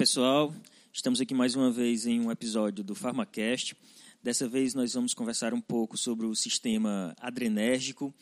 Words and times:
pessoal. 0.00 0.54
Estamos 0.90 1.20
aqui 1.20 1.34
mais 1.34 1.54
uma 1.54 1.70
vez 1.70 2.06
em 2.06 2.20
um 2.20 2.30
episódio 2.30 2.82
do 2.82 2.94
PharmaCast. 2.94 3.76
Dessa 4.22 4.48
vez 4.48 4.72
nós 4.72 4.94
vamos 4.94 5.12
conversar 5.12 5.52
um 5.52 5.60
pouco 5.60 5.94
sobre 5.98 6.24
o 6.24 6.34
sistema 6.34 7.14
adrenérgico. 7.20 8.14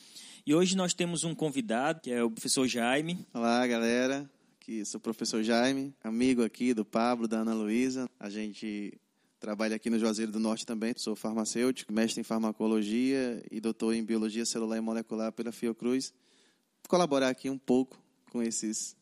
E 0.45 0.53
hoje 0.53 0.77
nós 0.77 0.93
temos 0.93 1.23
um 1.23 1.37
convidado, 1.37 2.01
que 2.01 2.11
é 2.11 2.21
o 2.21 2.33
professor 2.33 2.67
Jaime. 2.67 3.25
Olá, 3.33 3.65
galera. 3.65 4.29
Aqui 4.61 4.85
sou 4.85 4.99
o 4.99 5.01
professor 5.01 5.41
Jaime, 5.45 5.95
amigo 6.03 6.43
aqui 6.43 6.75
do 6.75 6.85
Pablo, 6.85 7.29
da 7.29 7.43
Ana 7.43 7.55
Luísa. 7.55 8.11
A 8.19 8.29
gente 8.29 8.99
trabalha 9.39 9.77
aqui 9.77 9.89
no 9.89 10.01
Juazeiro 10.01 10.33
do 10.33 10.41
Norte 10.41 10.67
também. 10.67 10.93
Sou 10.97 11.15
farmacêutico, 11.15 11.93
mestre 11.93 12.21
em 12.21 12.25
farmacologia 12.25 13.41
e 13.53 13.61
doutor 13.61 13.95
em 13.95 14.03
biologia 14.03 14.45
celular 14.45 14.79
e 14.79 14.81
molecular 14.81 15.31
pela 15.31 15.53
Fiocruz. 15.53 16.13
Vou 16.83 16.89
colaborar 16.89 17.29
aqui 17.29 17.49
um 17.49 17.57
pouco 17.57 18.03
com 18.33 18.43
esses 18.43 18.97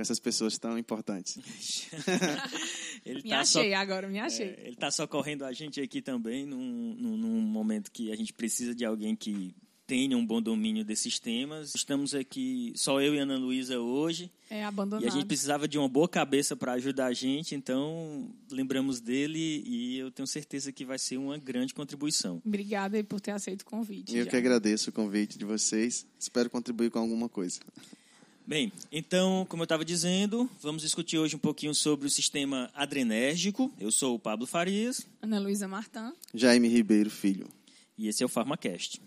com 0.00 0.02
essas 0.02 0.18
pessoas 0.18 0.56
tão 0.56 0.78
importantes. 0.78 1.36
me 3.04 3.22
tá 3.22 3.40
achei 3.40 3.70
só, 3.70 3.76
agora, 3.76 4.08
me 4.08 4.18
achei. 4.18 4.46
É, 4.46 4.60
ele 4.60 4.70
está 4.70 4.90
socorrendo 4.90 5.44
a 5.44 5.52
gente 5.52 5.78
aqui 5.78 6.00
também 6.00 6.46
num, 6.46 6.94
num, 6.98 7.16
num 7.18 7.40
momento 7.42 7.92
que 7.92 8.10
a 8.10 8.16
gente 8.16 8.32
precisa 8.32 8.74
de 8.74 8.82
alguém 8.82 9.14
que 9.14 9.54
tenha 9.86 10.16
um 10.16 10.24
bom 10.24 10.40
domínio 10.40 10.86
desses 10.86 11.18
temas. 11.18 11.74
Estamos 11.74 12.14
aqui, 12.14 12.72
só 12.76 12.98
eu 12.98 13.14
e 13.14 13.18
Ana 13.18 13.36
Luísa 13.36 13.78
hoje. 13.78 14.32
É, 14.48 14.64
abandonado. 14.64 15.04
E 15.04 15.06
a 15.06 15.10
gente 15.10 15.26
precisava 15.26 15.68
de 15.68 15.76
uma 15.76 15.88
boa 15.88 16.08
cabeça 16.08 16.56
para 16.56 16.72
ajudar 16.72 17.06
a 17.06 17.12
gente, 17.12 17.54
então 17.54 18.32
lembramos 18.50 19.02
dele 19.02 19.62
e 19.66 19.98
eu 19.98 20.10
tenho 20.10 20.26
certeza 20.26 20.72
que 20.72 20.82
vai 20.82 20.98
ser 20.98 21.18
uma 21.18 21.36
grande 21.36 21.74
contribuição. 21.74 22.40
Obrigada 22.42 22.96
aí 22.96 23.02
por 23.02 23.20
ter 23.20 23.32
aceito 23.32 23.62
o 23.62 23.66
convite. 23.66 24.16
Eu 24.16 24.24
já. 24.24 24.30
que 24.30 24.36
agradeço 24.36 24.88
o 24.88 24.92
convite 24.94 25.36
de 25.36 25.44
vocês. 25.44 26.06
Espero 26.18 26.48
contribuir 26.48 26.90
com 26.90 26.98
alguma 26.98 27.28
coisa. 27.28 27.60
Bem, 28.46 28.72
então, 28.90 29.46
como 29.48 29.62
eu 29.62 29.64
estava 29.64 29.84
dizendo, 29.84 30.50
vamos 30.60 30.82
discutir 30.82 31.18
hoje 31.18 31.36
um 31.36 31.38
pouquinho 31.38 31.74
sobre 31.74 32.06
o 32.06 32.10
sistema 32.10 32.70
adrenérgico. 32.74 33.72
Eu 33.78 33.92
sou 33.92 34.16
o 34.16 34.18
Pablo 34.18 34.46
Farias. 34.46 35.06
Ana 35.22 35.38
Luísa 35.38 35.68
Martã. 35.68 36.12
Jaime 36.34 36.68
Ribeiro 36.68 37.10
Filho. 37.10 37.48
E 37.96 38.08
esse 38.08 38.22
é 38.22 38.26
o 38.26 38.28
PharmaCast. 38.28 39.00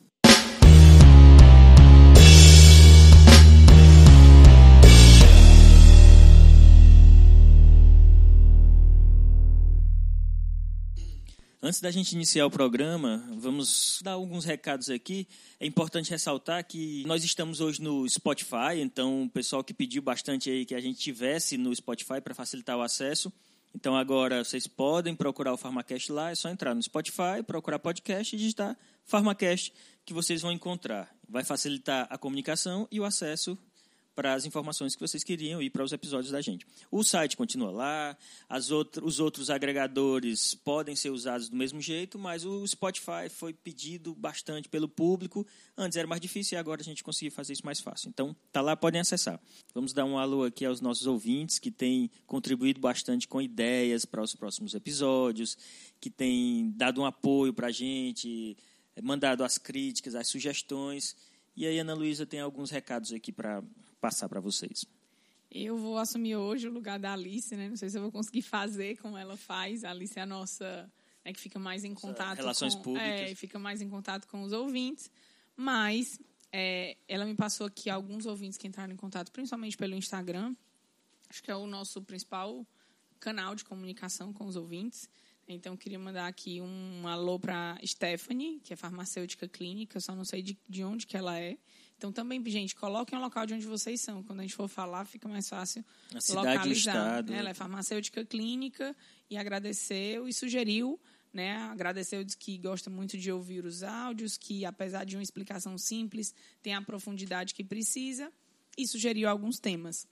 Antes 11.65 11.79
da 11.79 11.89
gente 11.89 12.11
iniciar 12.11 12.45
o 12.45 12.51
programa, 12.51 13.25
vamos 13.37 14.01
dar 14.03 14.11
alguns 14.11 14.43
recados 14.43 14.89
aqui. 14.89 15.25
É 15.61 15.65
importante 15.65 16.11
ressaltar 16.11 16.61
que 16.67 17.05
nós 17.07 17.23
estamos 17.23 17.61
hoje 17.61 17.81
no 17.81 18.05
Spotify, 18.09 18.81
então 18.81 19.23
o 19.23 19.29
pessoal 19.29 19.63
que 19.63 19.73
pediu 19.73 20.01
bastante 20.01 20.49
aí 20.49 20.65
que 20.65 20.75
a 20.75 20.81
gente 20.81 20.99
tivesse 20.99 21.57
no 21.57 21.73
Spotify 21.73 22.19
para 22.19 22.35
facilitar 22.35 22.77
o 22.77 22.81
acesso. 22.81 23.31
Então 23.73 23.95
agora 23.95 24.43
vocês 24.43 24.67
podem 24.67 25.15
procurar 25.15 25.53
o 25.53 25.57
Pharmacast 25.57 26.11
lá, 26.11 26.31
é 26.31 26.35
só 26.35 26.49
entrar 26.49 26.75
no 26.75 26.83
Spotify, 26.83 27.41
procurar 27.47 27.79
podcast 27.79 28.35
e 28.35 28.39
digitar 28.39 28.77
Pharmacast 29.05 29.71
que 30.05 30.13
vocês 30.13 30.41
vão 30.41 30.51
encontrar. 30.51 31.15
Vai 31.29 31.45
facilitar 31.45 32.07
a 32.09 32.17
comunicação 32.17 32.89
e 32.91 32.99
o 32.99 33.05
acesso 33.05 33.57
para 34.15 34.33
as 34.33 34.45
informações 34.45 34.95
que 34.95 35.01
vocês 35.01 35.23
queriam 35.23 35.61
e 35.61 35.69
para 35.69 35.83
os 35.83 35.91
episódios 35.91 36.31
da 36.31 36.41
gente. 36.41 36.65
O 36.91 37.03
site 37.03 37.35
continua 37.35 37.71
lá, 37.71 38.17
outro, 38.71 39.05
os 39.05 39.19
outros 39.19 39.49
agregadores 39.49 40.53
podem 40.53 40.95
ser 40.95 41.09
usados 41.09 41.49
do 41.49 41.55
mesmo 41.55 41.81
jeito, 41.81 42.19
mas 42.19 42.45
o 42.45 42.65
Spotify 42.67 43.29
foi 43.29 43.53
pedido 43.53 44.13
bastante 44.13 44.69
pelo 44.69 44.87
público. 44.87 45.45
Antes 45.77 45.97
era 45.97 46.07
mais 46.07 46.21
difícil 46.21 46.55
e 46.55 46.59
agora 46.59 46.81
a 46.81 46.83
gente 46.83 47.03
conseguiu 47.03 47.31
fazer 47.31 47.53
isso 47.53 47.65
mais 47.65 47.79
fácil. 47.79 48.09
Então, 48.09 48.35
tá 48.51 48.61
lá, 48.61 48.75
podem 48.75 49.01
acessar. 49.01 49.39
Vamos 49.73 49.93
dar 49.93 50.05
um 50.05 50.17
alô 50.17 50.43
aqui 50.43 50.65
aos 50.65 50.81
nossos 50.81 51.07
ouvintes 51.07 51.59
que 51.59 51.71
têm 51.71 52.09
contribuído 52.27 52.79
bastante 52.79 53.27
com 53.27 53.41
ideias 53.41 54.05
para 54.05 54.21
os 54.21 54.35
próximos 54.35 54.73
episódios, 54.75 55.57
que 55.99 56.09
têm 56.09 56.71
dado 56.75 57.01
um 57.01 57.05
apoio 57.05 57.53
para 57.53 57.67
a 57.67 57.71
gente, 57.71 58.55
mandado 59.01 59.43
as 59.43 59.57
críticas, 59.57 60.15
as 60.15 60.27
sugestões. 60.27 61.15
E 61.55 61.65
aí, 61.65 61.79
Ana 61.79 61.93
Luísa 61.93 62.25
tem 62.25 62.39
alguns 62.39 62.71
recados 62.71 63.13
aqui 63.13 63.31
para 63.31 63.63
passar 64.03 64.27
para 64.27 64.41
vocês. 64.41 64.85
Eu 65.49 65.77
vou 65.77 65.97
assumir 65.97 66.35
hoje 66.35 66.67
o 66.67 66.71
lugar 66.73 66.99
da 66.99 67.13
Alice, 67.13 67.55
né? 67.55 67.69
Não 67.69 67.77
sei 67.77 67.89
se 67.89 67.97
eu 67.97 68.01
vou 68.01 68.11
conseguir 68.11 68.41
fazer 68.41 68.97
como 68.97 69.17
ela 69.17 69.37
faz. 69.37 69.85
A 69.85 69.91
Alice 69.91 70.19
é 70.19 70.23
a 70.23 70.25
nossa, 70.25 70.91
né, 71.23 71.31
que 71.31 71.39
fica 71.39 71.57
mais 71.57 71.85
em 71.85 71.93
contato 71.93 72.35
relações 72.35 72.75
com, 72.75 72.81
públicas, 72.81 73.31
é, 73.31 73.33
fica 73.35 73.57
mais 73.57 73.81
em 73.81 73.89
contato 73.89 74.27
com 74.27 74.41
os 74.41 74.51
ouvintes. 74.51 75.09
Mas 75.55 76.19
é, 76.51 76.97
ela 77.07 77.23
me 77.23 77.33
passou 77.33 77.65
aqui 77.65 77.89
alguns 77.89 78.25
ouvintes 78.25 78.57
que 78.57 78.67
entraram 78.67 78.91
em 78.91 78.97
contato, 78.97 79.31
principalmente 79.31 79.77
pelo 79.77 79.95
Instagram. 79.95 80.53
Acho 81.29 81.41
que 81.41 81.49
é 81.49 81.55
o 81.55 81.65
nosso 81.65 82.01
principal 82.01 82.67
canal 83.21 83.55
de 83.55 83.63
comunicação 83.63 84.33
com 84.33 84.45
os 84.45 84.57
ouvintes. 84.57 85.09
Então, 85.47 85.77
queria 85.77 85.99
mandar 85.99 86.27
aqui 86.27 86.59
um 86.59 87.07
alô 87.07 87.39
para 87.39 87.79
Stephanie, 87.85 88.59
que 88.59 88.73
é 88.73 88.75
farmacêutica 88.75 89.47
clínica, 89.47 89.99
só 90.01 90.13
não 90.13 90.25
sei 90.25 90.41
de, 90.41 90.57
de 90.67 90.83
onde 90.83 91.07
que 91.07 91.15
ela 91.15 91.39
é. 91.39 91.57
Então, 92.03 92.11
também, 92.11 92.43
gente, 92.47 92.75
coloquem 92.75 93.17
o 93.17 93.21
local 93.21 93.45
de 93.45 93.53
onde 93.53 93.65
vocês 93.65 94.01
são. 94.01 94.21
Quando 94.23 94.41
a 94.41 94.41
gente 94.41 94.55
for 94.55 94.67
falar, 94.67 95.05
fica 95.05 95.25
mais 95.25 95.47
fácil 95.47 95.85
a 96.13 96.19
cidade 96.19 96.47
localizar. 96.47 96.91
estado. 96.91 97.33
Ela 97.33 97.51
é 97.51 97.53
farmacêutica 97.53 98.25
clínica 98.25 98.93
e 99.29 99.37
agradeceu 99.37 100.27
e 100.27 100.33
sugeriu, 100.33 100.99
né? 101.31 101.55
Agradeceu, 101.55 102.21
diz 102.21 102.35
que 102.35 102.57
gosta 102.57 102.89
muito 102.89 103.17
de 103.17 103.31
ouvir 103.31 103.63
os 103.63 103.83
áudios, 103.83 104.37
que 104.37 104.65
apesar 104.65 105.05
de 105.05 105.15
uma 105.15 105.23
explicação 105.23 105.77
simples, 105.77 106.35
tem 106.61 106.75
a 106.75 106.81
profundidade 106.81 107.53
que 107.53 107.63
precisa 107.63 108.29
e 108.77 108.85
sugeriu 108.85 109.29
alguns 109.29 109.57
temas. 109.57 110.05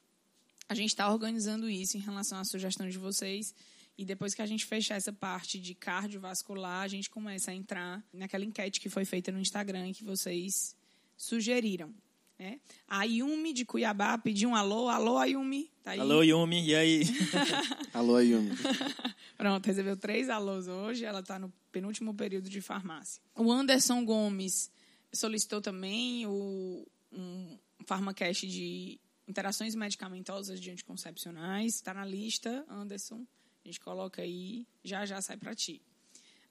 A 0.70 0.74
gente 0.74 0.92
está 0.92 1.12
organizando 1.12 1.70
isso 1.70 1.98
em 1.98 2.00
relação 2.00 2.40
à 2.40 2.46
sugestão 2.46 2.88
de 2.88 2.98
vocês. 2.98 3.54
E 3.98 4.06
depois 4.06 4.34
que 4.34 4.42
a 4.42 4.46
gente 4.46 4.66
fechar 4.66 4.96
essa 4.96 5.12
parte 5.12 5.60
de 5.60 5.76
cardiovascular, 5.76 6.84
a 6.84 6.88
gente 6.88 7.10
começa 7.10 7.52
a 7.52 7.54
entrar 7.54 8.02
naquela 8.14 8.46
enquete 8.46 8.80
que 8.80 8.88
foi 8.88 9.04
feita 9.04 9.30
no 9.30 9.42
Instagram 9.42 9.92
que 9.92 10.06
vocês 10.06 10.74
sugeriram. 11.22 11.94
Né? 12.38 12.60
A 12.88 13.04
Yumi 13.04 13.54
de 13.54 13.64
Cuiabá 13.64 14.18
pediu 14.18 14.50
um 14.50 14.56
alô. 14.56 14.90
Alô, 14.90 15.20
Ayumi. 15.20 15.72
Tá 15.84 15.92
aí? 15.92 16.00
Alô, 16.00 16.24
Yumi. 16.24 16.66
E 16.66 16.76
aí? 16.76 17.04
alô, 17.94 18.16
Ayumi. 18.16 18.50
Pronto, 19.38 19.64
recebeu 19.64 19.96
três 19.96 20.30
alôs 20.30 20.68
hoje. 20.68 21.06
Ela 21.06 21.20
está 21.20 21.38
no 21.38 21.54
penúltimo 21.72 22.16
período 22.16 22.50
de 22.50 22.60
farmácia. 22.60 23.22
O 23.36 23.52
Anderson 23.52 24.04
Gomes 24.04 24.72
solicitou 25.14 25.62
também 25.62 26.26
o, 26.26 26.88
um 27.12 27.58
farmacast 27.86 28.48
de 28.48 29.00
interações 29.28 29.76
medicamentosas 29.76 30.60
de 30.60 30.72
anticoncepcionais. 30.72 31.76
Está 31.76 31.94
na 31.94 32.04
lista, 32.04 32.66
Anderson. 32.68 33.24
A 33.64 33.68
gente 33.68 33.80
coloca 33.80 34.24
aí, 34.24 34.66
já 34.84 35.06
já 35.06 35.22
sai 35.22 35.38
para 35.38 35.54
ti. 35.54 35.80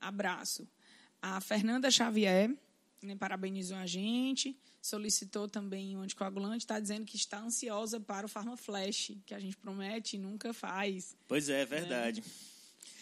Abraço. 0.01 0.69
A 1.21 1.41
Fernanda 1.41 1.91
Xavier 1.91 2.57
né, 3.03 3.17
parabenizou 3.17 3.77
a 3.77 3.87
gente, 3.87 4.57
solicitou 4.81 5.49
também 5.49 5.97
um 5.97 6.03
anticoagulante, 6.03 6.65
está 6.65 6.79
dizendo 6.79 7.05
que 7.05 7.17
está 7.17 7.41
ansiosa 7.41 7.99
para 8.01 8.27
o 8.27 8.29
Farmaflash, 8.29 9.13
que 9.27 9.35
a 9.35 9.41
gente 9.41 9.57
promete 9.57 10.17
e 10.17 10.19
nunca 10.19 10.53
faz. 10.53 11.17
Pois 11.27 11.49
é, 11.49 11.63
é 11.63 11.67
verdade. 11.67 12.21
Né? 12.21 12.27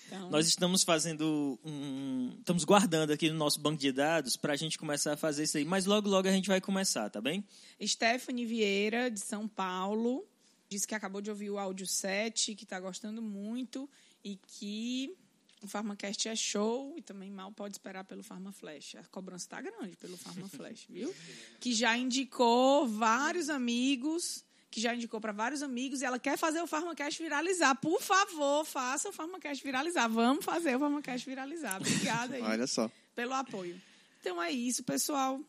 Então... 0.08 0.30
Nós 0.30 0.46
estamos 0.46 0.82
fazendo 0.82 1.58
um. 1.62 2.34
Estamos 2.38 2.64
guardando 2.64 3.10
aqui 3.10 3.30
no 3.30 3.36
nosso 3.36 3.60
banco 3.60 3.78
de 3.78 3.92
dados 3.92 4.36
para 4.36 4.54
a 4.54 4.56
gente 4.56 4.78
começar 4.78 5.12
a 5.12 5.16
fazer 5.16 5.44
isso 5.44 5.58
aí. 5.58 5.66
Mas 5.66 5.84
logo, 5.84 6.08
logo 6.08 6.26
a 6.26 6.32
gente 6.32 6.48
vai 6.48 6.60
começar, 6.60 7.10
tá 7.10 7.20
bem? 7.20 7.44
Stephanie 7.82 8.46
Vieira, 8.46 9.10
de 9.10 9.20
São 9.20 9.46
Paulo, 9.46 10.26
disse 10.68 10.86
que 10.86 10.94
acabou 10.94 11.20
de 11.20 11.28
ouvir 11.28 11.50
o 11.50 11.58
áudio 11.58 11.86
7, 11.86 12.54
que 12.54 12.64
está 12.64 12.80
gostando 12.80 13.20
muito 13.20 13.88
e 14.24 14.36
que 14.36 15.14
o 15.62 15.66
PharmaCast 15.66 16.28
é 16.28 16.36
show 16.36 16.94
e 16.96 17.02
também 17.02 17.30
mal 17.30 17.50
pode 17.52 17.74
esperar 17.74 18.04
pelo 18.04 18.22
PharmaFlash. 18.22 18.96
A 18.96 19.04
cobrança 19.04 19.44
está 19.46 19.60
grande 19.60 19.96
pelo 19.96 20.16
PharmaFlash, 20.16 20.86
viu? 20.90 21.14
Que 21.60 21.72
já 21.72 21.96
indicou 21.96 22.86
vários 22.86 23.48
amigos, 23.48 24.44
que 24.70 24.80
já 24.80 24.94
indicou 24.94 25.20
para 25.20 25.32
vários 25.32 25.62
amigos 25.62 26.00
e 26.00 26.04
ela 26.04 26.18
quer 26.18 26.36
fazer 26.38 26.60
o 26.60 26.66
PharmaCast 26.66 27.22
viralizar. 27.22 27.74
Por 27.76 28.00
favor, 28.00 28.64
faça 28.64 29.08
o 29.08 29.12
PharmaCast 29.12 29.62
viralizar. 29.64 30.08
Vamos 30.08 30.44
fazer 30.44 30.76
o 30.76 30.80
PharmaCast 30.80 31.28
viralizar. 31.28 31.76
Obrigada 31.80 32.36
aí 32.36 32.42
Olha 32.46 32.66
só. 32.66 32.90
pelo 33.14 33.34
apoio. 33.34 33.80
Então 34.20 34.40
é 34.42 34.50
isso, 34.50 34.84
pessoal. 34.84 35.40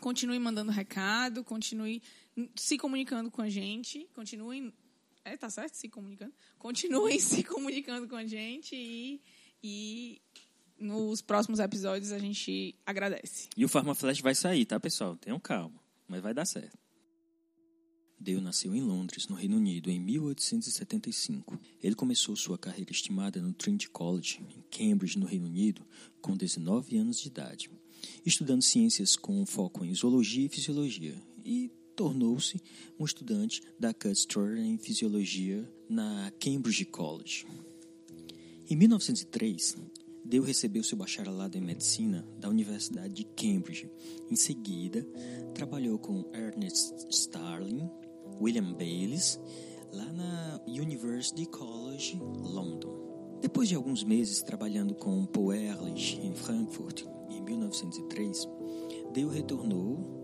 Continue 0.00 0.38
mandando 0.38 0.70
recado, 0.72 1.44
continue 1.44 2.02
se 2.56 2.76
comunicando 2.76 3.30
com 3.30 3.42
a 3.42 3.48
gente, 3.48 4.08
continuem 4.14 4.72
é, 5.24 5.36
tá 5.36 5.48
certo? 5.48 5.74
Se 5.74 5.88
comunicando. 5.88 6.32
Continuem 6.58 7.18
se 7.20 7.42
comunicando 7.42 8.06
com 8.08 8.16
a 8.16 8.26
gente 8.26 8.76
e, 8.76 9.20
e 9.62 10.22
nos 10.78 11.22
próximos 11.22 11.58
episódios 11.60 12.12
a 12.12 12.18
gente 12.18 12.74
agradece. 12.84 13.48
E 13.56 13.64
o 13.64 13.68
PharmaFlash 13.68 14.20
vai 14.20 14.34
sair, 14.34 14.64
tá, 14.64 14.78
pessoal? 14.78 15.16
Tenham 15.16 15.40
calma, 15.40 15.80
mas 16.06 16.20
vai 16.20 16.34
dar 16.34 16.44
certo. 16.44 16.78
Dale 18.20 18.40
nasceu 18.40 18.74
em 18.74 18.80
Londres, 18.80 19.28
no 19.28 19.36
Reino 19.36 19.56
Unido, 19.56 19.90
em 19.90 20.00
1875. 20.00 21.60
Ele 21.82 21.94
começou 21.94 22.34
sua 22.34 22.56
carreira 22.56 22.90
estimada 22.90 23.42
no 23.42 23.52
Trinity 23.52 23.90
College, 23.90 24.40
em 24.40 24.62
Cambridge, 24.70 25.18
no 25.18 25.26
Reino 25.26 25.46
Unido, 25.46 25.86
com 26.22 26.34
19 26.34 26.96
anos 26.96 27.20
de 27.20 27.28
idade, 27.28 27.70
estudando 28.24 28.62
ciências 28.62 29.14
com 29.14 29.44
foco 29.44 29.84
em 29.84 29.94
zoologia 29.94 30.46
e 30.46 30.48
fisiologia, 30.48 31.20
e 31.44 31.70
tornou-se 31.94 32.60
um 32.98 33.04
estudante 33.04 33.62
da 33.78 33.94
Custer 33.94 34.58
em 34.58 34.76
Fisiologia 34.76 35.68
na 35.88 36.32
Cambridge 36.38 36.84
College. 36.84 37.46
Em 38.68 38.76
1903, 38.76 39.76
Dale 40.24 40.46
recebeu 40.46 40.82
seu 40.82 40.96
bacharelado 40.96 41.58
em 41.58 41.60
Medicina 41.60 42.26
da 42.38 42.48
Universidade 42.48 43.12
de 43.12 43.24
Cambridge. 43.24 43.90
Em 44.30 44.36
seguida, 44.36 45.06
trabalhou 45.54 45.98
com 45.98 46.24
Ernest 46.32 46.94
Starling, 47.10 47.90
William 48.40 48.72
Bayliss, 48.72 49.38
lá 49.92 50.10
na 50.12 50.60
University 50.66 51.44
College, 51.46 52.18
London. 52.18 53.38
Depois 53.42 53.68
de 53.68 53.74
alguns 53.74 54.02
meses 54.02 54.42
trabalhando 54.42 54.94
com 54.94 55.26
Paul 55.26 55.52
Ehrlich 55.52 56.18
em 56.22 56.34
Frankfurt, 56.34 57.04
em 57.28 57.42
1903, 57.42 58.48
Dale 59.12 59.28
retornou 59.28 60.23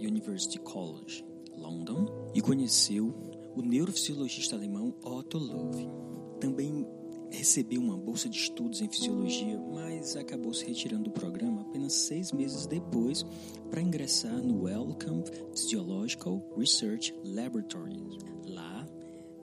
University 0.00 0.58
College, 0.58 1.24
London, 1.56 2.06
e 2.34 2.40
conheceu 2.40 3.14
o 3.54 3.62
neurofisiologista 3.62 4.56
alemão 4.56 4.94
Otto 5.02 5.38
Loew. 5.38 6.38
Também 6.40 6.86
recebeu 7.30 7.80
uma 7.80 7.96
bolsa 7.96 8.28
de 8.28 8.36
estudos 8.36 8.80
em 8.80 8.88
fisiologia, 8.88 9.58
mas 9.72 10.16
acabou 10.16 10.52
se 10.52 10.66
retirando 10.66 11.04
do 11.04 11.10
programa 11.10 11.62
apenas 11.62 11.92
seis 11.92 12.32
meses 12.32 12.66
depois 12.66 13.24
para 13.70 13.80
ingressar 13.80 14.42
no 14.42 14.64
Wellcome 14.64 15.22
Physiological 15.54 16.42
Research 16.56 17.14
Laboratory. 17.24 18.00
Lá, 18.46 18.86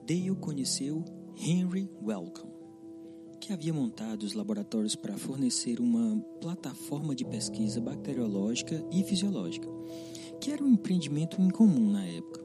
Dale 0.06 0.34
conheceu 0.36 1.04
Henry 1.40 1.90
Wellcome, 2.02 2.52
que 3.40 3.52
havia 3.52 3.72
montado 3.72 4.22
os 4.24 4.34
laboratórios 4.34 4.94
para 4.94 5.16
fornecer 5.16 5.80
uma 5.80 6.18
plataforma 6.40 7.14
de 7.14 7.24
pesquisa 7.24 7.80
bacteriológica 7.80 8.84
e 8.92 9.02
fisiológica, 9.02 9.68
que 10.40 10.50
era 10.50 10.62
um 10.62 10.72
empreendimento 10.72 11.40
incomum 11.40 11.90
na 11.90 12.04
época. 12.04 12.44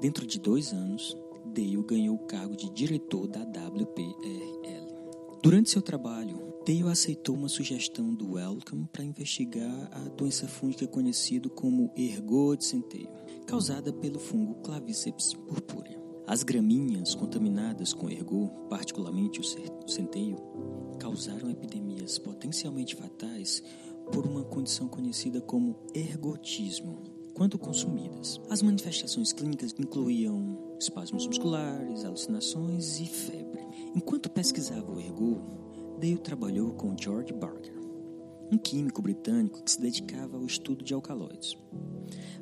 Dentro 0.00 0.26
de 0.26 0.38
dois 0.38 0.72
anos, 0.72 1.16
Dale 1.46 1.82
ganhou 1.82 2.16
o 2.16 2.26
cargo 2.26 2.56
de 2.56 2.70
diretor 2.70 3.26
da 3.26 3.42
WPRL. 3.42 4.88
Durante 5.42 5.70
seu 5.70 5.82
trabalho, 5.82 6.54
Dale 6.66 6.88
aceitou 6.88 7.34
uma 7.34 7.48
sugestão 7.48 8.14
do 8.14 8.32
Wellcome 8.32 8.86
para 8.92 9.04
investigar 9.04 9.88
a 9.92 10.08
doença 10.10 10.46
fúngica 10.46 10.86
conhecida 10.86 11.48
como 11.48 11.92
ergot 11.96 12.58
de 12.58 12.64
centeio, 12.66 13.08
causada 13.46 13.92
pelo 13.92 14.18
fungo 14.18 14.56
Claviceps 14.56 15.34
purpurea. 15.34 15.98
As 16.26 16.42
gramíneas 16.42 17.14
contaminadas 17.14 17.94
com 17.94 18.10
ergot, 18.10 18.52
particularmente 18.68 19.40
o 19.40 19.88
centeio, 19.88 20.36
causaram 20.98 21.50
epidemias 21.50 22.18
potencialmente 22.18 22.94
fatais 22.94 23.62
por 24.12 24.26
uma 24.26 24.44
condição 24.44 24.88
conhecida 24.88 25.40
como 25.40 25.76
ergotismo, 25.94 27.02
quando 27.34 27.58
consumidas. 27.58 28.40
As 28.50 28.62
manifestações 28.62 29.32
clínicas 29.32 29.74
incluíam 29.78 30.76
espasmos 30.80 31.26
musculares, 31.26 32.04
alucinações 32.04 32.98
e 33.00 33.06
febre. 33.06 33.66
Enquanto 33.94 34.30
pesquisava 34.30 34.90
o 34.90 35.00
ergot, 35.00 35.40
Dale 36.00 36.18
trabalhou 36.18 36.72
com 36.72 36.96
George 36.96 37.32
Barker, 37.32 37.76
um 38.52 38.58
químico 38.58 39.02
britânico 39.02 39.62
que 39.62 39.70
se 39.70 39.80
dedicava 39.80 40.36
ao 40.36 40.44
estudo 40.44 40.84
de 40.84 40.94
alcaloides. 40.94 41.56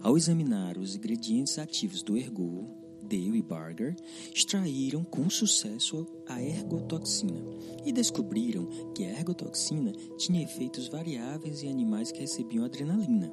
Ao 0.02 0.16
examinar 0.16 0.78
os 0.78 0.94
ingredientes 0.94 1.58
ativos 1.58 2.02
do 2.02 2.16
ergot, 2.16 2.66
Dale 3.06 3.38
e 3.38 3.42
Barger 3.42 3.94
extraíram 4.34 5.04
com 5.04 5.30
sucesso 5.30 6.06
a 6.28 6.42
ergotoxina 6.42 7.40
e 7.84 7.92
descobriram 7.92 8.66
que 8.94 9.04
a 9.04 9.10
ergotoxina 9.10 9.92
tinha 10.18 10.42
efeitos 10.42 10.88
variáveis 10.88 11.62
em 11.62 11.70
animais 11.70 12.10
que 12.10 12.20
recebiam 12.20 12.64
adrenalina. 12.64 13.32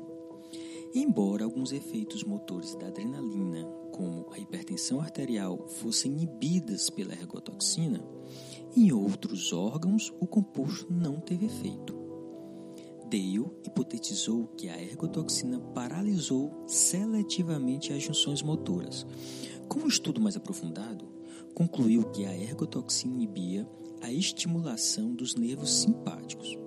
Embora 0.94 1.44
alguns 1.44 1.72
efeitos 1.72 2.24
motores 2.24 2.76
da 2.76 2.88
adrenalina, 2.88 3.66
como 3.92 4.28
a 4.32 4.38
hipertensão 4.38 5.02
arterial, 5.02 5.68
fossem 5.68 6.12
inibidas 6.12 6.92
pela 6.92 7.14
ergotoxina, 7.14 8.00
em 8.76 8.92
outros 8.92 9.52
órgãos 9.52 10.14
o 10.20 10.28
composto 10.28 10.94
não 10.94 11.20
teve 11.20 11.48
efeito. 11.48 12.04
Dale 13.14 13.46
hipotetizou 13.64 14.48
que 14.58 14.70
a 14.70 14.82
ergotoxina 14.82 15.60
paralisou 15.60 16.64
seletivamente 16.68 17.94
as 17.94 18.02
junções 18.02 18.42
motoras. 18.42 19.06
Com 19.68 19.80
um 19.80 19.88
estudo 19.88 20.22
mais 20.22 20.36
aprofundado, 20.36 21.06
concluiu 21.54 22.10
que 22.12 22.26
a 22.26 22.36
ergotoxina 22.36 23.14
inibia 23.14 23.68
a 24.02 24.12
estimulação 24.12 25.14
dos 25.14 25.36
nervos 25.36 25.74
simpáticos. 25.74 26.58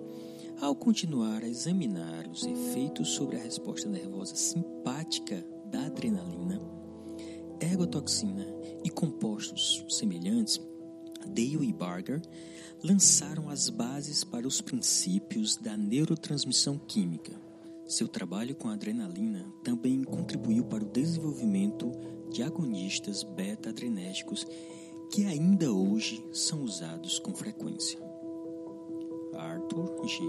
Ao 0.60 0.74
continuar 0.74 1.42
a 1.42 1.48
examinar 1.48 2.26
os 2.28 2.44
efeitos 2.44 3.10
sobre 3.10 3.36
a 3.36 3.42
resposta 3.42 3.88
nervosa 3.88 4.34
simpática 4.34 5.44
da 5.70 5.86
adrenalina, 5.86 6.60
ergotoxina 7.60 8.46
e 8.82 8.88
compostos 8.88 9.84
semelhantes, 9.88 10.60
Dale 11.26 11.68
e 11.68 11.72
Barger 11.72 12.22
lançaram 12.82 13.48
as 13.48 13.68
bases 13.68 14.22
para 14.22 14.46
os 14.46 14.60
princípios 14.60 15.56
da 15.56 15.76
neurotransmissão 15.76 16.78
química. 16.78 17.32
Seu 17.86 18.08
trabalho 18.08 18.54
com 18.54 18.68
adrenalina 18.68 19.44
também 19.62 20.02
contribuiu 20.02 20.64
para 20.64 20.84
o 20.84 20.88
desenvolvimento 20.88 21.92
de 22.36 22.42
agonistas 22.42 23.22
beta-adrenérgicos 23.22 24.46
que 25.10 25.24
ainda 25.24 25.72
hoje 25.72 26.22
são 26.34 26.62
usados 26.64 27.18
com 27.18 27.32
frequência. 27.32 27.98
Arthur 29.32 30.06
G. 30.06 30.22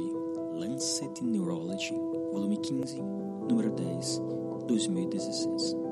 Lancet 0.56 1.22
Neurology, 1.22 1.94
volume 2.32 2.58
15, 2.62 2.96
número 3.50 3.72
10, 3.72 4.22
2016. 4.68 5.87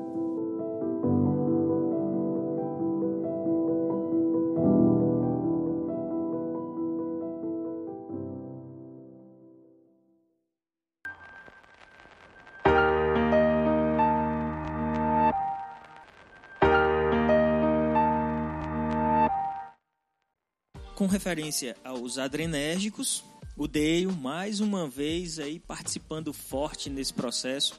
Com 21.06 21.12
referência 21.12 21.76
aos 21.84 22.18
adrenérgicos, 22.18 23.22
o 23.56 23.68
Dale, 23.68 24.06
mais 24.06 24.58
uma 24.58 24.88
vez, 24.88 25.38
aí 25.38 25.60
participando 25.60 26.32
forte 26.32 26.90
nesse 26.90 27.14
processo. 27.14 27.78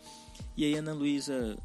E 0.55 0.63
aí, 0.63 0.75
Ana 0.75 0.93
Luísa 0.93 1.57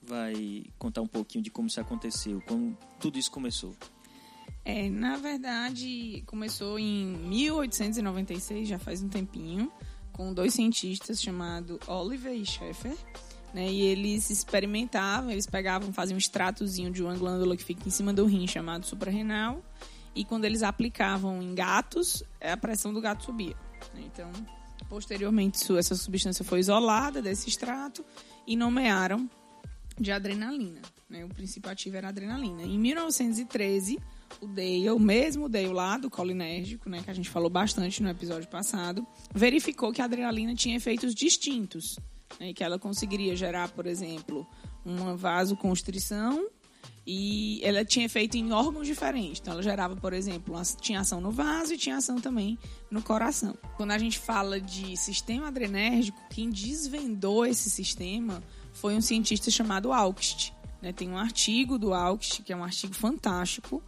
vai 0.00 0.62
contar 0.78 1.00
um 1.00 1.08
pouquinho 1.08 1.42
de 1.42 1.50
como 1.50 1.66
isso 1.66 1.80
aconteceu, 1.80 2.40
como 2.46 2.78
tudo 3.00 3.18
isso 3.18 3.32
começou. 3.32 3.74
É, 4.64 4.88
na 4.88 5.16
verdade, 5.16 6.22
começou 6.24 6.78
em 6.78 7.04
1896, 7.04 8.68
já 8.68 8.78
faz 8.78 9.02
um 9.02 9.08
tempinho, 9.08 9.72
com 10.12 10.32
dois 10.32 10.54
cientistas 10.54 11.20
chamados 11.20 11.80
Oliver 11.88 12.32
e 12.32 12.46
Schaeffer. 12.46 12.96
Né, 13.52 13.68
e 13.68 13.82
eles 13.82 14.30
experimentavam, 14.30 15.32
eles 15.32 15.46
pegavam, 15.46 15.92
faziam 15.92 16.14
um 16.14 16.18
extratozinho 16.18 16.92
de 16.92 17.02
uma 17.02 17.16
glândula 17.16 17.56
que 17.56 17.64
fica 17.64 17.88
em 17.88 17.90
cima 17.90 18.12
do 18.12 18.24
rim, 18.24 18.46
chamado 18.46 18.86
suprarrenal, 18.86 19.62
e 20.14 20.24
quando 20.24 20.44
eles 20.44 20.62
aplicavam 20.62 21.42
em 21.42 21.54
gatos, 21.54 22.22
a 22.40 22.56
pressão 22.56 22.92
do 22.92 23.00
gato 23.00 23.24
subia. 23.24 23.56
Então, 23.96 24.30
posteriormente, 24.88 25.58
essa 25.76 25.94
substância 25.94 26.44
foi 26.44 26.60
isolada 26.60 27.22
desse 27.22 27.48
extrato 27.48 28.04
e 28.46 28.56
nomearam 28.56 29.28
de 29.98 30.12
adrenalina. 30.12 30.80
Né? 31.08 31.24
O 31.24 31.28
princípio 31.28 31.70
ativo 31.70 31.96
era 31.96 32.08
adrenalina. 32.08 32.62
Em 32.62 32.78
1913, 32.78 33.98
o 34.40 34.46
Dale, 34.46 34.90
o 34.90 34.98
mesmo 34.98 35.48
Dale 35.48 35.68
lá 35.68 35.98
do 35.98 36.10
colinérgico, 36.10 36.88
né, 36.88 37.02
que 37.02 37.10
a 37.10 37.14
gente 37.14 37.28
falou 37.28 37.50
bastante 37.50 38.02
no 38.02 38.08
episódio 38.08 38.48
passado, 38.48 39.06
verificou 39.34 39.92
que 39.92 40.00
a 40.00 40.06
adrenalina 40.06 40.54
tinha 40.54 40.76
efeitos 40.76 41.14
distintos. 41.14 41.98
Né, 42.40 42.54
que 42.54 42.64
ela 42.64 42.78
conseguiria 42.78 43.36
gerar, 43.36 43.68
por 43.68 43.86
exemplo, 43.86 44.46
uma 44.84 45.14
vasoconstrição 45.14 46.48
e 47.06 47.60
ela 47.64 47.84
tinha 47.84 48.06
efeito 48.06 48.36
em 48.36 48.52
órgãos 48.52 48.86
diferentes. 48.86 49.40
Então, 49.40 49.54
ela 49.54 49.62
gerava, 49.62 49.96
por 49.96 50.12
exemplo, 50.12 50.54
tinha 50.80 51.00
ação 51.00 51.20
no 51.20 51.30
vaso 51.30 51.74
e 51.74 51.78
tinha 51.78 51.96
ação 51.96 52.20
também 52.20 52.58
no 52.90 53.02
coração. 53.02 53.56
Quando 53.76 53.90
a 53.90 53.98
gente 53.98 54.18
fala 54.18 54.60
de 54.60 54.96
sistema 54.96 55.48
adrenérgico, 55.48 56.18
quem 56.30 56.48
desvendou 56.48 57.44
esse 57.44 57.68
sistema 57.68 58.42
foi 58.72 58.94
um 58.94 59.00
cientista 59.00 59.50
chamado 59.50 59.92
Augst. 59.92 60.52
Né? 60.80 60.92
Tem 60.92 61.08
um 61.08 61.18
artigo 61.18 61.76
do 61.76 61.92
Augst, 61.92 62.42
que 62.42 62.52
é 62.52 62.56
um 62.56 62.62
artigo 62.62 62.94
fantástico. 62.94 63.82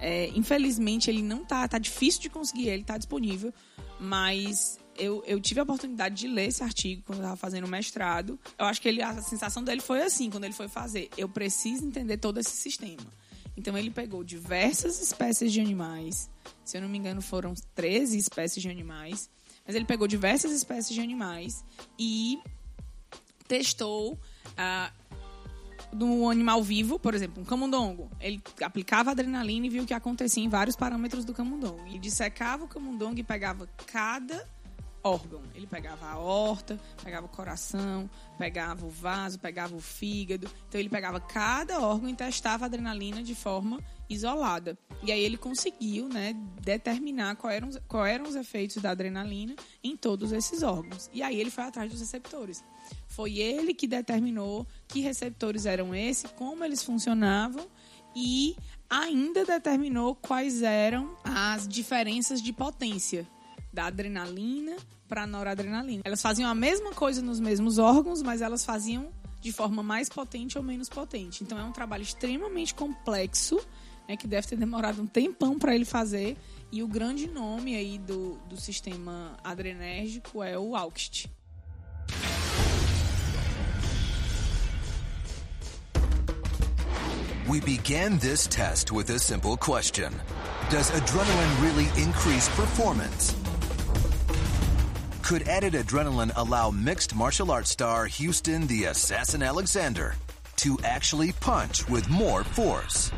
É, 0.00 0.28
infelizmente, 0.34 1.10
ele 1.10 1.22
não 1.22 1.44
tá, 1.44 1.66
tá 1.66 1.78
difícil 1.78 2.20
de 2.20 2.28
conseguir, 2.28 2.68
ele 2.68 2.84
tá 2.84 2.98
disponível, 2.98 3.52
mas 3.98 4.78
eu, 4.98 5.22
eu 5.26 5.40
tive 5.40 5.60
a 5.60 5.62
oportunidade 5.62 6.14
de 6.14 6.26
ler 6.26 6.48
esse 6.48 6.62
artigo 6.62 7.02
quando 7.06 7.18
eu 7.18 7.24
estava 7.24 7.36
fazendo 7.36 7.64
o 7.64 7.68
mestrado. 7.68 8.38
Eu 8.58 8.66
acho 8.66 8.80
que 8.82 8.88
ele, 8.88 9.00
a 9.00 9.22
sensação 9.22 9.62
dele 9.62 9.80
foi 9.80 10.02
assim, 10.02 10.30
quando 10.30 10.44
ele 10.44 10.52
foi 10.52 10.68
fazer. 10.68 11.08
Eu 11.16 11.28
preciso 11.28 11.86
entender 11.86 12.18
todo 12.18 12.38
esse 12.38 12.50
sistema. 12.50 13.06
Então, 13.56 13.76
ele 13.76 13.90
pegou 13.90 14.22
diversas 14.22 15.00
espécies 15.00 15.52
de 15.52 15.60
animais. 15.60 16.30
Se 16.64 16.76
eu 16.76 16.80
não 16.80 16.88
me 16.88 16.98
engano, 16.98 17.20
foram 17.20 17.54
13 17.74 18.18
espécies 18.18 18.62
de 18.62 18.68
animais. 18.68 19.30
Mas 19.66 19.74
ele 19.74 19.84
pegou 19.84 20.06
diversas 20.06 20.52
espécies 20.52 20.94
de 20.94 21.00
animais 21.00 21.64
e 21.98 22.38
testou 23.46 24.18
ah, 24.56 24.92
do 25.92 26.28
animal 26.28 26.62
vivo, 26.62 26.98
por 26.98 27.14
exemplo, 27.14 27.42
um 27.42 27.44
camundongo. 27.44 28.10
Ele 28.20 28.40
aplicava 28.62 29.10
adrenalina 29.10 29.66
e 29.66 29.70
viu 29.70 29.82
o 29.82 29.86
que 29.86 29.94
acontecia 29.94 30.42
em 30.42 30.48
vários 30.48 30.76
parâmetros 30.76 31.24
do 31.24 31.34
camundongo. 31.34 31.80
Ele 31.86 31.98
dissecava 31.98 32.64
o 32.64 32.68
camundongo 32.68 33.18
e 33.18 33.22
pegava 33.22 33.68
cada 33.86 34.46
órgão. 35.08 35.42
Ele 35.54 35.66
pegava 35.66 36.06
a 36.06 36.18
horta, 36.18 36.78
pegava 37.02 37.26
o 37.26 37.28
coração, 37.28 38.08
pegava 38.38 38.84
o 38.84 38.90
vaso, 38.90 39.38
pegava 39.38 39.74
o 39.74 39.80
fígado. 39.80 40.50
Então 40.68 40.80
ele 40.80 40.88
pegava 40.88 41.20
cada 41.20 41.80
órgão 41.80 42.08
e 42.08 42.14
testava 42.14 42.64
a 42.64 42.66
adrenalina 42.66 43.22
de 43.22 43.34
forma 43.34 43.80
isolada. 44.08 44.78
E 45.02 45.12
aí 45.12 45.20
ele 45.20 45.36
conseguiu 45.36 46.08
né, 46.08 46.34
determinar 46.60 47.36
quais 47.36 47.56
eram, 47.56 47.70
qual 47.86 48.06
eram 48.06 48.24
os 48.26 48.36
efeitos 48.36 48.82
da 48.82 48.90
adrenalina 48.90 49.54
em 49.82 49.96
todos 49.96 50.32
esses 50.32 50.62
órgãos. 50.62 51.10
E 51.12 51.22
aí 51.22 51.38
ele 51.38 51.50
foi 51.50 51.64
atrás 51.64 51.90
dos 51.90 52.00
receptores. 52.00 52.64
Foi 53.06 53.38
ele 53.38 53.74
que 53.74 53.86
determinou 53.86 54.66
que 54.86 55.00
receptores 55.00 55.66
eram 55.66 55.94
esses, 55.94 56.30
como 56.32 56.64
eles 56.64 56.82
funcionavam 56.82 57.66
e 58.14 58.56
ainda 58.88 59.44
determinou 59.44 60.14
quais 60.14 60.62
eram 60.62 61.14
as 61.22 61.68
diferenças 61.68 62.40
de 62.40 62.52
potência 62.52 63.26
da 63.72 63.86
adrenalina 63.86 64.76
para 65.08 65.26
noradrenalina. 65.26 66.02
Elas 66.04 66.20
faziam 66.20 66.48
a 66.48 66.54
mesma 66.54 66.92
coisa 66.92 67.22
nos 67.22 67.40
mesmos 67.40 67.78
órgãos, 67.78 68.22
mas 68.22 68.42
elas 68.42 68.64
faziam 68.64 69.08
de 69.40 69.52
forma 69.52 69.82
mais 69.82 70.08
potente 70.08 70.58
ou 70.58 70.64
menos 70.64 70.88
potente. 70.88 71.42
Então 71.42 71.58
é 71.58 71.64
um 71.64 71.72
trabalho 71.72 72.02
extremamente 72.02 72.74
complexo, 72.74 73.58
né, 74.08 74.16
que 74.16 74.26
deve 74.26 74.46
ter 74.46 74.56
demorado 74.56 75.00
um 75.00 75.06
tempão 75.06 75.58
para 75.58 75.74
ele 75.74 75.84
fazer. 75.84 76.36
E 76.70 76.82
o 76.82 76.88
grande 76.88 77.26
nome 77.26 77.74
aí 77.74 77.98
do, 77.98 78.38
do 78.48 78.60
sistema 78.60 79.36
adrenérgico 79.42 80.42
é 80.42 80.58
o 80.58 80.76
AUXT. 80.76 81.30
We 87.48 87.60
began 87.60 88.18
this 88.18 88.46
test 88.46 88.92
with 88.92 89.08
a 89.08 89.18
simple 89.18 89.56
question. 89.56 90.12
Does 90.68 90.90
adrenaline 90.90 91.62
really 91.62 91.88
increase 91.96 92.46
performance? 92.50 93.37
Could 95.28 95.46
added 95.46 95.74
adrenaline 95.74 96.32
allow 96.36 96.70
mixed 96.70 97.14
martial 97.14 97.50
arts 97.50 97.68
star 97.68 98.06
Houston 98.06 98.66
the 98.66 98.86
Assassin 98.86 99.42
Alexander 99.42 100.14
to 100.56 100.78
actually 100.82 101.32
punch 101.32 101.86
with 101.86 102.08
more 102.08 102.44
force? 102.44 103.12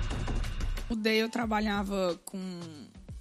O 0.89 0.97
Day 0.97 1.23
eu 1.23 1.29
trabalhava 1.29 2.19
com 2.25 2.59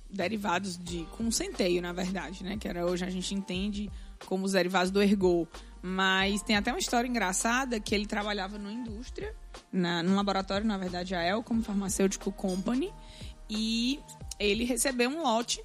derivados 0.09 0.75
de 0.75 1.05
com 1.11 1.29
centeio, 1.29 1.83
na 1.83 1.93
verdade, 1.93 2.43
né, 2.43 2.57
que 2.57 2.67
era 2.67 2.83
hoje 2.83 3.05
a 3.05 3.11
gente 3.11 3.35
entende 3.35 3.91
como 4.25 4.43
os 4.43 4.53
derivados 4.53 4.89
do 4.89 4.99
ergo, 5.03 5.47
mas 5.83 6.41
tem 6.41 6.55
até 6.55 6.71
uma 6.71 6.79
história 6.79 7.07
engraçada 7.07 7.79
que 7.79 7.93
ele 7.93 8.07
trabalhava 8.07 8.57
numa 8.57 8.73
indústria, 8.73 9.35
na, 9.71 10.01
num 10.01 10.15
laboratório, 10.15 10.65
na 10.65 10.79
verdade, 10.79 11.13
a 11.13 11.21
El, 11.21 11.43
como 11.43 11.61
farmacêutico 11.61 12.31
company, 12.31 12.91
e 13.47 13.99
ele 14.39 14.63
recebeu 14.63 15.11
um 15.11 15.21
lote, 15.21 15.63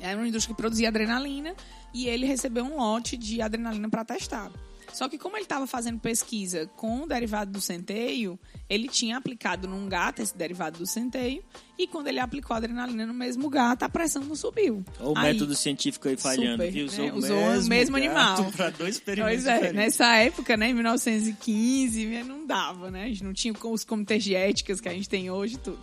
era 0.00 0.16
uma 0.16 0.26
indústria 0.26 0.54
que 0.54 0.62
produzia 0.62 0.88
adrenalina, 0.88 1.54
e 1.94 2.06
ele 2.08 2.26
recebeu 2.26 2.64
um 2.64 2.76
lote 2.76 3.16
de 3.16 3.40
adrenalina 3.42 3.88
para 3.88 4.04
testar. 4.04 4.50
Só 4.92 5.08
que 5.08 5.16
como 5.16 5.36
ele 5.36 5.44
estava 5.44 5.68
fazendo 5.68 6.00
pesquisa 6.00 6.66
com 6.76 7.02
o 7.02 7.06
derivado 7.06 7.52
do 7.52 7.60
centeio, 7.60 8.36
ele 8.68 8.88
tinha 8.88 9.16
aplicado 9.18 9.68
num 9.68 9.88
gato 9.88 10.20
esse 10.20 10.36
derivado 10.36 10.80
do 10.80 10.86
centeio 10.86 11.44
e 11.78 11.86
quando 11.86 12.08
ele 12.08 12.18
aplicou 12.18 12.54
a 12.54 12.56
adrenalina 12.56 13.06
no 13.06 13.14
mesmo 13.14 13.48
gato, 13.48 13.84
a 13.84 13.88
pressão 13.88 14.24
não 14.24 14.34
subiu. 14.34 14.84
Olha 14.98 15.08
o 15.10 15.16
Aí- 15.16 15.32
método 15.32 15.54
científico 15.54 16.08
aí 16.08 16.16
falhando, 16.16 16.64
Super, 16.64 16.72
viu? 16.72 16.86
né? 16.86 17.12
Usou 17.12 17.38
o 17.38 17.64
mesmo 17.68 17.96
animal. 17.96 18.44
Para 18.50 18.70
dois 18.70 18.96
experimentos 18.96 19.34
Pois 19.44 19.46
é, 19.46 19.54
diferentes. 19.54 19.76
nessa 19.76 20.16
época, 20.16 20.56
né, 20.56 20.70
em 20.70 20.74
1915, 20.74 22.06
né, 22.06 22.24
não 22.24 22.44
dava, 22.44 22.90
né? 22.90 23.04
A 23.04 23.08
gente 23.08 23.22
não 23.22 23.32
tinha 23.32 23.54
os 23.64 23.84
comitês 23.84 24.24
de 24.24 24.34
éticas 24.34 24.80
que 24.80 24.88
a 24.88 24.92
gente 24.92 25.08
tem 25.08 25.30
hoje 25.30 25.54
e 25.54 25.58
tudo. 25.58 25.78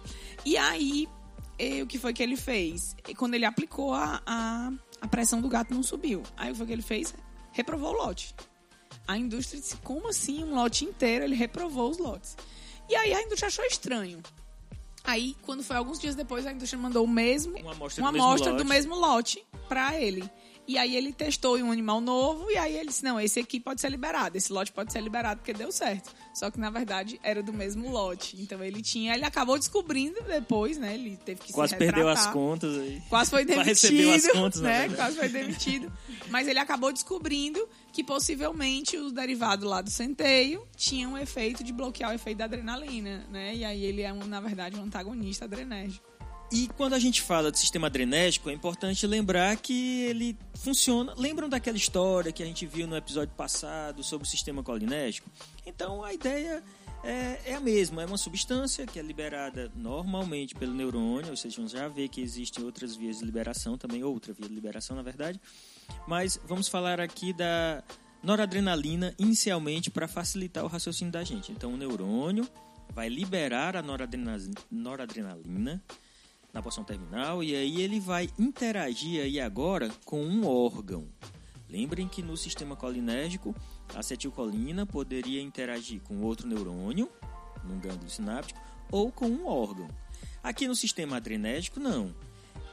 E 0.46 0.58
aí, 0.58 1.08
eh, 1.58 1.82
o 1.82 1.88
que 1.88 1.98
foi 1.98 2.14
que 2.14 2.22
ele 2.22 2.36
fez? 2.36 2.94
E 3.08 3.16
Quando 3.16 3.36
ele 3.36 3.46
aplicou 3.46 3.94
a, 3.94 4.22
a, 4.26 4.72
a 5.02 5.08
pressão 5.08 5.42
do 5.42 5.50
gato 5.50 5.74
não 5.74 5.84
subiu. 5.84 6.24
Aí 6.36 6.52
o 6.52 6.66
que 6.66 6.72
ele 6.72 6.82
fez? 6.82 7.14
Reprovou 7.52 7.94
o 7.94 7.98
lote. 7.98 8.36
A 9.08 9.18
indústria 9.18 9.60
disse, 9.60 9.78
como 9.78 10.10
assim? 10.10 10.44
Um 10.44 10.56
lote 10.56 10.86
inteiro, 10.86 11.24
ele 11.26 11.36
reprovou 11.36 11.90
os 11.90 11.98
lotes. 11.98 12.36
E 12.90 12.96
aí 12.96 13.14
a 13.14 13.22
indústria 13.22 13.48
achou 13.48 13.66
estranho. 13.66 14.22
Aí, 15.04 15.38
quando 15.44 15.64
foi 15.64 15.78
alguns 15.78 16.00
dias 16.00 16.16
depois, 16.16 16.46
a 16.46 16.52
indústria 16.52 16.82
mandou 16.82 17.06
o 17.06 17.08
mesmo, 17.08 17.58
Uma 17.58 17.72
amostra 17.72 18.04
uma 18.04 18.12
do 18.12 18.14
mesmo 18.14 18.28
amostra 18.28 18.52
do 18.52 18.58
lote. 18.58 18.70
mesmo 18.70 18.96
lote 18.96 19.46
para 19.70 20.00
ele. 20.00 20.30
E 20.68 20.78
aí 20.78 20.98
ele 20.98 21.14
testou 21.14 21.58
em 21.58 21.64
um 21.64 21.72
animal 21.72 22.02
novo 22.02 22.52
e 22.52 22.58
aí 22.58 22.76
ele 22.76 22.90
disse, 22.90 23.04
não, 23.06 23.18
esse 23.18 23.40
aqui 23.40 23.58
pode 23.58 23.80
ser 23.80 23.90
liberado, 23.90 24.38
esse 24.38 24.52
lote 24.52 24.70
pode 24.74 24.92
ser 24.92 25.00
liberado 25.00 25.40
porque 25.40 25.54
deu 25.54 25.72
certo. 25.72 26.14
Só 26.38 26.52
que, 26.52 26.60
na 26.60 26.70
verdade, 26.70 27.20
era 27.24 27.42
do 27.42 27.52
mesmo 27.52 27.90
lote. 27.90 28.40
Então 28.40 28.64
ele 28.64 28.80
tinha, 28.80 29.16
ele 29.16 29.26
acabou 29.26 29.58
descobrindo 29.58 30.22
depois, 30.22 30.78
né? 30.78 30.94
Ele 30.94 31.18
teve 31.18 31.42
que 31.42 31.52
Quase 31.52 31.74
se 31.74 31.80
perdeu 31.80 32.08
as 32.08 32.28
contas 32.28 32.78
aí. 32.78 33.02
Quase 33.10 33.32
foi 33.32 33.42
demitido, 33.44 33.66
recebeu 33.66 34.14
as 34.14 34.28
contas, 34.28 34.62
né? 34.62 34.88
Quase 34.90 35.18
foi 35.18 35.30
demitido. 35.30 35.92
Mas 36.30 36.48
ele 36.48 36.60
acabou 36.60 36.94
descobrindo 36.94 37.68
que 37.92 38.04
possivelmente 38.04 38.96
o 38.98 39.10
derivado 39.10 39.66
lá 39.68 39.82
do 39.82 39.90
centeio 39.90 40.62
tinha 40.76 41.10
um 41.10 41.18
efeito 41.18 41.64
de 41.64 41.74
bloquear 41.74 42.12
o 42.12 42.14
efeito 42.14 42.38
da 42.38 42.46
adrenalina, 42.46 43.26
né? 43.32 43.56
E 43.56 43.66
aí 43.66 43.84
ele 43.84 44.04
é, 44.04 44.14
um, 44.14 44.24
na 44.28 44.40
verdade, 44.40 44.78
um 44.78 44.84
antagonista 44.84 45.46
adrenérgico. 45.46 46.06
E 46.50 46.70
quando 46.78 46.94
a 46.94 47.00
gente 47.00 47.22
fala 47.22 47.52
de 47.52 47.60
sistema 47.60 47.88
adrenérgico, 47.88 48.50
é 48.50 48.54
importante 48.54 49.06
lembrar 49.06 49.58
que 49.58 50.04
ele 50.04 50.38
funciona. 50.56 51.14
Lembram 51.18 51.50
daquela 51.50 51.76
história 51.76 52.32
que 52.32 52.42
a 52.42 52.46
gente 52.46 52.66
viu 52.66 52.88
no 52.88 52.96
episódio 52.96 53.34
passado 53.36 54.02
sobre 54.02 54.26
o 54.26 54.30
sistema 54.30 54.64
colinérgico? 54.64 55.30
Então 55.66 56.06
a 56.06 56.14
ideia 56.14 56.64
é, 57.04 57.42
é 57.48 57.54
a 57.54 57.60
mesma, 57.60 58.02
é 58.02 58.06
uma 58.06 58.18
substância 58.18 58.86
que 58.86 58.98
é 58.98 59.02
liberada 59.02 59.70
normalmente 59.76 60.56
pelo 60.56 60.74
neurônio, 60.74 61.32
ou 61.32 61.36
seja, 61.36 61.58
vamos 61.58 61.74
já 61.74 61.86
ver 61.90 62.08
que 62.08 62.22
existem 62.22 62.64
outras 62.64 62.96
vias 62.96 63.20
de 63.20 63.26
liberação 63.26 63.78
também, 63.78 64.02
outra 64.06 64.32
via 64.34 64.48
de 64.48 64.56
liberação 64.56 64.96
na 64.96 65.02
verdade. 65.02 65.42
Mas 66.08 66.40
vamos 66.46 66.70
falar 66.70 67.02
aqui 67.02 67.34
da 67.34 67.84
noradrenalina 68.24 69.14
inicialmente 69.20 69.92
para 69.92 70.08
facilitar 70.08 70.64
o 70.64 70.68
raciocínio 70.68 71.12
da 71.12 71.26
gente. 71.26 71.52
Então 71.52 71.74
o 71.74 71.78
neurônio 71.78 72.48
vai 72.94 73.10
liberar 73.10 73.76
a 73.76 73.82
noradrena- 73.82 74.38
noradrenalina 74.72 75.84
na 76.58 76.64
porção 76.64 76.84
terminal 76.84 77.44
e 77.44 77.56
aí 77.56 77.84
ele 77.84 78.00
vai 78.00 78.32
interagir 78.38 79.22
aí 79.22 79.40
agora 79.40 79.92
com 80.04 80.24
um 80.24 80.48
órgão. 80.48 81.08
Lembrem 81.70 82.08
que 82.08 82.24
no 82.24 82.36
sistema 82.36 82.76
colinérgico, 82.76 83.56
a 83.94 84.00
acetilcolina 84.00 84.84
poderia 84.84 85.40
interagir 85.40 86.02
com 86.02 86.20
outro 86.24 86.48
neurônio, 86.48 87.12
num 87.64 87.80
gânglio 87.80 88.10
sináptico, 88.10 88.60
ou 88.92 89.12
com 89.12 89.28
um 89.28 89.46
órgão. 89.46 89.88
Aqui 90.42 90.68
no 90.68 90.76
sistema 90.76 91.18
adrenérgico, 91.18 91.80
não. 91.80 92.12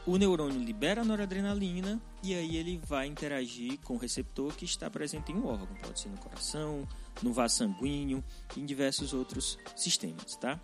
O 0.07 0.17
neurônio 0.17 0.63
libera 0.63 1.03
a 1.03 1.05
noradrenalina 1.05 2.01
e 2.23 2.35
aí 2.35 2.57
ele 2.57 2.81
vai 2.87 3.07
interagir 3.07 3.79
com 3.81 3.97
o 3.97 3.99
receptor 3.99 4.55
que 4.55 4.65
está 4.65 4.89
presente 4.89 5.31
em 5.31 5.35
um 5.35 5.47
órgão. 5.47 5.77
Pode 5.83 6.01
ser 6.01 6.09
no 6.09 6.17
coração, 6.17 6.89
no 7.23 7.35
vaso 7.35 7.57
sanguíneo 7.57 8.25
em 8.57 8.65
diversos 8.65 9.13
outros 9.13 9.59
sistemas, 9.77 10.37
tá? 10.37 10.59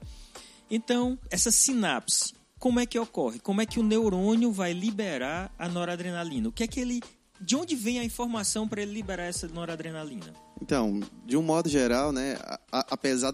Então, 0.71 1.19
essa 1.31 1.51
sinapse, 1.51 2.40
como 2.61 2.79
é 2.79 2.87
que 2.87 2.99
ocorre? 2.99 3.41
Como 3.41 3.61
é 3.61 3.67
que 3.67 3.81
o 3.81 3.83
neurônio 3.83 4.53
vai 4.53 4.73
liberar 4.73 5.53
a 5.59 5.69
noradrenalina? 5.69 6.49
O 6.49 6.53
que 6.53 6.63
é 6.63 6.67
que 6.69 6.79
ele 6.79 7.01
de 7.43 7.57
onde 7.57 7.75
vem 7.75 7.99
a 7.99 8.05
informação 8.05 8.69
para 8.69 8.83
ele 8.83 8.93
liberar 8.93 9.23
essa 9.25 9.49
noradrenalina? 9.49 10.35
Então, 10.61 11.01
de 11.25 11.39
um 11.39 11.43
modo 11.43 11.71
geral, 11.71 12.13
né, 12.13 12.37
a- 12.43 12.61
a- 12.71 12.87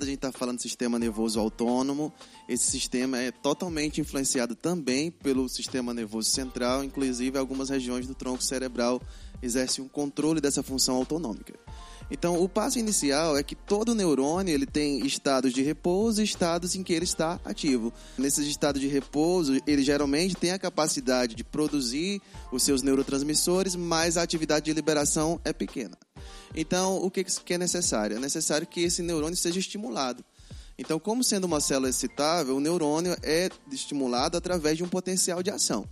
gente 0.05 0.15
estar 0.15 0.31
falando 0.31 0.59
de 0.59 0.63
sistema 0.63 0.97
nervoso 0.97 1.41
autônomo, 1.41 2.13
esse 2.49 2.71
sistema 2.71 3.19
é 3.19 3.33
totalmente 3.33 4.01
influenciado 4.01 4.55
também 4.55 5.11
pelo 5.11 5.49
sistema 5.49 5.93
nervoso 5.93 6.31
central, 6.31 6.85
inclusive 6.85 7.37
algumas 7.37 7.69
regiões 7.69 8.07
do 8.07 8.15
tronco 8.15 8.45
cerebral 8.45 9.03
exercem 9.43 9.85
um 9.85 9.89
controle 9.89 10.41
dessa 10.41 10.63
função 10.63 10.95
autonômica. 10.95 11.55
Então, 12.11 12.41
o 12.41 12.49
passo 12.49 12.79
inicial 12.79 13.37
é 13.37 13.43
que 13.43 13.55
todo 13.55 13.95
neurônio 13.95 14.55
ele 14.55 14.67
tem 14.67 15.05
estados 15.05 15.53
de 15.53 15.63
repouso 15.63 16.21
e 16.21 16.25
estados 16.25 16.77
em 16.77 16.83
que 16.83 16.93
ele 16.93 17.05
está 17.05 17.41
ativo. 17.45 17.93
Nesses 18.17 18.47
estados 18.47 18.81
de 18.81 18.87
repouso, 18.87 19.61
ele 19.67 19.83
geralmente 19.83 20.37
tem 20.37 20.53
a 20.53 20.59
capacidade 20.59 21.35
de 21.35 21.43
produzir 21.43 22.23
os 22.53 22.63
seus 22.63 22.83
neurotransmissores, 22.83 23.75
mas 23.75 24.17
a 24.17 24.23
atividade 24.23 24.67
de 24.67 24.73
liberação 24.73 25.41
é 25.45 25.53
pequena. 25.53 25.99
Então, 26.55 27.03
o 27.03 27.11
que 27.11 27.25
que 27.25 27.55
é 27.55 27.59
necessário? 27.59 28.17
É 28.17 28.21
necessário 28.21 28.67
que 28.67 28.81
esse 28.83 29.03
neurônio 29.03 29.37
seja 29.37 29.59
estimulado. 29.59 30.25
Então, 30.79 30.99
como 30.99 31.25
sendo 31.25 31.45
uma 31.45 31.61
célula 31.61 31.89
excitável, 31.89 32.57
o 32.57 32.61
neurônio 32.61 33.17
é 33.23 33.49
estimulado 33.73 34.37
através 34.37 34.77
de 34.77 34.85
um 34.85 34.89
potencial 34.89 35.43
de 35.43 35.51
ação, 35.51 35.89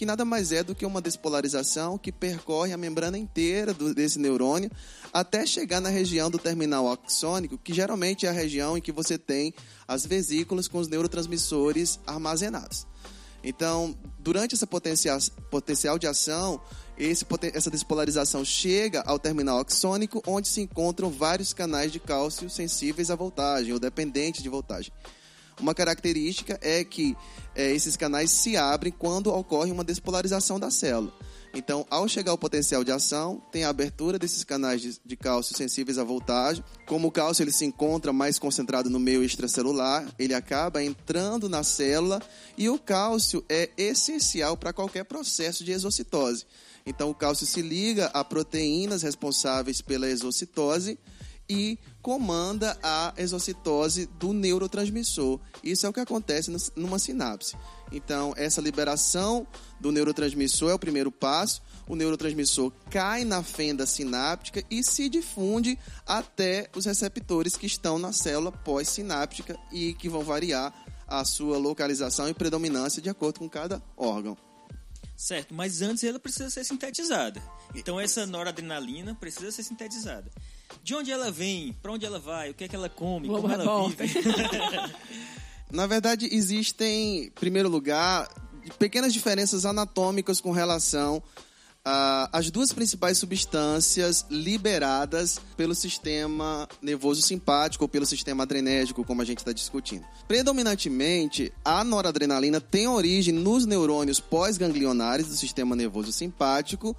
que 0.00 0.06
nada 0.06 0.24
mais 0.24 0.50
é 0.50 0.64
do 0.64 0.74
que 0.74 0.86
uma 0.86 1.02
despolarização 1.02 1.98
que 1.98 2.10
percorre 2.10 2.72
a 2.72 2.78
membrana 2.78 3.18
inteira 3.18 3.74
do- 3.74 3.94
desse 3.94 4.18
neurônio 4.18 4.70
até 5.12 5.44
chegar 5.44 5.78
na 5.78 5.90
região 5.90 6.30
do 6.30 6.38
terminal 6.38 6.90
axônico, 6.90 7.58
que 7.58 7.74
geralmente 7.74 8.24
é 8.24 8.30
a 8.30 8.32
região 8.32 8.78
em 8.78 8.80
que 8.80 8.92
você 8.92 9.18
tem 9.18 9.52
as 9.86 10.06
vesículas 10.06 10.66
com 10.66 10.78
os 10.78 10.88
neurotransmissores 10.88 12.00
armazenados. 12.06 12.86
Então, 13.44 13.94
durante 14.18 14.54
essa 14.54 14.66
potencial, 14.66 15.18
potencial 15.50 15.98
de 15.98 16.06
ação, 16.06 16.58
esse, 16.96 17.26
essa 17.52 17.70
despolarização 17.70 18.42
chega 18.42 19.02
ao 19.02 19.18
terminal 19.18 19.58
axônico, 19.58 20.22
onde 20.26 20.48
se 20.48 20.62
encontram 20.62 21.10
vários 21.10 21.52
canais 21.52 21.92
de 21.92 22.00
cálcio 22.00 22.48
sensíveis 22.48 23.10
à 23.10 23.14
voltagem 23.14 23.74
ou 23.74 23.78
dependentes 23.78 24.42
de 24.42 24.48
voltagem. 24.48 24.90
Uma 25.60 25.74
característica 25.74 26.58
é 26.62 26.82
que 26.82 27.14
é, 27.60 27.74
esses 27.74 27.96
canais 27.96 28.30
se 28.30 28.56
abrem 28.56 28.92
quando 28.92 29.32
ocorre 29.32 29.70
uma 29.70 29.84
despolarização 29.84 30.58
da 30.58 30.70
célula. 30.70 31.12
Então, 31.52 31.84
ao 31.90 32.08
chegar 32.08 32.30
ao 32.30 32.38
potencial 32.38 32.84
de 32.84 32.92
ação, 32.92 33.42
tem 33.50 33.64
a 33.64 33.68
abertura 33.68 34.18
desses 34.18 34.44
canais 34.44 34.80
de, 34.80 35.00
de, 35.04 35.16
cálcio 35.16 35.56
sensíveis 35.56 35.98
à 35.98 36.04
voltagem. 36.04 36.64
Como 36.86 37.08
o 37.08 37.10
cálcio 37.10 37.42
ele 37.42 37.50
se 37.50 37.64
encontra 37.64 38.12
mais 38.12 38.38
concentrado 38.38 38.88
no 38.88 39.00
meio 39.00 39.22
extracelular, 39.24 40.08
ele 40.16 40.32
acaba 40.32 40.82
entrando 40.82 41.48
na 41.48 41.64
célula 41.64 42.22
e 42.56 42.68
o 42.68 42.78
cálcio 42.78 43.44
é 43.48 43.68
essencial 43.76 44.56
para 44.56 44.72
qualquer 44.72 45.04
processo 45.04 45.64
de 45.64 45.72
exocitose. 45.72 46.46
Então, 46.86 47.10
o 47.10 47.14
cálcio 47.14 47.46
se 47.46 47.60
liga 47.60 48.06
a 48.14 48.24
proteínas 48.24 49.02
responsáveis 49.02 49.82
pela 49.82 50.08
exocitose 50.08 50.98
e 51.48 51.78
comanda 52.02 52.78
a 52.82 53.12
exocitose 53.16 54.06
do 54.18 54.32
neurotransmissor. 54.32 55.38
Isso 55.62 55.86
é 55.86 55.88
o 55.88 55.92
que 55.92 56.00
acontece 56.00 56.50
numa 56.76 56.98
sinapse. 56.98 57.56
Então, 57.92 58.32
essa 58.36 58.60
liberação 58.60 59.46
do 59.80 59.90
neurotransmissor 59.90 60.70
é 60.70 60.74
o 60.74 60.78
primeiro 60.78 61.10
passo. 61.10 61.62
O 61.86 61.96
neurotransmissor 61.96 62.72
cai 62.90 63.24
na 63.24 63.42
fenda 63.42 63.84
sináptica 63.86 64.62
e 64.70 64.82
se 64.82 65.08
difunde 65.08 65.78
até 66.06 66.70
os 66.74 66.84
receptores 66.84 67.56
que 67.56 67.66
estão 67.66 67.98
na 67.98 68.12
célula 68.12 68.52
pós-sináptica 68.52 69.58
e 69.72 69.94
que 69.94 70.08
vão 70.08 70.22
variar 70.22 70.72
a 71.06 71.24
sua 71.24 71.58
localização 71.58 72.28
e 72.28 72.34
predominância 72.34 73.02
de 73.02 73.10
acordo 73.10 73.40
com 73.40 73.48
cada 73.48 73.82
órgão. 73.96 74.36
Certo, 75.16 75.52
mas 75.52 75.82
antes 75.82 76.02
ela 76.04 76.18
precisa 76.18 76.48
ser 76.48 76.64
sintetizada. 76.64 77.42
Então 77.74 78.00
essa 78.00 78.24
noradrenalina 78.24 79.14
precisa 79.14 79.50
ser 79.50 79.62
sintetizada. 79.64 80.30
De 80.82 80.94
onde 80.94 81.10
ela 81.10 81.30
vem? 81.30 81.72
Para 81.82 81.92
onde 81.92 82.06
ela 82.06 82.18
vai? 82.18 82.50
O 82.50 82.54
que 82.54 82.64
é 82.64 82.68
que 82.68 82.76
ela 82.76 82.88
come? 82.88 83.28
Boa 83.28 83.40
como 83.40 83.52
ela 83.52 83.88
vive? 83.88 84.20
Na 85.70 85.86
verdade, 85.86 86.28
existem, 86.32 87.24
em 87.24 87.30
primeiro 87.30 87.68
lugar, 87.68 88.28
pequenas 88.78 89.12
diferenças 89.12 89.64
anatômicas 89.64 90.40
com 90.40 90.50
relação 90.50 91.22
às 92.32 92.50
duas 92.50 92.72
principais 92.72 93.18
substâncias 93.18 94.26
liberadas 94.28 95.40
pelo 95.56 95.74
sistema 95.74 96.68
nervoso 96.82 97.22
simpático 97.22 97.84
ou 97.84 97.88
pelo 97.88 98.04
sistema 98.04 98.42
adrenérgico, 98.42 99.04
como 99.04 99.22
a 99.22 99.24
gente 99.24 99.38
está 99.38 99.52
discutindo. 99.52 100.04
Predominantemente, 100.28 101.52
a 101.64 101.82
noradrenalina 101.82 102.60
tem 102.60 102.86
origem 102.86 103.32
nos 103.32 103.64
neurônios 103.64 104.20
pós-ganglionares 104.20 105.26
do 105.26 105.34
sistema 105.34 105.74
nervoso 105.74 106.12
simpático 106.12 106.94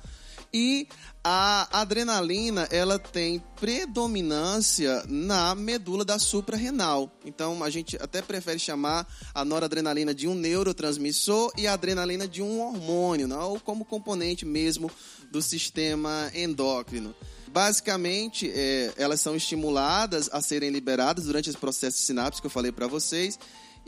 e 0.53 0.87
a 1.23 1.81
adrenalina, 1.81 2.67
ela 2.71 2.97
tem 2.97 3.43
predominância 3.59 5.03
na 5.07 5.53
medula 5.53 6.03
da 6.03 6.17
suprarrenal. 6.17 7.11
Então, 7.23 7.63
a 7.63 7.69
gente 7.69 7.95
até 7.97 8.21
prefere 8.21 8.57
chamar 8.57 9.07
a 9.33 9.45
noradrenalina 9.45 10.15
de 10.15 10.27
um 10.27 10.33
neurotransmissor 10.33 11.51
e 11.57 11.67
a 11.67 11.73
adrenalina 11.73 12.27
de 12.27 12.41
um 12.41 12.61
hormônio, 12.61 13.27
não? 13.27 13.51
ou 13.51 13.59
como 13.59 13.85
componente 13.85 14.45
mesmo 14.45 14.89
do 15.31 15.41
sistema 15.41 16.31
endócrino. 16.33 17.13
Basicamente, 17.47 18.49
é, 18.49 18.93
elas 18.95 19.21
são 19.21 19.35
estimuladas 19.35 20.29
a 20.31 20.41
serem 20.41 20.69
liberadas 20.69 21.25
durante 21.25 21.49
esse 21.49 21.57
processo 21.57 21.97
de 21.97 22.03
sinapse 22.03 22.41
que 22.41 22.47
eu 22.47 22.51
falei 22.51 22.71
para 22.71 22.87
vocês 22.87 23.37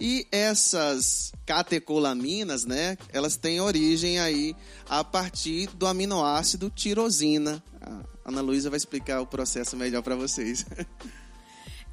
e 0.04 0.28
essas 0.34 1.32
catecolaminas, 1.46 2.66
né, 2.66 2.98
elas 3.08 3.38
têm 3.38 3.62
origem 3.62 4.20
aí 4.20 4.54
a 4.90 5.02
partir 5.02 5.68
do 5.68 5.88
aminoácido 5.88 6.70
tirosina. 6.70 7.64
A 7.80 8.02
Ana 8.26 8.42
Luísa 8.42 8.70
vai 8.70 8.76
explicar 8.76 9.22
o 9.22 9.26
processo 9.26 9.78
melhor 9.78 10.04
para 10.04 10.18
vocês. 10.18 10.66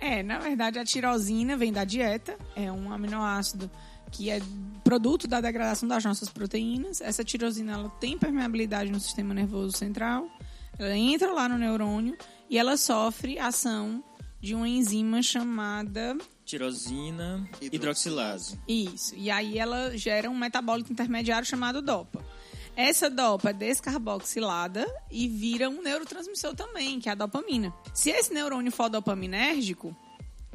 É, 0.02 0.22
na 0.22 0.38
verdade 0.38 0.78
a 0.78 0.84
tirosina 0.84 1.58
vem 1.58 1.70
da 1.70 1.84
dieta, 1.84 2.38
é 2.56 2.72
um 2.72 2.90
aminoácido 2.90 3.70
que 4.10 4.30
é 4.30 4.40
produto 4.82 5.28
da 5.28 5.42
degradação 5.42 5.86
das 5.86 6.02
nossas 6.02 6.30
proteínas. 6.30 7.02
Essa 7.02 7.22
tirosina 7.22 7.72
ela 7.72 7.90
tem 8.00 8.16
permeabilidade 8.16 8.90
no 8.90 8.98
sistema 8.98 9.34
nervoso 9.34 9.76
central, 9.76 10.26
ela 10.78 10.96
entra 10.96 11.30
lá 11.34 11.46
no 11.50 11.58
neurônio 11.58 12.16
e 12.48 12.56
ela 12.56 12.78
sofre 12.78 13.38
ação 13.38 14.02
de 14.40 14.54
uma 14.54 14.66
enzima 14.66 15.22
chamada 15.22 16.16
tirosina 16.50 17.48
hidroxilase. 17.60 18.58
Isso. 18.66 19.14
E 19.14 19.30
aí 19.30 19.58
ela 19.58 19.96
gera 19.96 20.28
um 20.28 20.36
metabólito 20.36 20.92
intermediário 20.92 21.46
chamado 21.46 21.80
DOPA. 21.80 22.24
Essa 22.76 23.08
DOPA 23.08 23.50
é 23.50 23.52
descarboxilada 23.52 24.86
e 25.10 25.28
vira 25.28 25.68
um 25.68 25.82
neurotransmissor 25.82 26.54
também, 26.54 26.98
que 26.98 27.08
é 27.08 27.12
a 27.12 27.14
dopamina. 27.14 27.72
Se 27.94 28.10
esse 28.10 28.32
neurônio 28.32 28.72
for 28.72 28.88
dopaminérgico, 28.88 29.94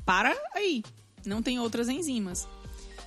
para 0.06 0.36
aí. 0.54 0.84
Não 1.26 1.42
tem 1.42 1.60
outras 1.60 1.88
enzimas. 1.90 2.48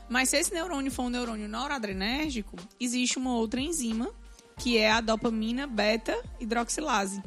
Mas 0.08 0.30
se 0.30 0.38
esse 0.38 0.52
neurônio 0.52 0.90
for 0.90 1.04
um 1.04 1.10
neurônio 1.10 1.48
noradrenérgico, 1.48 2.56
existe 2.80 3.18
uma 3.18 3.34
outra 3.34 3.60
enzima, 3.60 4.10
que 4.56 4.78
é 4.78 4.90
a 4.90 5.00
dopamina 5.00 5.66
beta-hidroxilase. 5.66 7.22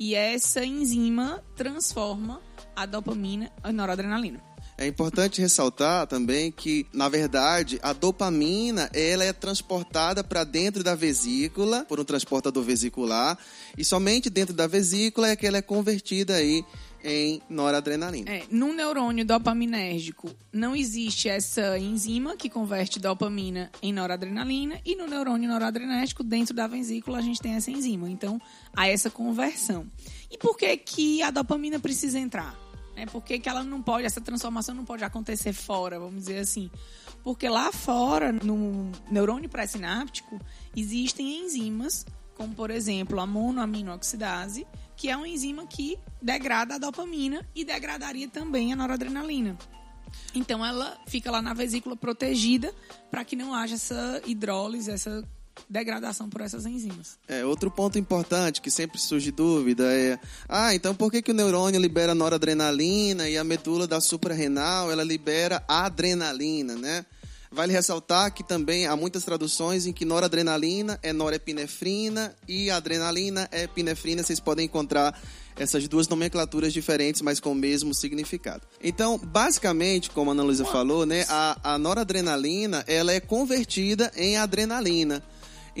E 0.00 0.14
essa 0.14 0.64
enzima 0.64 1.44
transforma 1.56 2.40
a 2.74 2.86
dopamina 2.86 3.52
em 3.64 3.72
noradrenalina. 3.72 4.47
É 4.78 4.86
importante 4.86 5.40
ressaltar 5.40 6.06
também 6.06 6.52
que, 6.52 6.86
na 6.92 7.08
verdade, 7.08 7.80
a 7.82 7.92
dopamina 7.92 8.88
ela 8.94 9.24
é 9.24 9.32
transportada 9.32 10.22
para 10.22 10.44
dentro 10.44 10.84
da 10.84 10.94
vesícula 10.94 11.84
por 11.88 11.98
um 11.98 12.04
transportador 12.04 12.62
vesicular 12.62 13.36
e 13.76 13.84
somente 13.84 14.30
dentro 14.30 14.54
da 14.54 14.68
vesícula 14.68 15.30
é 15.30 15.34
que 15.34 15.48
ela 15.48 15.56
é 15.56 15.62
convertida 15.62 16.36
aí 16.36 16.64
em 17.02 17.42
noradrenalina. 17.50 18.30
É, 18.30 18.44
no 18.50 18.72
neurônio 18.72 19.24
dopaminérgico 19.24 20.30
não 20.52 20.76
existe 20.76 21.28
essa 21.28 21.76
enzima 21.76 22.36
que 22.36 22.48
converte 22.48 23.00
dopamina 23.00 23.72
em 23.82 23.92
noradrenalina 23.92 24.80
e 24.84 24.94
no 24.94 25.08
neurônio 25.08 25.48
noradrenérgico 25.48 26.22
dentro 26.22 26.54
da 26.54 26.68
vesícula 26.68 27.18
a 27.18 27.22
gente 27.22 27.40
tem 27.40 27.54
essa 27.54 27.70
enzima. 27.70 28.08
Então 28.08 28.40
há 28.76 28.86
essa 28.86 29.10
conversão. 29.10 29.88
E 30.30 30.38
por 30.38 30.56
que 30.56 30.76
que 30.76 31.20
a 31.20 31.32
dopamina 31.32 31.80
precisa 31.80 32.18
entrar? 32.18 32.67
Né? 32.98 33.06
Por 33.06 33.22
que, 33.22 33.38
que 33.38 33.48
ela 33.48 33.62
não 33.62 33.80
pode, 33.80 34.04
essa 34.04 34.20
transformação 34.20 34.74
não 34.74 34.84
pode 34.84 35.04
acontecer 35.04 35.52
fora, 35.52 36.00
vamos 36.00 36.24
dizer 36.24 36.40
assim? 36.40 36.68
Porque 37.22 37.48
lá 37.48 37.70
fora, 37.70 38.32
no 38.32 38.90
neurônio 39.08 39.48
pré-sináptico, 39.48 40.40
existem 40.76 41.44
enzimas, 41.44 42.04
como 42.34 42.54
por 42.54 42.70
exemplo 42.70 43.20
a 43.20 43.26
monoaminoxidase, 43.26 44.66
que 44.96 45.08
é 45.08 45.16
uma 45.16 45.28
enzima 45.28 45.64
que 45.64 45.96
degrada 46.20 46.74
a 46.74 46.78
dopamina 46.78 47.46
e 47.54 47.64
degradaria 47.64 48.28
também 48.28 48.72
a 48.72 48.76
noradrenalina. 48.76 49.56
Então 50.34 50.66
ela 50.66 50.98
fica 51.06 51.30
lá 51.30 51.40
na 51.40 51.54
vesícula 51.54 51.96
protegida 51.96 52.74
para 53.10 53.24
que 53.24 53.36
não 53.36 53.54
haja 53.54 53.76
essa 53.76 54.20
hidrólise, 54.26 54.90
essa 54.90 55.22
degradação 55.68 56.28
por 56.28 56.40
essas 56.40 56.66
enzimas. 56.66 57.18
É, 57.26 57.44
outro 57.44 57.70
ponto 57.70 57.98
importante 57.98 58.60
que 58.60 58.70
sempre 58.70 58.98
surge 58.98 59.30
dúvida 59.30 59.84
é: 59.92 60.18
ah, 60.48 60.74
então 60.74 60.94
por 60.94 61.10
que, 61.10 61.22
que 61.22 61.30
o 61.30 61.34
neurônio 61.34 61.80
libera 61.80 62.14
noradrenalina 62.14 63.28
e 63.28 63.36
a 63.36 63.44
medula 63.44 63.86
da 63.86 64.00
suprarrenal 64.00 64.90
ela 64.90 65.04
libera 65.04 65.62
adrenalina, 65.66 66.74
né? 66.74 67.06
Vale 67.50 67.72
ressaltar 67.72 68.32
que 68.32 68.44
também 68.44 68.86
há 68.86 68.94
muitas 68.94 69.24
traduções 69.24 69.86
em 69.86 69.92
que 69.92 70.04
noradrenalina 70.04 70.98
é 71.02 71.14
norepinefrina 71.14 72.34
e 72.46 72.70
adrenalina 72.70 73.48
é 73.50 73.62
epinefrina. 73.62 74.22
Vocês 74.22 74.38
podem 74.38 74.66
encontrar 74.66 75.18
essas 75.56 75.88
duas 75.88 76.06
nomenclaturas 76.08 76.72
diferentes, 76.72 77.22
mas 77.22 77.40
com 77.40 77.52
o 77.52 77.54
mesmo 77.54 77.94
significado. 77.94 78.62
Então, 78.82 79.18
basicamente, 79.18 80.10
como 80.10 80.30
a 80.30 80.34
Ana 80.34 80.42
Luísa 80.42 80.64
falou, 80.64 81.06
né, 81.06 81.24
a, 81.28 81.74
a 81.74 81.78
noradrenalina 81.78 82.84
ela 82.86 83.12
é 83.12 83.20
convertida 83.20 84.12
em 84.14 84.36
adrenalina. 84.36 85.22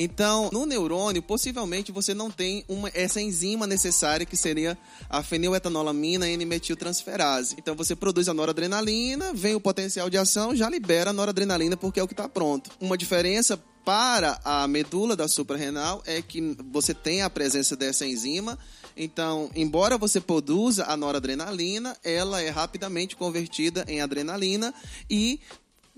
Então, 0.00 0.48
no 0.52 0.64
neurônio, 0.64 1.20
possivelmente 1.20 1.90
você 1.90 2.14
não 2.14 2.30
tem 2.30 2.64
uma, 2.68 2.88
essa 2.94 3.20
enzima 3.20 3.66
necessária 3.66 4.24
que 4.24 4.36
seria 4.36 4.78
a 5.10 5.24
feniletanolamina 5.24 6.28
N-metiltransferase. 6.28 7.56
Então, 7.58 7.74
você 7.74 7.96
produz 7.96 8.28
a 8.28 8.34
noradrenalina, 8.34 9.34
vem 9.34 9.56
o 9.56 9.60
potencial 9.60 10.08
de 10.08 10.16
ação, 10.16 10.54
já 10.54 10.70
libera 10.70 11.10
a 11.10 11.12
noradrenalina 11.12 11.76
porque 11.76 11.98
é 11.98 12.02
o 12.02 12.06
que 12.06 12.12
está 12.12 12.28
pronto. 12.28 12.70
Uma 12.80 12.96
diferença 12.96 13.60
para 13.84 14.38
a 14.44 14.68
medula 14.68 15.16
da 15.16 15.26
suprarrenal 15.26 16.00
é 16.06 16.22
que 16.22 16.56
você 16.70 16.94
tem 16.94 17.22
a 17.22 17.30
presença 17.30 17.74
dessa 17.74 18.06
enzima. 18.06 18.56
Então, 18.96 19.50
embora 19.56 19.98
você 19.98 20.20
produza 20.20 20.84
a 20.84 20.96
noradrenalina, 20.96 21.96
ela 22.04 22.40
é 22.40 22.50
rapidamente 22.50 23.16
convertida 23.16 23.84
em 23.88 24.00
adrenalina 24.00 24.72
e 25.10 25.40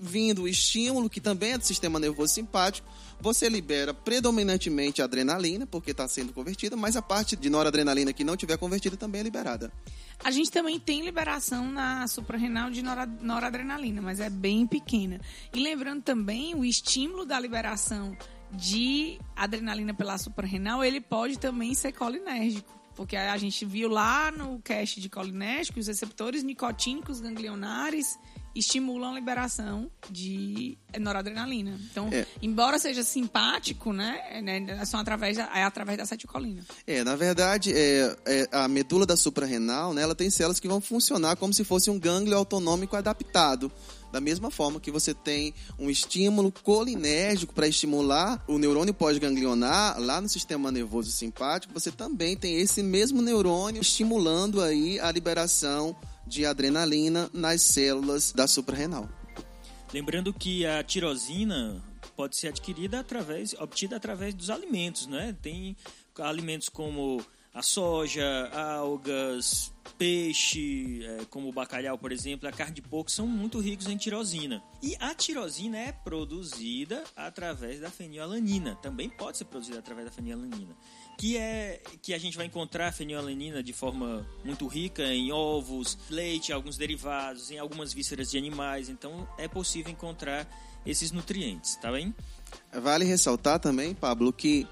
vindo 0.01 0.43
o 0.43 0.47
estímulo, 0.47 1.07
que 1.07 1.21
também 1.21 1.51
é 1.51 1.57
do 1.59 1.63
sistema 1.63 1.99
nervoso 1.99 2.33
simpático, 2.33 2.89
você 3.19 3.47
libera 3.47 3.93
predominantemente 3.93 4.99
adrenalina, 4.99 5.67
porque 5.67 5.91
está 5.91 6.07
sendo 6.07 6.33
convertida, 6.33 6.75
mas 6.75 6.95
a 6.95 7.03
parte 7.03 7.35
de 7.35 7.49
noradrenalina 7.51 8.11
que 8.11 8.23
não 8.23 8.35
tiver 8.35 8.57
convertida 8.57 8.97
também 8.97 9.21
é 9.21 9.23
liberada. 9.23 9.71
A 10.23 10.31
gente 10.31 10.49
também 10.49 10.79
tem 10.79 11.05
liberação 11.05 11.71
na 11.71 12.07
suprarrenal 12.07 12.71
de 12.71 12.81
noradrenalina, 13.21 14.01
mas 14.01 14.19
é 14.19 14.29
bem 14.29 14.65
pequena. 14.65 15.21
E 15.53 15.59
lembrando 15.61 16.01
também 16.01 16.55
o 16.55 16.65
estímulo 16.65 17.23
da 17.23 17.39
liberação 17.39 18.17
de 18.51 19.19
adrenalina 19.35 19.93
pela 19.93 20.17
suprarrenal, 20.17 20.83
ele 20.83 20.99
pode 20.99 21.37
também 21.37 21.75
ser 21.75 21.91
colinérgico. 21.91 22.80
Porque 22.95 23.15
a 23.15 23.37
gente 23.37 23.65
viu 23.65 23.89
lá 23.89 24.31
no 24.31 24.59
cast 24.61 24.99
de 24.99 25.09
colinérgico 25.09 25.79
os 25.79 25.87
receptores 25.87 26.43
nicotínicos 26.43 27.19
ganglionares 27.21 28.17
estimulam 28.53 29.11
a 29.11 29.15
liberação 29.15 29.89
de 30.09 30.77
noradrenalina. 30.99 31.79
Então, 31.89 32.09
é. 32.11 32.25
embora 32.41 32.77
seja 32.77 33.03
simpático, 33.03 33.93
né, 33.93 34.19
é, 34.29 34.85
são 34.85 34.99
através 34.99 35.37
da, 35.37 35.43
é 35.55 35.63
através 35.63 35.97
da 35.97 36.03
acetilcolina. 36.03 36.63
É, 36.85 37.03
na 37.03 37.15
verdade, 37.15 37.71
é, 37.73 38.15
é, 38.25 38.49
a 38.51 38.67
medula 38.67 39.05
da 39.05 39.15
suprarrenal, 39.15 39.93
né, 39.93 40.01
ela 40.01 40.15
tem 40.15 40.29
células 40.29 40.59
que 40.59 40.67
vão 40.67 40.81
funcionar 40.81 41.35
como 41.37 41.53
se 41.53 41.63
fosse 41.63 41.89
um 41.89 41.97
gânglio 41.97 42.37
autonômico 42.37 42.95
adaptado. 42.95 43.71
Da 44.11 44.19
mesma 44.19 44.51
forma 44.51 44.79
que 44.79 44.91
você 44.91 45.13
tem 45.13 45.53
um 45.79 45.89
estímulo 45.89 46.51
colinérgico 46.51 47.53
para 47.53 47.67
estimular 47.67 48.43
o 48.47 48.57
neurônio 48.57 48.93
pós-ganglionar 48.93 49.99
lá 49.99 50.19
no 50.19 50.27
sistema 50.27 50.71
nervoso 50.71 51.11
simpático, 51.11 51.73
você 51.73 51.91
também 51.91 52.35
tem 52.35 52.59
esse 52.59 52.83
mesmo 52.83 53.21
neurônio 53.21 53.81
estimulando 53.81 54.61
aí 54.61 54.99
a 54.99 55.11
liberação 55.11 55.95
de 56.27 56.45
adrenalina 56.45 57.29
nas 57.33 57.61
células 57.61 58.31
da 58.31 58.47
suprarrenal. 58.47 59.09
Lembrando 59.93 60.33
que 60.33 60.65
a 60.65 60.83
tirosina 60.83 61.81
pode 62.15 62.37
ser 62.37 62.49
adquirida 62.49 62.99
através, 62.99 63.53
obtida 63.53 63.95
através 63.95 64.33
dos 64.33 64.49
alimentos, 64.49 65.07
né? 65.07 65.35
Tem 65.41 65.75
alimentos 66.19 66.69
como 66.69 67.21
a 67.53 67.61
soja, 67.61 68.49
algas, 68.53 69.73
peixe, 69.97 71.03
é, 71.05 71.25
como 71.29 71.49
o 71.49 71.51
bacalhau, 71.51 71.97
por 71.97 72.11
exemplo, 72.11 72.47
a 72.47 72.51
carne 72.51 72.75
de 72.75 72.81
porco, 72.81 73.11
são 73.11 73.27
muito 73.27 73.59
ricos 73.59 73.87
em 73.87 73.97
tirosina. 73.97 74.63
E 74.81 74.95
a 74.99 75.13
tirosina 75.13 75.77
é 75.77 75.91
produzida 75.91 77.03
através 77.15 77.81
da 77.81 77.91
fenilalanina. 77.91 78.75
Também 78.75 79.09
pode 79.09 79.37
ser 79.37 79.45
produzida 79.45 79.79
através 79.79 80.05
da 80.07 80.11
fenilalanina. 80.11 80.75
Que 81.17 81.37
é 81.37 81.81
que 82.01 82.13
a 82.13 82.17
gente 82.17 82.37
vai 82.37 82.45
encontrar 82.45 82.87
a 82.87 82.91
fenilalanina 82.91 83.61
de 83.61 83.73
forma 83.73 84.25
muito 84.43 84.65
rica 84.65 85.03
em 85.03 85.31
ovos, 85.31 85.97
leite, 86.09 86.53
alguns 86.53 86.77
derivados, 86.77 87.51
em 87.51 87.59
algumas 87.59 87.93
vísceras 87.93 88.31
de 88.31 88.37
animais. 88.37 88.89
Então 88.89 89.27
é 89.37 89.47
possível 89.47 89.91
encontrar 89.91 90.47
esses 90.85 91.11
nutrientes, 91.11 91.75
tá 91.75 91.91
bem? 91.91 92.15
Vale 92.73 93.05
ressaltar 93.05 93.59
também, 93.59 93.93
Pablo, 93.93 94.33
que 94.33 94.67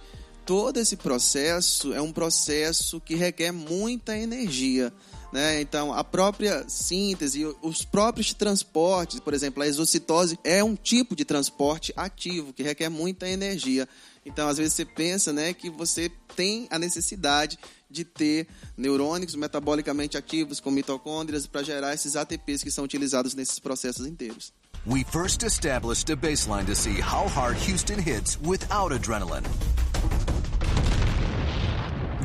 todo 0.50 0.78
esse 0.78 0.98
processo 0.98 1.94
é 1.94 2.02
um 2.02 2.12
processo 2.12 3.00
que 3.00 3.14
requer 3.14 3.52
muita 3.52 4.18
energia. 4.18 4.92
Né? 5.32 5.62
Então, 5.62 5.94
a 5.94 6.04
própria 6.04 6.68
síntese, 6.68 7.46
os 7.62 7.86
próprios 7.86 8.34
transportes, 8.34 9.20
por 9.20 9.36
exemplo, 9.36 9.62
a 9.62 9.68
exocitose 9.68 10.40
é 10.44 10.64
um 10.64 10.76
tipo 10.76 11.16
de 11.16 11.24
transporte 11.24 11.94
ativo 11.96 12.52
que 12.52 12.64
requer 12.64 12.90
muita 12.90 13.30
energia. 13.30 13.88
Então, 14.26 14.48
às 14.48 14.58
vezes 14.58 14.74
você 14.74 14.86
pensa, 14.86 15.32
né, 15.32 15.54
que 15.54 15.70
você 15.70 16.12
tem 16.36 16.68
a 16.72 16.80
necessidade 16.80 17.60
de 17.88 18.04
ter 18.04 18.48
neurônicos 18.76 19.36
metabolicamente 19.36 20.18
ativos 20.18 20.60
com 20.60 20.72
mitocôndrias 20.72 21.46
para 21.46 21.62
gerar 21.62 21.94
esses 21.94 22.16
ATPs 22.16 22.64
que 22.64 22.72
são 22.72 22.84
utilizados 22.86 23.36
nesses 23.36 23.60
processos 23.60 24.08
inteiros. 24.08 24.52
We 24.88 25.04
first 25.12 25.44
established 25.44 26.12
a 26.12 26.16
baseline 26.16 26.66
to 26.66 26.74
see 26.74 27.00
how 27.00 27.28
hard 27.28 27.56
Houston 27.56 28.00
hits 28.00 28.40
without 28.42 28.92
adrenaline. 28.92 29.46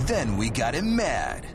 Then 0.07 0.37
we 0.37 0.51
got 0.51 0.77
him 0.77 0.95
mad. 0.95 1.47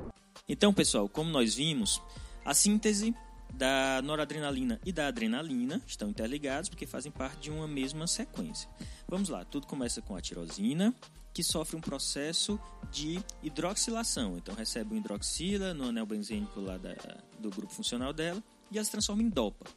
Então, 0.47 0.73
pessoal, 0.73 1.07
como 1.07 1.29
nós 1.29 1.53
vimos, 1.53 2.01
a 2.43 2.51
síntese 2.55 3.13
da 3.53 4.01
noradrenalina 4.03 4.81
e 4.83 4.91
da 4.91 5.07
adrenalina 5.07 5.79
estão 5.85 6.09
interligados 6.09 6.67
porque 6.67 6.87
fazem 6.87 7.11
parte 7.11 7.41
de 7.41 7.51
uma 7.51 7.67
mesma 7.67 8.07
sequência. 8.07 8.67
Vamos 9.07 9.29
lá, 9.29 9.45
tudo 9.45 9.67
começa 9.67 10.01
com 10.01 10.15
a 10.15 10.21
tirosina, 10.21 10.95
que 11.31 11.43
sofre 11.43 11.77
um 11.77 11.81
processo 11.81 12.59
de 12.91 13.23
hidroxilação. 13.43 14.35
Então 14.37 14.55
recebe 14.55 14.95
um 14.95 14.97
hidroxila 14.97 15.75
no 15.75 15.89
anel 15.89 16.07
benzênico 16.07 16.59
lá 16.59 16.77
da, 16.79 16.95
do 17.37 17.51
grupo 17.51 17.71
funcional 17.71 18.11
dela 18.11 18.43
e 18.71 18.77
ela 18.79 18.85
se 18.85 18.91
transforma 18.91 19.21
em 19.21 19.29
dopa. 19.29 19.67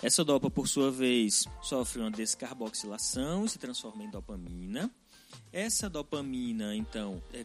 Essa 0.00 0.24
dopa, 0.24 0.48
por 0.48 0.68
sua 0.68 0.92
vez, 0.92 1.44
sofre 1.60 2.00
uma 2.00 2.12
descarboxilação 2.12 3.44
e 3.44 3.48
se 3.48 3.58
transforma 3.58 4.04
em 4.04 4.10
dopamina. 4.10 4.88
Essa 5.52 5.90
dopamina, 5.90 6.74
então, 6.76 7.20
é 7.32 7.44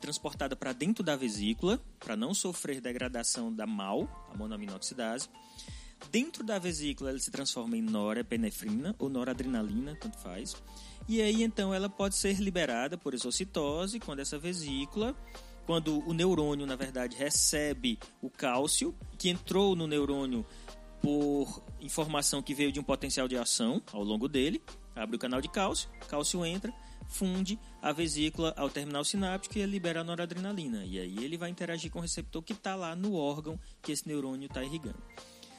transportada 0.00 0.56
para 0.56 0.72
dentro 0.72 1.02
da 1.04 1.16
vesícula, 1.16 1.80
para 1.98 2.16
não 2.16 2.32
sofrer 2.32 2.80
degradação 2.80 3.52
da 3.52 3.66
MAL, 3.66 4.08
a 4.32 4.36
monoaminoxidase. 4.36 5.28
Dentro 6.10 6.44
da 6.44 6.58
vesícula, 6.58 7.10
ela 7.10 7.18
se 7.18 7.30
transforma 7.30 7.76
em 7.76 7.82
norepinefrina 7.82 8.94
ou 8.98 9.08
noradrenalina, 9.08 9.96
tanto 9.96 10.18
faz. 10.18 10.56
E 11.08 11.20
aí, 11.20 11.42
então, 11.42 11.74
ela 11.74 11.88
pode 11.88 12.16
ser 12.16 12.38
liberada 12.40 12.96
por 12.96 13.14
exocitose, 13.14 13.98
quando 13.98 14.20
essa 14.20 14.38
vesícula, 14.38 15.14
quando 15.66 15.98
o 16.08 16.14
neurônio, 16.14 16.66
na 16.66 16.76
verdade, 16.76 17.16
recebe 17.16 17.98
o 18.22 18.30
cálcio, 18.30 18.94
que 19.18 19.28
entrou 19.28 19.74
no 19.74 19.86
neurônio 19.86 20.46
por 21.02 21.62
informação 21.80 22.42
que 22.42 22.54
veio 22.54 22.72
de 22.72 22.80
um 22.80 22.82
potencial 22.82 23.28
de 23.28 23.36
ação 23.36 23.82
ao 23.92 24.02
longo 24.02 24.28
dele, 24.28 24.62
abre 24.94 25.16
o 25.16 25.18
canal 25.18 25.40
de 25.40 25.48
cálcio, 25.48 25.88
cálcio 26.08 26.44
entra, 26.44 26.72
funde 27.08 27.58
a 27.82 27.90
vesícula 27.90 28.54
ao 28.56 28.70
terminal 28.70 29.04
sináptico 29.04 29.58
e 29.58 29.66
libera 29.66 30.02
a 30.02 30.04
noradrenalina. 30.04 30.84
E 30.84 31.00
aí 31.00 31.24
ele 31.24 31.36
vai 31.36 31.50
interagir 31.50 31.90
com 31.90 31.98
o 31.98 32.02
receptor 32.02 32.42
que 32.42 32.52
está 32.52 32.74
lá 32.76 32.94
no 32.94 33.14
órgão 33.14 33.58
que 33.82 33.90
esse 33.90 34.06
neurônio 34.06 34.46
está 34.46 34.62
irrigando. 34.62 35.02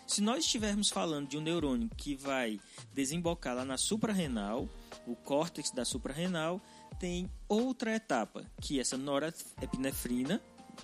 Se 0.07 0.21
nós 0.21 0.45
estivermos 0.45 0.89
falando 0.89 1.27
de 1.27 1.37
um 1.37 1.41
neurônio 1.41 1.89
que 1.95 2.15
vai 2.15 2.59
desembocar 2.93 3.55
lá 3.55 3.63
na 3.63 3.77
suprarrenal, 3.77 4.67
o 5.05 5.15
córtex 5.15 5.69
da 5.71 5.85
suprarrenal, 5.85 6.61
tem 6.99 7.29
outra 7.47 7.95
etapa, 7.95 8.43
que 8.59 8.79
essa 8.79 8.97
norepinefrina 8.97 10.41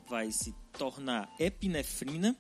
vai 0.08 0.32
se 0.32 0.54
tornar 0.78 1.34
epinefrina 1.40 2.36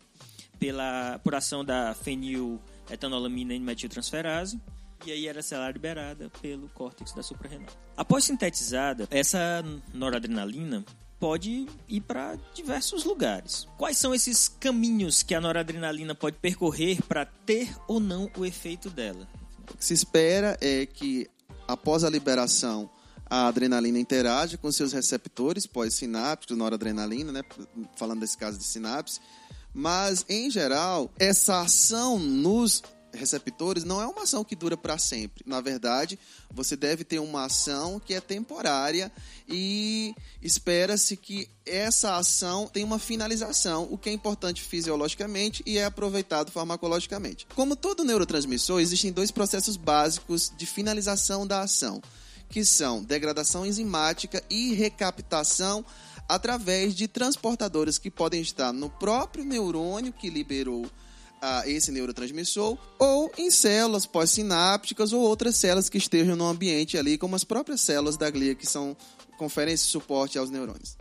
pela, 0.59 1.19
por 1.23 1.33
ação 1.33 1.65
da 1.65 1.93
feniletanolamina 1.95 3.53
e 3.53 3.59
metiltransferase 3.59 4.61
e 5.09 5.11
aí 5.11 5.27
era 5.27 5.41
celular 5.41 5.73
liberada 5.73 6.29
pelo 6.41 6.69
córtex 6.69 7.13
da 7.13 7.23
suprarrenal. 7.23 7.69
Após 7.95 8.25
sintetizada, 8.25 9.07
essa 9.11 9.63
noradrenalina 9.93 10.83
pode 11.19 11.67
ir 11.87 12.01
para 12.01 12.37
diversos 12.53 13.03
lugares. 13.03 13.67
Quais 13.77 13.97
são 13.97 14.13
esses 14.13 14.47
caminhos 14.47 15.23
que 15.23 15.33
a 15.33 15.41
noradrenalina 15.41 16.13
pode 16.13 16.37
percorrer 16.37 17.01
para 17.03 17.25
ter 17.25 17.75
ou 17.87 17.99
não 17.99 18.29
o 18.37 18.45
efeito 18.45 18.89
dela? 18.89 19.27
O 19.71 19.77
que 19.77 19.85
se 19.85 19.93
espera 19.93 20.57
é 20.61 20.85
que 20.85 21.29
após 21.67 22.03
a 22.03 22.09
liberação 22.09 22.89
a 23.27 23.47
adrenalina 23.47 23.97
interage 23.97 24.57
com 24.57 24.71
seus 24.71 24.93
receptores 24.93 25.65
pós-sinápticos, 25.65 26.55
noradrenalina, 26.55 27.31
né? 27.31 27.41
falando 27.95 28.19
desse 28.19 28.37
caso 28.37 28.57
de 28.57 28.63
sinapse, 28.63 29.19
mas 29.73 30.25
em 30.29 30.49
geral, 30.49 31.11
essa 31.19 31.61
ação 31.61 32.19
nos 32.19 32.83
receptores 33.15 33.83
não 33.83 34.01
é 34.01 34.07
uma 34.07 34.23
ação 34.23 34.43
que 34.43 34.55
dura 34.55 34.77
para 34.77 34.97
sempre. 34.97 35.43
Na 35.45 35.61
verdade, 35.61 36.19
você 36.51 36.75
deve 36.75 37.03
ter 37.03 37.19
uma 37.19 37.45
ação 37.45 37.99
que 37.99 38.13
é 38.13 38.21
temporária 38.21 39.11
e 39.47 40.13
espera-se 40.41 41.17
que 41.17 41.49
essa 41.65 42.15
ação 42.15 42.67
tenha 42.67 42.85
uma 42.85 42.99
finalização, 42.99 43.87
o 43.89 43.97
que 43.97 44.09
é 44.09 44.13
importante 44.13 44.61
fisiologicamente 44.61 45.63
e 45.65 45.77
é 45.77 45.85
aproveitado 45.85 46.51
farmacologicamente. 46.51 47.47
Como 47.55 47.75
todo 47.75 48.03
neurotransmissor, 48.03 48.79
existem 48.79 49.11
dois 49.11 49.31
processos 49.31 49.77
básicos 49.77 50.51
de 50.55 50.65
finalização 50.65 51.45
da 51.45 51.61
ação, 51.61 52.01
que 52.49 52.63
são 52.63 53.03
degradação 53.03 53.65
enzimática 53.65 54.43
e 54.49 54.73
recaptação 54.73 55.83
através 56.27 56.95
de 56.95 57.07
transportadores 57.07 57.97
que 57.97 58.09
podem 58.09 58.41
estar 58.41 58.73
no 58.73 58.89
próprio 58.89 59.43
neurônio 59.43 60.13
que 60.13 60.29
liberou 60.29 60.89
a 61.45 61.67
esse 61.67 61.91
neurotransmissor 61.91 62.77
ou 62.97 63.31
em 63.37 63.51
células 63.51 64.05
pós-sinápticas 64.05 65.13
ou 65.13 65.21
outras 65.21 65.55
células 65.55 65.89
que 65.89 65.97
estejam 65.97 66.35
no 66.35 66.47
ambiente 66.47 66.97
ali, 66.97 67.17
como 67.17 67.35
as 67.35 67.43
próprias 67.43 67.81
células 67.81 68.17
da 68.17 68.29
glia 68.29 68.55
que 68.55 68.65
são 68.65 68.97
conferem 69.37 69.73
esse 69.73 69.85
suporte 69.85 70.37
aos 70.37 70.49
neurônios. 70.49 70.97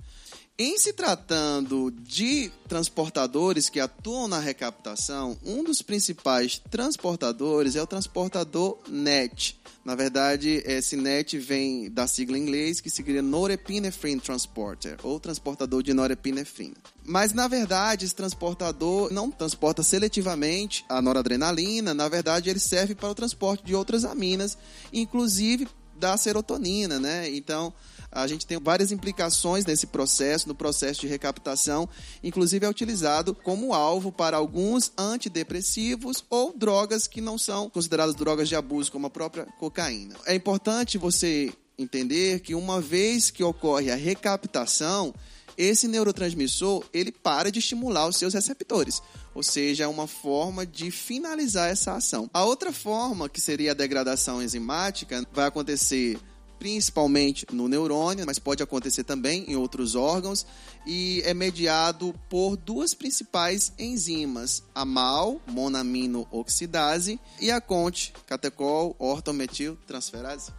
Em 0.56 0.78
se 0.78 0.92
tratando 0.92 1.90
de 1.90 2.48
transportadores 2.68 3.68
que 3.68 3.80
atuam 3.80 4.28
na 4.28 4.38
recaptação, 4.38 5.36
um 5.44 5.64
dos 5.64 5.82
principais 5.82 6.62
transportadores 6.70 7.74
é 7.74 7.82
o 7.82 7.86
transportador 7.88 8.78
NET. 8.88 9.58
Na 9.84 9.96
verdade, 9.96 10.62
esse 10.64 10.94
NET 10.94 11.36
vem 11.38 11.90
da 11.90 12.06
sigla 12.06 12.38
em 12.38 12.42
inglês 12.42 12.80
que 12.80 12.88
significa 12.88 13.20
Norepinephrine 13.20 14.20
Transporter, 14.20 14.96
ou 15.02 15.18
transportador 15.18 15.82
de 15.82 15.92
norepinefrina. 15.92 16.76
Mas, 17.04 17.32
na 17.32 17.48
verdade, 17.48 18.04
esse 18.04 18.14
transportador 18.14 19.12
não 19.12 19.32
transporta 19.32 19.82
seletivamente 19.82 20.84
a 20.88 21.02
noradrenalina, 21.02 21.92
na 21.92 22.08
verdade, 22.08 22.48
ele 22.48 22.60
serve 22.60 22.94
para 22.94 23.10
o 23.10 23.14
transporte 23.14 23.64
de 23.64 23.74
outras 23.74 24.04
aminas, 24.04 24.56
inclusive 24.92 25.66
da 25.98 26.16
serotonina, 26.16 27.00
né? 27.00 27.28
Então, 27.30 27.72
a 28.14 28.26
gente 28.26 28.46
tem 28.46 28.58
várias 28.58 28.92
implicações 28.92 29.66
nesse 29.66 29.88
processo, 29.88 30.48
no 30.48 30.54
processo 30.54 31.00
de 31.00 31.08
recaptação, 31.08 31.88
inclusive 32.22 32.64
é 32.64 32.68
utilizado 32.68 33.34
como 33.34 33.74
alvo 33.74 34.12
para 34.12 34.36
alguns 34.36 34.92
antidepressivos 34.96 36.24
ou 36.30 36.56
drogas 36.56 37.06
que 37.08 37.20
não 37.20 37.36
são 37.36 37.68
consideradas 37.68 38.14
drogas 38.14 38.48
de 38.48 38.54
abuso, 38.54 38.92
como 38.92 39.06
a 39.08 39.10
própria 39.10 39.46
cocaína. 39.58 40.14
É 40.24 40.34
importante 40.34 40.96
você 40.96 41.52
entender 41.76 42.40
que 42.40 42.54
uma 42.54 42.80
vez 42.80 43.30
que 43.30 43.42
ocorre 43.42 43.90
a 43.90 43.96
recaptação, 43.96 45.12
esse 45.56 45.88
neurotransmissor 45.88 46.84
ele 46.92 47.10
para 47.10 47.50
de 47.50 47.58
estimular 47.58 48.06
os 48.06 48.16
seus 48.16 48.34
receptores, 48.34 49.02
ou 49.34 49.42
seja, 49.42 49.84
é 49.84 49.86
uma 49.88 50.06
forma 50.06 50.64
de 50.64 50.90
finalizar 50.90 51.68
essa 51.68 51.94
ação. 51.94 52.30
A 52.32 52.44
outra 52.44 52.72
forma, 52.72 53.28
que 53.28 53.40
seria 53.40 53.72
a 53.72 53.74
degradação 53.74 54.42
enzimática, 54.42 55.26
vai 55.32 55.46
acontecer 55.46 56.18
principalmente 56.58 57.46
no 57.52 57.68
neurônio, 57.68 58.24
mas 58.26 58.38
pode 58.38 58.62
acontecer 58.62 59.04
também 59.04 59.44
em 59.48 59.56
outros 59.56 59.94
órgãos 59.94 60.46
e 60.86 61.22
é 61.24 61.34
mediado 61.34 62.14
por 62.28 62.56
duas 62.56 62.94
principais 62.94 63.72
enzimas, 63.78 64.62
a 64.74 64.84
MAL, 64.84 65.40
monamino 65.46 66.26
oxidase, 66.30 67.18
e 67.40 67.50
a 67.50 67.60
CONT, 67.60 68.12
catecol 68.26 68.94
ortometil 68.98 69.76
transferase. 69.86 70.52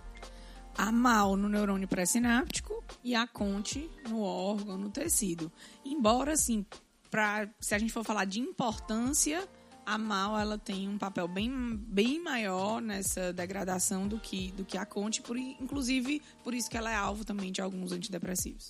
A 0.77 0.91
MAL 0.91 1.37
no 1.37 1.47
neurônio 1.47 1.87
pré-sináptico 1.87 2.83
e 3.03 3.15
a 3.15 3.25
CONT 3.25 3.89
no 4.09 4.21
órgão, 4.21 4.77
no 4.77 4.89
tecido. 4.89 5.51
Embora, 5.85 6.33
assim, 6.33 6.65
pra, 7.09 7.47
se 7.61 7.73
a 7.73 7.79
gente 7.79 7.93
for 7.93 8.03
falar 8.03 8.25
de 8.25 8.41
importância, 8.41 9.47
a 9.85 9.97
MAL 9.97 10.39
ela 10.39 10.57
tem 10.57 10.89
um 10.89 10.97
papel 10.97 11.27
bem, 11.27 11.51
bem 11.87 12.21
maior 12.21 12.81
nessa 12.81 13.31
degradação 13.31 14.07
do 14.07 14.19
que, 14.19 14.51
do 14.53 14.65
que 14.65 14.77
a 14.77 14.85
Conte, 14.85 15.21
por, 15.21 15.37
inclusive 15.37 16.21
por 16.43 16.53
isso 16.53 16.69
que 16.69 16.77
ela 16.77 16.91
é 16.91 16.95
alvo 16.95 17.23
também 17.23 17.51
de 17.51 17.61
alguns 17.61 17.91
antidepressivos. 17.91 18.69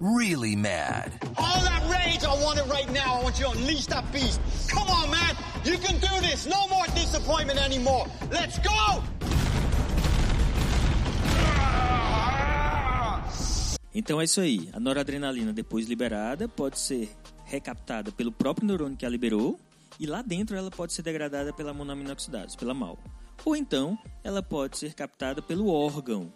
Really 0.00 0.56
mad. 0.56 1.12
All 1.36 1.62
that 1.62 1.86
rage, 1.88 2.24
I 2.24 2.44
want 2.44 2.58
it 2.58 2.68
right 2.68 2.90
now. 2.92 3.20
I 3.20 3.24
want 3.24 3.38
you 3.38 3.46
to 3.46 3.56
unleash 3.56 3.86
that 3.86 4.04
beast. 4.10 4.40
Come 4.68 4.90
on, 4.90 5.10
man. 5.10 5.36
You 5.64 5.78
can 5.78 5.98
do 6.00 6.20
this. 6.20 6.44
No 6.46 6.66
more 6.68 6.88
disappointment 6.92 7.60
anymore. 7.60 8.10
Let's 8.30 8.58
go! 8.58 9.02
Então 13.94 14.20
é 14.20 14.24
isso 14.24 14.40
aí. 14.40 14.68
A 14.72 14.80
noradrenalina, 14.80 15.52
depois 15.52 15.86
liberada, 15.86 16.48
pode 16.48 16.80
ser 16.80 17.10
recaptada 17.44 18.10
pelo 18.10 18.32
próprio 18.32 18.66
neurônio 18.66 18.96
que 18.96 19.06
a 19.06 19.08
liberou 19.08 19.58
e 20.02 20.06
lá 20.06 20.20
dentro 20.20 20.56
ela 20.56 20.68
pode 20.68 20.92
ser 20.92 21.02
degradada 21.02 21.52
pela 21.52 21.72
monoaminoxidase, 21.72 22.56
pela 22.56 22.74
MAL. 22.74 22.98
Ou 23.44 23.54
então 23.54 23.96
ela 24.24 24.42
pode 24.42 24.76
ser 24.76 24.94
captada 24.94 25.40
pelo 25.40 25.68
órgão. 25.68 26.32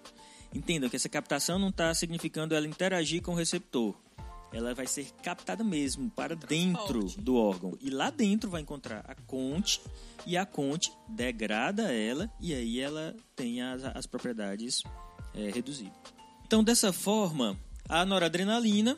Entendam 0.55 0.89
que 0.89 0.95
essa 0.95 1.09
captação 1.09 1.59
não 1.59 1.71
está 1.71 1.93
significando 1.93 2.55
ela 2.55 2.65
interagir 2.65 3.21
com 3.21 3.33
o 3.33 3.35
receptor. 3.35 3.93
Ela 4.53 4.73
vai 4.73 4.87
ser 4.87 5.11
captada 5.21 5.65
mesmo 5.65 6.09
para 6.09 6.37
dentro 6.37 7.07
do 7.19 7.35
órgão. 7.35 7.77
E 7.81 7.91
lá 7.91 8.09
dentro 8.09 8.49
vai 8.49 8.63
encontrar 8.63 9.05
a 9.05 9.17
conte 9.17 9.81
e 10.25 10.37
a 10.37 10.47
conte 10.47 10.93
degrada 11.09 11.93
ela 11.93 12.31
e 12.41 12.55
aí 12.55 12.79
ela 12.79 13.17
tem 13.35 13.63
as, 13.63 13.83
as 13.83 14.07
propriedades 14.07 14.85
é, 15.35 15.51
reduzidas. 15.51 15.99
Então, 16.47 16.63
dessa 16.63 16.93
forma, 16.93 17.59
a 17.89 18.05
noradrenalina 18.05 18.97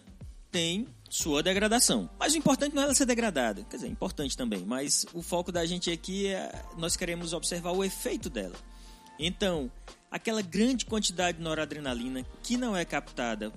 tem 0.51 0.87
sua 1.09 1.42
degradação. 1.42 2.09
Mas 2.18 2.35
o 2.35 2.38
importante 2.38 2.75
não 2.75 2.83
é 2.83 2.85
ela 2.87 2.94
ser 2.94 3.07
degradada, 3.07 3.64
quer 3.64 3.77
dizer, 3.77 3.88
é 3.88 3.90
importante 3.90 4.37
também, 4.37 4.64
mas 4.64 5.07
o 5.12 5.23
foco 5.23 5.51
da 5.51 5.64
gente 5.64 5.90
aqui 5.90 6.27
é 6.27 6.64
nós 6.77 6.97
queremos 6.97 7.33
observar 7.33 7.73
o 7.73 7.85
efeito 7.85 8.29
dela. 8.29 8.57
Então, 9.18 9.71
aquela 10.11 10.42
grande 10.42 10.87
quantidade 10.87 11.38
de 11.38 11.44
noradrenalina 11.44 12.25
que 12.42 12.57
não 12.57 12.77
é 12.77 12.85
captada 12.85 13.53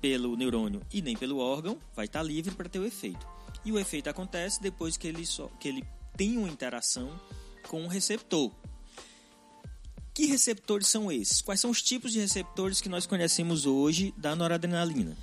pelo 0.00 0.36
neurônio 0.36 0.80
e 0.92 1.02
nem 1.02 1.16
pelo 1.16 1.38
órgão 1.38 1.78
vai 1.94 2.06
estar 2.06 2.22
livre 2.22 2.54
para 2.54 2.68
ter 2.68 2.78
o 2.78 2.84
efeito. 2.84 3.26
E 3.64 3.70
o 3.70 3.78
efeito 3.78 4.08
acontece 4.08 4.60
depois 4.60 4.96
que 4.96 5.06
ele, 5.06 5.24
só, 5.26 5.46
que 5.60 5.68
ele 5.68 5.84
tem 6.16 6.36
uma 6.36 6.48
interação 6.48 7.10
com 7.68 7.84
o 7.84 7.88
receptor. 7.88 8.50
Que 10.14 10.26
receptores 10.26 10.88
são 10.88 11.10
esses? 11.10 11.40
Quais 11.40 11.60
são 11.60 11.70
os 11.70 11.80
tipos 11.80 12.12
de 12.12 12.20
receptores 12.20 12.80
que 12.80 12.88
nós 12.88 13.06
conhecemos 13.06 13.64
hoje 13.64 14.12
da 14.16 14.34
noradrenalina? 14.34 15.16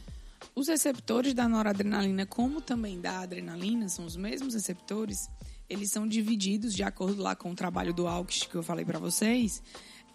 Os 0.60 0.68
receptores 0.68 1.34
da 1.34 1.48
noradrenalina, 1.48 2.26
como 2.26 2.60
também 2.60 3.00
da 3.00 3.22
adrenalina, 3.22 3.88
são 3.88 4.06
os 4.06 4.18
mesmos 4.18 4.56
receptores. 4.56 5.30
Eles 5.70 5.90
são 5.90 6.06
divididos, 6.06 6.76
de 6.76 6.84
acordo 6.84 7.22
lá 7.22 7.34
com 7.34 7.52
o 7.52 7.56
trabalho 7.56 7.94
do 7.94 8.06
Alkist 8.06 8.50
que 8.50 8.56
eu 8.56 8.62
falei 8.62 8.84
para 8.84 9.00
vocês, 9.00 9.64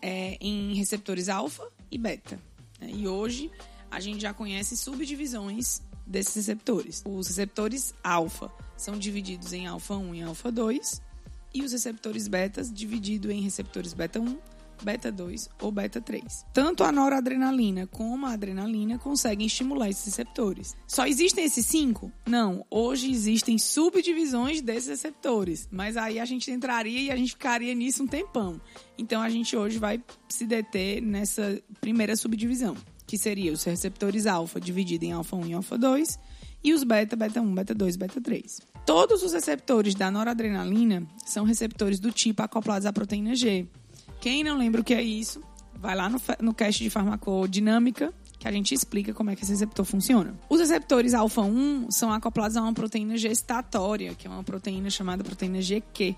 é, 0.03 0.37
em 0.43 0.75
receptores 0.75 1.31
alfa 1.31 1.67
e 1.91 1.97
beta. 1.97 2.39
Né? 2.79 2.91
E 2.93 3.09
hoje 3.09 3.51
a 3.91 3.99
gente 4.01 4.21
já 4.21 4.35
conhece 4.35 4.77
subdivisões 4.77 5.81
desses 6.07 6.35
receptores. 6.35 7.03
Os 7.07 7.27
receptores 7.29 7.95
alfa 8.05 8.53
são 8.77 8.99
divididos 8.99 9.55
em 9.55 9.67
alfa 9.67 9.95
1 9.95 10.15
e 10.15 10.23
alfa 10.25 10.53
2, 10.53 11.01
e 11.55 11.63
os 11.63 11.73
receptores 11.73 12.29
betas 12.29 12.71
divididos 12.71 13.31
em 13.31 13.41
receptores 13.41 13.95
beta 13.95 14.21
1 14.21 14.39
beta 14.83 15.11
2 15.13 15.51
ou 15.61 15.71
beta 15.71 16.01
3. 16.01 16.47
Tanto 16.53 16.85
a 16.85 16.91
noradrenalina 16.91 17.87
como 17.87 18.27
a 18.27 18.33
adrenalina 18.33 18.99
conseguem 18.99 19.47
estimular 19.47 19.89
esses 19.89 20.05
receptores. 20.07 20.77
Só 20.87 21.07
existem 21.07 21.45
esses 21.45 21.67
cinco? 21.67 22.11
Não. 22.27 22.65
Hoje 22.71 23.11
existem 23.11 23.59
subdivisões 23.59 24.61
desses 24.61 24.89
receptores, 24.89 25.69
mas 25.71 25.97
aí 25.97 26.19
a 26.19 26.25
gente 26.25 26.51
entraria 26.51 27.01
e 27.01 27.11
a 27.11 27.17
gente 27.17 27.33
ficaria 27.33 27.75
nisso 27.75 28.03
um 28.03 28.07
tempão. 28.07 28.61
Então 28.97 29.21
a 29.23 29.29
gente 29.29 29.57
hoje 29.57 29.79
vai 29.79 30.03
se 30.29 30.47
deter 30.47 31.03
nessa 31.03 31.61
primeira 31.81 32.17
subdivisão, 32.17 32.77
que 33.07 33.19
seria 33.19 33.53
os 33.53 33.65
receptores 33.65 34.27
alfa 34.27 34.61
divididos 34.61 35.09
em 35.09 35.13
alfa 35.13 35.37
1 35.37 35.47
e 35.47 35.53
alfa 35.53 35.77
2 35.77 36.19
e 36.65 36.73
os 36.73 36.83
beta, 36.83 37.15
beta 37.15 37.43
1, 37.43 37.55
beta 37.55 37.75
2, 37.75 37.97
beta 37.97 38.21
3. 38.21 38.61
Todos 38.87 39.23
os 39.23 39.35
receptores 39.35 39.95
da 39.95 40.11
noradrenalina 40.11 41.07
são 41.25 41.45
receptores 41.45 42.01
do 42.01 42.11
tipo 42.11 42.43
acoplados 42.43 42.87
à 42.87 42.93
proteína 42.93 43.35
G, 43.35 43.67
quem 44.25 44.43
não 44.43 44.57
lembra 44.57 44.81
o 44.81 44.85
que 44.85 44.95
é 44.95 45.03
isso, 45.03 45.43
vai 45.75 45.95
lá 45.95 46.09
no, 46.09 46.19
no 46.41 46.55
cast 46.55 46.83
de 46.83 46.89
farmacodinâmica 46.89 48.11
que 48.39 48.49
a 48.49 48.51
gente 48.51 48.75
explica 48.75 49.13
como 49.13 49.29
é 49.29 49.37
que 49.37 49.43
esse 49.43 49.53
receptor 49.53 49.85
funciona. 49.85 50.35
Os 50.49 50.61
receptores 50.61 51.13
alfa-1 51.13 51.91
são 51.91 52.11
acoplados 52.11 52.57
a 52.57 52.63
uma 52.63 52.73
proteína 52.73 53.19
gestatória, 53.19 54.15
que 54.15 54.27
é 54.27 54.31
uma 54.31 54.43
proteína 54.43 54.89
chamada 54.89 55.23
proteína 55.23 55.61
GQ, 55.61 56.17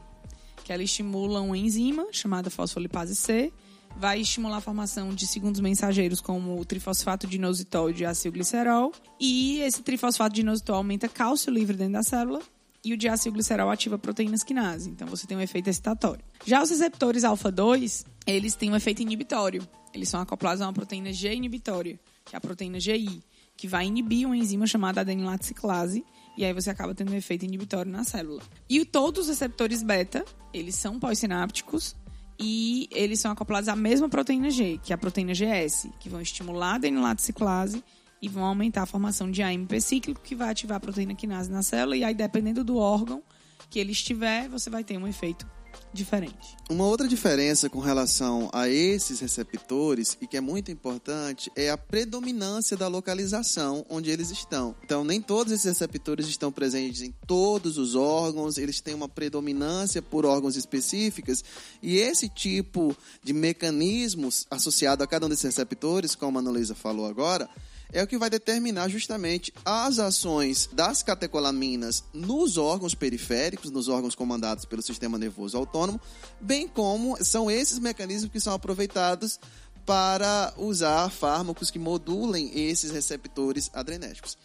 que 0.63 0.73
ela 0.73 0.85
estimula 0.85 1.41
uma 1.41 1.59
enzima 1.59 2.07
chamada 2.13 2.49
fosfolipase 2.49 3.17
C, 3.17 3.53
vai 3.97 4.21
estimular 4.21 4.59
a 4.59 4.61
formação 4.61 5.13
de 5.13 5.27
segundos 5.27 5.61
mensageiros 5.61 6.21
como 6.21 6.61
o 6.61 6.65
trifosfato 6.65 7.27
de 7.27 7.39
inositol 7.39 7.91
e 7.91 8.05
acilglicerol, 8.05 8.93
e 9.19 9.59
esse 9.63 9.83
trifosfato 9.83 10.33
de 10.33 10.43
inositol 10.43 10.77
aumenta 10.77 11.09
cálcio 11.09 11.53
livre 11.53 11.77
dentro 11.77 11.95
da 11.95 12.05
célula 12.05 12.41
e 12.87 12.93
o 12.93 12.97
diacilglicerol 12.97 13.69
ativa 13.69 13.99
proteínas 13.99 14.45
quinase. 14.45 14.89
Então 14.91 15.09
você 15.09 15.27
tem 15.27 15.37
um 15.37 15.41
efeito 15.41 15.69
excitatório. 15.69 16.25
Já 16.45 16.63
os 16.63 16.71
receptores 16.71 17.25
alfa-2, 17.25 18.07
eles 18.25 18.55
têm 18.55 18.71
um 18.71 18.77
efeito 18.77 19.03
inibitório. 19.03 19.67
Eles 19.93 20.09
são 20.09 20.21
acoplados 20.21 20.63
a 20.63 20.67
uma 20.67 20.73
proteína 20.73 21.13
G 21.13 21.35
inibitória, 21.35 21.99
que 22.25 22.37
é 22.37 22.39
a 22.39 22.41
proteína 22.41 22.79
GI, 22.79 23.25
que 23.57 23.67
vai 23.67 23.87
inibir 23.87 24.25
uma 24.25 24.37
enzima 24.37 24.69
chamada 24.69 25.01
adenilato 25.01 25.45
ciclase, 25.45 26.05
e 26.37 26.45
aí 26.45 26.53
você 26.53 26.71
acaba 26.71 26.95
tendo 26.95 27.11
um 27.11 27.17
efeito 27.17 27.45
inibitório 27.45 27.91
na 27.91 28.05
célula. 28.05 28.41
E 28.69 28.85
todos 28.85 29.23
os 29.23 29.29
receptores 29.31 29.83
beta, 29.83 30.25
eles 30.55 30.77
são 30.77 31.01
pós-sinápticos 31.01 31.97
e 32.39 32.89
eles 32.93 33.19
são 33.19 33.33
acoplados 33.33 33.69
à 33.69 33.75
mesma 33.75 34.09
proteína 34.09 34.49
G, 34.49 34.79
que 34.81 34.93
é 34.93 34.95
a 34.95 34.99
proteína 34.99 35.33
GS, 35.33 35.89
que 35.99 36.09
vão 36.09 36.21
estimular 36.21 36.75
a 36.75 36.75
adenilato 36.77 37.21
ciclase 37.21 37.83
e 38.27 38.29
vão 38.29 38.45
aumentar 38.45 38.83
a 38.83 38.87
formação 38.87 39.31
de 39.31 39.41
AMP 39.41 39.81
cíclico, 39.81 40.21
que 40.21 40.35
vai 40.35 40.51
ativar 40.51 40.79
a 40.79 40.81
proteína 40.81 41.15
quinase 41.15 41.49
na 41.49 41.63
célula, 41.63 41.97
e 41.97 42.03
aí, 42.03 42.15
dependendo 42.15 42.65
do 42.65 42.77
órgão 42.77 43.23
que 43.71 43.79
ele 43.79 43.93
estiver, 43.93 44.49
você 44.49 44.69
vai 44.69 44.83
ter 44.83 44.99
um 44.99 45.07
efeito 45.07 45.47
diferente. 45.93 46.57
Uma 46.69 46.85
outra 46.85 47.07
diferença 47.07 47.71
com 47.71 47.79
relação 47.79 48.51
a 48.53 48.69
esses 48.69 49.21
receptores, 49.21 50.19
e 50.21 50.27
que 50.27 50.37
é 50.37 50.41
muito 50.41 50.73
importante, 50.73 51.53
é 51.55 51.71
a 51.71 51.79
predominância 51.79 52.77
da 52.77 52.89
localização 52.89 53.87
onde 53.89 54.11
eles 54.11 54.31
estão. 54.31 54.75
Então, 54.83 55.05
nem 55.05 55.21
todos 55.21 55.53
esses 55.53 55.67
receptores 55.67 56.27
estão 56.27 56.51
presentes 56.51 57.03
em 57.03 57.15
todos 57.27 57.79
os 57.79 57.95
órgãos, 57.95 58.59
eles 58.59 58.81
têm 58.81 58.95
uma 58.95 59.09
predominância 59.09 60.03
por 60.03 60.27
órgãos 60.27 60.57
específicos, 60.57 61.45
e 61.81 61.97
esse 61.97 62.29
tipo 62.29 62.97
de 63.23 63.33
mecanismos 63.33 64.47
associado 64.51 65.05
a 65.05 65.07
cada 65.07 65.27
um 65.27 65.29
desses 65.29 65.45
receptores, 65.45 66.17
como 66.17 66.39
a 66.39 66.41
Ana 66.41 66.51
Luísa 66.51 66.75
falou 66.75 67.07
agora, 67.07 67.49
é 67.93 68.03
o 68.03 68.07
que 68.07 68.19
vai 68.19 68.29
determinar 68.29 68.89
justamente 68.89 69.53
as 69.65 69.99
ações 69.99 70.69
das 70.73 71.03
catecolaminas 71.03 72.05
nos 72.13 72.57
órgãos 72.57 72.95
periféricos, 72.95 73.71
nos 73.71 73.89
órgãos 73.89 74.15
comandados 74.15 74.65
pelo 74.65 74.83
sistema 74.83 75.19
nervoso 75.19 75.57
autônomo, 75.57 76.01
bem 76.41 76.67
como 76.69 77.17
são 77.25 77.51
esses 77.51 77.79
mecanismos 77.79 78.31
que 78.31 78.41
são 78.41 78.55
aproveitados 78.55 79.39
para 79.85 80.53
usar 80.57 81.09
fármacos 81.11 81.71
que 81.71 81.79
modulem 81.79 82.51
esses 82.59 82.91
receptores 82.91 83.71
adrenérgicos. 83.73 84.37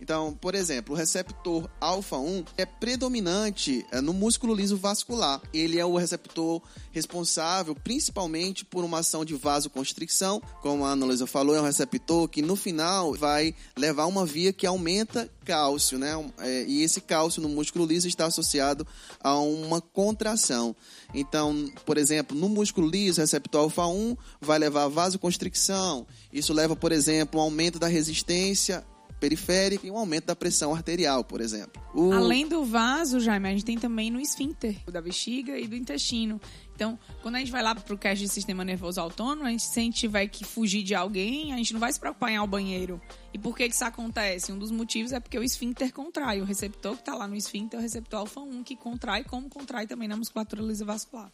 Então, 0.00 0.32
por 0.40 0.54
exemplo, 0.54 0.94
o 0.94 0.98
receptor 0.98 1.68
alfa-1 1.80 2.46
é 2.56 2.64
predominante 2.64 3.84
é, 3.92 4.00
no 4.00 4.12
músculo 4.12 4.54
liso 4.54 4.76
vascular. 4.76 5.40
Ele 5.52 5.78
é 5.78 5.84
o 5.84 5.96
receptor 5.96 6.62
responsável 6.90 7.74
principalmente 7.74 8.64
por 8.64 8.84
uma 8.84 9.00
ação 9.00 9.24
de 9.24 9.34
vasoconstricção, 9.34 10.40
como 10.62 10.84
a 10.84 10.90
Ana 10.90 11.10
falou, 11.26 11.54
é 11.54 11.60
um 11.60 11.64
receptor 11.64 12.28
que 12.28 12.40
no 12.40 12.56
final 12.56 13.14
vai 13.14 13.54
levar 13.76 14.06
uma 14.06 14.24
via 14.24 14.52
que 14.52 14.66
aumenta 14.66 15.30
cálcio, 15.44 15.98
né? 15.98 16.12
É, 16.38 16.64
e 16.64 16.82
esse 16.82 17.00
cálcio 17.00 17.42
no 17.42 17.48
músculo 17.48 17.84
liso 17.84 18.06
está 18.06 18.26
associado 18.26 18.86
a 19.20 19.34
uma 19.38 19.80
contração. 19.80 20.74
Então, 21.12 21.70
por 21.84 21.98
exemplo, 21.98 22.36
no 22.36 22.48
músculo 22.48 22.88
liso, 22.88 23.20
o 23.20 23.22
receptor 23.22 23.62
alfa-1 23.62 24.16
vai 24.40 24.58
levar 24.58 24.84
a 24.84 24.88
vasoconstricção. 24.88 26.06
Isso 26.32 26.52
leva, 26.52 26.76
por 26.76 26.92
exemplo, 26.92 27.40
um 27.40 27.42
aumento 27.42 27.78
da 27.78 27.88
resistência 27.88 28.84
periférica 29.20 29.86
e 29.86 29.90
um 29.90 29.98
aumento 29.98 30.24
da 30.24 30.34
pressão 30.34 30.74
arterial, 30.74 31.22
por 31.22 31.40
exemplo. 31.40 31.80
O... 31.94 32.12
Além 32.12 32.48
do 32.48 32.64
vaso, 32.64 33.20
Jaime, 33.20 33.48
a 33.48 33.52
gente 33.52 33.64
tem 33.64 33.78
também 33.78 34.10
no 34.10 34.18
esfíncter 34.18 34.76
da 34.90 35.00
bexiga 35.00 35.58
e 35.58 35.68
do 35.68 35.76
intestino. 35.76 36.40
Então, 36.74 36.98
quando 37.20 37.34
a 37.34 37.38
gente 37.38 37.52
vai 37.52 37.62
lá 37.62 37.74
para 37.74 37.94
o 37.94 37.98
cast 37.98 38.24
de 38.24 38.32
sistema 38.32 38.64
nervoso 38.64 38.98
autônomo, 38.98 39.46
a 39.46 39.50
gente, 39.50 39.64
se 39.64 39.78
a 39.78 39.82
gente 39.82 40.00
tiver 40.00 40.26
que 40.28 40.44
fugir 40.44 40.82
de 40.82 40.94
alguém, 40.94 41.52
a 41.52 41.56
gente 41.58 41.74
não 41.74 41.80
vai 41.80 41.92
se 41.92 42.00
preocupar 42.00 42.30
em 42.30 42.34
ir 42.34 42.36
ao 42.38 42.46
banheiro. 42.46 42.98
E 43.34 43.38
por 43.38 43.54
que, 43.54 43.68
que 43.68 43.74
isso 43.74 43.84
acontece? 43.84 44.50
Um 44.50 44.58
dos 44.58 44.70
motivos 44.70 45.12
é 45.12 45.20
porque 45.20 45.38
o 45.38 45.42
esfíncter 45.42 45.92
contrai. 45.92 46.40
O 46.40 46.44
receptor 46.44 46.94
que 46.94 47.02
está 47.02 47.14
lá 47.14 47.28
no 47.28 47.36
esfíncter 47.36 47.78
é 47.78 47.80
o 47.80 47.82
receptor 47.82 48.20
alfa-1, 48.20 48.64
que 48.64 48.74
contrai, 48.76 49.22
como 49.24 49.50
contrai 49.50 49.86
também 49.86 50.08
na 50.08 50.16
musculatura 50.16 50.62
lisa 50.62 50.84
vascular. 50.86 51.30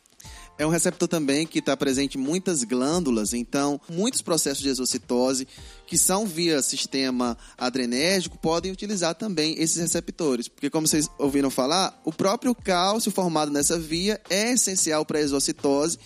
É 0.58 0.66
um 0.66 0.70
receptor 0.70 1.06
também 1.06 1.46
que 1.46 1.58
está 1.58 1.76
presente 1.76 2.16
em 2.16 2.20
muitas 2.20 2.64
glândulas, 2.64 3.34
então 3.34 3.78
muitos 3.90 4.22
processos 4.22 4.62
de 4.62 4.70
exocitose 4.70 5.46
que 5.86 5.98
são 5.98 6.26
via 6.26 6.62
sistema 6.62 7.36
adrenérgico 7.58 8.38
podem 8.38 8.72
utilizar 8.72 9.14
também 9.14 9.54
esses 9.58 9.76
receptores, 9.76 10.48
porque 10.48 10.70
como 10.70 10.86
vocês 10.86 11.10
ouviram 11.18 11.50
falar, 11.50 12.00
o 12.04 12.12
próprio 12.12 12.54
cálcio 12.54 13.12
formado 13.12 13.52
nessa 13.52 13.78
via 13.78 14.18
é 14.30 14.52
essencial 14.52 15.04
para 15.04 15.18
a 15.18 15.22
exocitose 15.22 15.98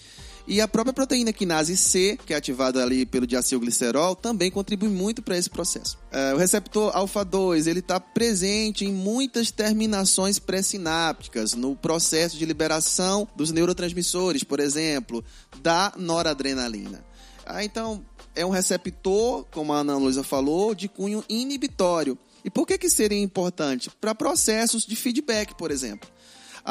e 0.46 0.60
a 0.60 0.68
própria 0.68 0.92
proteína 0.92 1.32
quinase 1.32 1.76
C, 1.76 2.18
que 2.26 2.32
é 2.32 2.36
ativada 2.36 2.82
ali 2.82 3.06
pelo 3.06 3.26
diacilglicerol, 3.26 4.16
também 4.16 4.50
contribui 4.50 4.88
muito 4.88 5.22
para 5.22 5.36
esse 5.36 5.48
processo. 5.48 5.98
É, 6.10 6.34
o 6.34 6.36
receptor 6.36 6.96
alfa-2 6.96 7.66
ele 7.66 7.80
está 7.80 8.00
presente 8.00 8.84
em 8.84 8.92
muitas 8.92 9.50
terminações 9.50 10.38
pré-sinápticas 10.38 11.54
no 11.54 11.76
processo 11.76 12.36
de 12.36 12.44
liberação 12.44 13.28
dos 13.36 13.52
neurotransmissores, 13.52 14.42
por 14.42 14.60
exemplo, 14.60 15.24
da 15.62 15.92
noradrenalina. 15.96 17.04
Ah, 17.46 17.64
então, 17.64 18.04
é 18.34 18.44
um 18.46 18.50
receptor, 18.50 19.44
como 19.50 19.72
a 19.72 19.78
Ana 19.78 19.96
Luísa 19.96 20.22
falou, 20.22 20.74
de 20.74 20.88
cunho 20.88 21.24
inibitório. 21.28 22.18
E 22.44 22.50
por 22.50 22.66
que, 22.66 22.78
que 22.78 22.88
seria 22.88 23.20
importante? 23.20 23.90
Para 24.00 24.14
processos 24.14 24.86
de 24.86 24.96
feedback, 24.96 25.54
por 25.54 25.70
exemplo. 25.70 26.08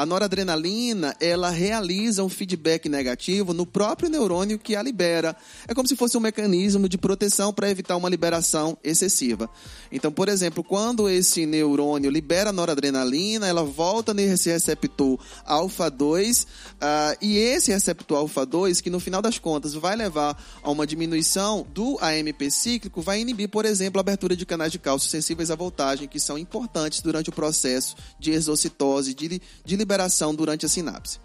A 0.00 0.06
noradrenalina, 0.06 1.14
ela 1.20 1.50
realiza 1.50 2.24
um 2.24 2.28
feedback 2.30 2.88
negativo 2.88 3.52
no 3.52 3.66
próprio 3.66 4.08
neurônio 4.08 4.58
que 4.58 4.74
a 4.74 4.82
libera. 4.82 5.36
É 5.68 5.74
como 5.74 5.86
se 5.86 5.94
fosse 5.94 6.16
um 6.16 6.20
mecanismo 6.20 6.88
de 6.88 6.96
proteção 6.96 7.52
para 7.52 7.68
evitar 7.68 7.98
uma 7.98 8.08
liberação 8.08 8.78
excessiva. 8.82 9.50
Então, 9.92 10.10
por 10.10 10.30
exemplo, 10.30 10.64
quando 10.64 11.06
esse 11.06 11.44
neurônio 11.44 12.10
libera 12.10 12.50
noradrenalina, 12.50 13.46
ela 13.46 13.62
volta 13.62 14.14
nesse 14.14 14.48
receptor 14.48 15.20
alfa-2, 15.44 16.44
uh, 16.44 16.46
ah, 16.80 17.16
e 17.20 17.36
esse 17.36 17.70
receptor 17.70 18.20
alfa-2, 18.20 18.80
que 18.80 18.88
no 18.88 19.00
final 19.00 19.20
das 19.20 19.38
contas 19.38 19.74
vai 19.74 19.96
levar 19.96 20.34
a 20.62 20.70
uma 20.70 20.86
diminuição 20.86 21.66
do 21.74 21.98
AMP 22.00 22.50
cíclico, 22.50 23.02
vai 23.02 23.20
inibir, 23.20 23.50
por 23.50 23.66
exemplo, 23.66 23.98
a 23.98 24.00
abertura 24.00 24.34
de 24.34 24.46
canais 24.46 24.72
de 24.72 24.78
cálcio 24.78 25.10
sensíveis 25.10 25.50
à 25.50 25.54
voltagem, 25.54 26.08
que 26.08 26.18
são 26.18 26.38
importantes 26.38 27.02
durante 27.02 27.28
o 27.28 27.34
processo 27.34 27.94
de 28.18 28.30
exocitose, 28.30 29.12
de, 29.12 29.42
de 29.62 29.76
liberação 29.76 29.89
durante 30.34 30.66
a 30.66 30.68
sinapse. 30.68 31.18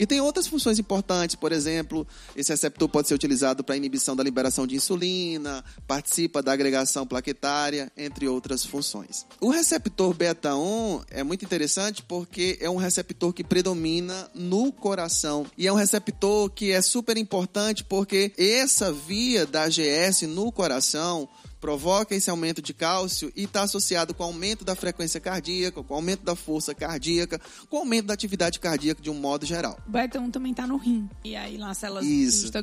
E 0.00 0.06
tem 0.06 0.18
outras 0.18 0.46
funções 0.46 0.78
importantes, 0.78 1.36
por 1.36 1.52
exemplo, 1.52 2.06
esse 2.34 2.50
receptor 2.50 2.88
pode 2.88 3.06
ser 3.06 3.12
utilizado 3.12 3.62
para 3.62 3.76
inibição 3.76 4.16
da 4.16 4.22
liberação 4.22 4.66
de 4.66 4.74
insulina, 4.74 5.62
participa 5.86 6.42
da 6.42 6.54
agregação 6.54 7.06
plaquetária, 7.06 7.92
entre 7.94 8.26
outras 8.26 8.64
funções. 8.64 9.26
O 9.38 9.50
receptor 9.50 10.14
beta 10.14 10.56
1 10.56 11.02
é 11.10 11.22
muito 11.22 11.44
interessante 11.44 12.02
porque 12.02 12.56
é 12.62 12.70
um 12.70 12.76
receptor 12.76 13.30
que 13.34 13.44
predomina 13.44 14.30
no 14.34 14.72
coração 14.72 15.44
e 15.58 15.66
é 15.66 15.72
um 15.72 15.76
receptor 15.76 16.48
que 16.48 16.70
é 16.70 16.80
super 16.80 17.18
importante 17.18 17.84
porque 17.84 18.32
essa 18.38 18.90
via 18.90 19.44
da 19.44 19.68
GS 19.68 20.22
no 20.22 20.50
coração 20.50 21.28
provoca 21.60 22.14
esse 22.14 22.30
aumento 22.30 22.62
de 22.62 22.72
cálcio 22.72 23.30
e 23.36 23.44
está 23.44 23.62
associado 23.62 24.14
com 24.14 24.22
o 24.22 24.26
aumento 24.26 24.64
da 24.64 24.74
frequência 24.74 25.20
cardíaca, 25.20 25.82
com 25.82 25.92
o 25.92 25.96
aumento 25.96 26.24
da 26.24 26.34
força 26.34 26.74
cardíaca, 26.74 27.40
com 27.68 27.76
o 27.76 27.80
aumento 27.80 28.06
da 28.06 28.14
atividade 28.14 28.58
cardíaca 28.58 29.02
de 29.02 29.10
um 29.10 29.14
modo 29.14 29.44
geral. 29.44 29.78
O 29.86 29.90
beta-1 29.90 30.30
também 30.30 30.52
está 30.52 30.66
no 30.66 30.76
rim. 30.76 31.08
E 31.22 31.36
aí 31.36 31.58
nas 31.58 31.78
células 31.78 32.04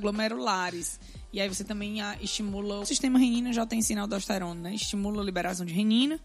glomerulares. 0.02 1.00
E 1.32 1.40
aí 1.40 1.48
você 1.48 1.64
também 1.64 2.02
ah, 2.02 2.18
estimula 2.22 2.80
o 2.80 2.86
sistema 2.86 3.20
renina 3.20 3.54
já 3.54 3.66
tem 3.66 3.82
sinal 3.82 4.06
aldosterona, 4.06 4.62
né? 4.62 4.76
Estimula 4.76 5.22
a 5.22 5.26
liberação 5.26 5.66
de 5.66 5.74
renina, 5.74 6.20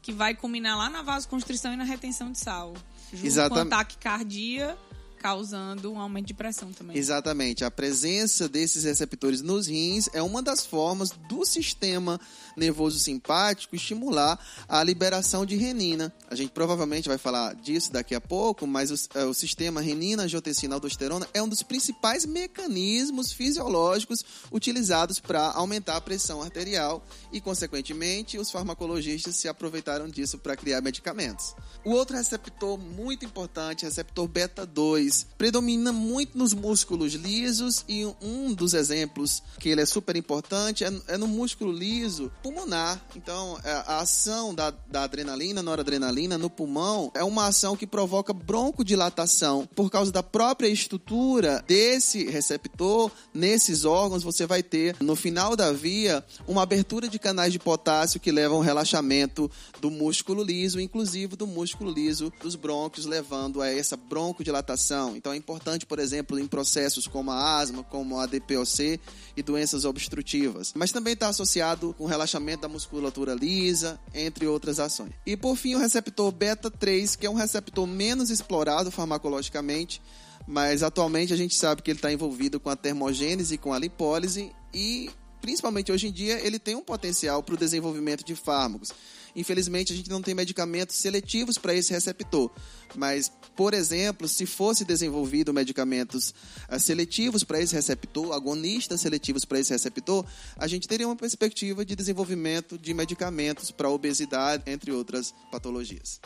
que 0.00 0.12
vai 0.12 0.34
culminar 0.34 0.78
lá 0.78 0.88
na 0.88 1.02
vasoconstrição 1.02 1.72
e 1.72 1.76
na 1.76 1.84
retenção 1.84 2.32
de 2.32 2.38
sal. 2.38 2.72
Junto 3.12 3.26
Exatamente. 3.26 3.68
com 3.68 3.74
a 3.74 3.78
taquicardia 3.78 4.78
causando 5.24 5.90
um 5.90 5.98
aumento 5.98 6.26
de 6.26 6.34
pressão 6.34 6.70
também. 6.70 6.98
Exatamente. 6.98 7.64
A 7.64 7.70
presença 7.70 8.46
desses 8.46 8.84
receptores 8.84 9.40
nos 9.40 9.66
rins 9.66 10.06
é 10.12 10.20
uma 10.20 10.42
das 10.42 10.66
formas 10.66 11.12
do 11.26 11.46
sistema 11.46 12.20
nervoso 12.54 12.98
simpático 12.98 13.74
estimular 13.74 14.38
a 14.68 14.84
liberação 14.84 15.46
de 15.46 15.56
renina. 15.56 16.12
A 16.28 16.34
gente 16.34 16.50
provavelmente 16.50 17.08
vai 17.08 17.16
falar 17.16 17.54
disso 17.54 17.90
daqui 17.90 18.14
a 18.14 18.20
pouco, 18.20 18.66
mas 18.66 18.90
o, 18.90 19.18
é, 19.18 19.24
o 19.24 19.32
sistema 19.32 19.80
renina, 19.80 20.24
angiotensina, 20.24 20.74
aldosterona 20.74 21.26
é 21.32 21.42
um 21.42 21.48
dos 21.48 21.62
principais 21.62 22.26
mecanismos 22.26 23.32
fisiológicos 23.32 24.22
utilizados 24.52 25.20
para 25.20 25.52
aumentar 25.52 25.96
a 25.96 26.02
pressão 26.02 26.42
arterial 26.42 27.02
e, 27.32 27.40
consequentemente, 27.40 28.36
os 28.36 28.50
farmacologistas 28.50 29.36
se 29.36 29.48
aproveitaram 29.48 30.06
disso 30.06 30.36
para 30.36 30.54
criar 30.54 30.82
medicamentos. 30.82 31.54
O 31.82 31.92
outro 31.92 32.14
receptor 32.14 32.78
muito 32.78 33.24
importante, 33.24 33.86
receptor 33.86 34.28
beta 34.28 34.66
2, 34.66 35.13
predomina 35.22 35.92
muito 35.92 36.36
nos 36.38 36.54
músculos 36.54 37.12
lisos 37.12 37.84
e 37.88 38.04
um 38.22 38.52
dos 38.54 38.74
exemplos 38.74 39.42
que 39.58 39.68
ele 39.68 39.82
é 39.82 39.86
super 39.86 40.16
importante 40.16 40.84
é, 40.84 40.92
é 41.08 41.18
no 41.18 41.28
músculo 41.28 41.70
liso 41.70 42.32
pulmonar. 42.42 43.04
Então, 43.14 43.58
é, 43.62 43.72
a 43.72 44.00
ação 44.00 44.54
da, 44.54 44.70
da 44.70 45.04
adrenalina, 45.04 45.62
noradrenalina 45.62 46.38
no 46.38 46.48
pulmão 46.48 47.12
é 47.14 47.22
uma 47.22 47.46
ação 47.46 47.76
que 47.76 47.86
provoca 47.86 48.32
broncodilatação. 48.32 49.68
Por 49.74 49.90
causa 49.90 50.10
da 50.10 50.22
própria 50.22 50.68
estrutura 50.68 51.62
desse 51.66 52.24
receptor, 52.24 53.10
nesses 53.32 53.84
órgãos, 53.84 54.22
você 54.22 54.46
vai 54.46 54.62
ter 54.62 54.96
no 55.00 55.14
final 55.14 55.54
da 55.54 55.72
via 55.72 56.24
uma 56.48 56.62
abertura 56.62 57.08
de 57.08 57.18
canais 57.18 57.52
de 57.52 57.58
potássio 57.58 58.20
que 58.20 58.32
levam 58.32 58.56
ao 58.56 58.62
relaxamento 58.62 59.50
do 59.80 59.90
músculo 59.90 60.42
liso, 60.42 60.80
inclusive 60.80 61.36
do 61.36 61.46
músculo 61.46 61.92
liso 61.92 62.32
dos 62.40 62.56
brônquios, 62.56 63.06
levando 63.06 63.60
a 63.60 63.68
essa 63.68 63.96
broncodilatação 63.96 65.03
então 65.16 65.32
é 65.32 65.36
importante, 65.36 65.86
por 65.86 65.98
exemplo, 65.98 66.38
em 66.38 66.46
processos 66.46 67.06
como 67.06 67.30
a 67.30 67.58
asma, 67.58 67.82
como 67.82 68.18
a 68.18 68.26
DPOC 68.26 69.00
e 69.36 69.42
doenças 69.42 69.84
obstrutivas. 69.84 70.72
Mas 70.74 70.92
também 70.92 71.14
está 71.14 71.28
associado 71.28 71.94
com 71.98 72.06
relaxamento 72.06 72.62
da 72.62 72.68
musculatura 72.68 73.34
lisa, 73.34 73.98
entre 74.14 74.46
outras 74.46 74.78
ações. 74.78 75.12
E 75.26 75.36
por 75.36 75.56
fim, 75.56 75.74
o 75.74 75.78
receptor 75.78 76.30
beta 76.30 76.70
3, 76.70 77.16
que 77.16 77.26
é 77.26 77.30
um 77.30 77.34
receptor 77.34 77.86
menos 77.86 78.30
explorado 78.30 78.90
farmacologicamente, 78.90 80.00
mas 80.46 80.82
atualmente 80.82 81.32
a 81.32 81.36
gente 81.36 81.54
sabe 81.54 81.82
que 81.82 81.90
ele 81.90 81.98
está 81.98 82.12
envolvido 82.12 82.60
com 82.60 82.70
a 82.70 82.76
termogênese, 82.76 83.58
com 83.58 83.72
a 83.72 83.78
lipólise 83.78 84.52
e 84.72 85.10
principalmente 85.40 85.92
hoje 85.92 86.08
em 86.08 86.12
dia 86.12 86.38
ele 86.44 86.58
tem 86.58 86.74
um 86.74 86.82
potencial 86.82 87.42
para 87.42 87.54
o 87.54 87.58
desenvolvimento 87.58 88.24
de 88.24 88.34
fármacos. 88.34 88.92
Infelizmente, 89.36 89.92
a 89.92 89.96
gente 89.96 90.08
não 90.08 90.22
tem 90.22 90.34
medicamentos 90.34 90.96
seletivos 90.96 91.58
para 91.58 91.74
esse 91.74 91.92
receptor. 91.92 92.50
Mas, 92.94 93.30
por 93.56 93.74
exemplo, 93.74 94.28
se 94.28 94.46
fosse 94.46 94.84
desenvolvido 94.84 95.52
medicamentos 95.52 96.34
uh, 96.70 96.78
seletivos 96.78 97.42
para 97.42 97.60
esse 97.60 97.74
receptor, 97.74 98.32
agonistas 98.32 99.00
seletivos 99.00 99.44
para 99.44 99.58
esse 99.58 99.72
receptor, 99.72 100.24
a 100.56 100.66
gente 100.66 100.86
teria 100.86 101.06
uma 101.06 101.16
perspectiva 101.16 101.84
de 101.84 101.96
desenvolvimento 101.96 102.78
de 102.78 102.94
medicamentos 102.94 103.70
para 103.70 103.88
obesidade, 103.88 104.62
entre 104.66 104.92
outras 104.92 105.34
patologias. 105.50 106.20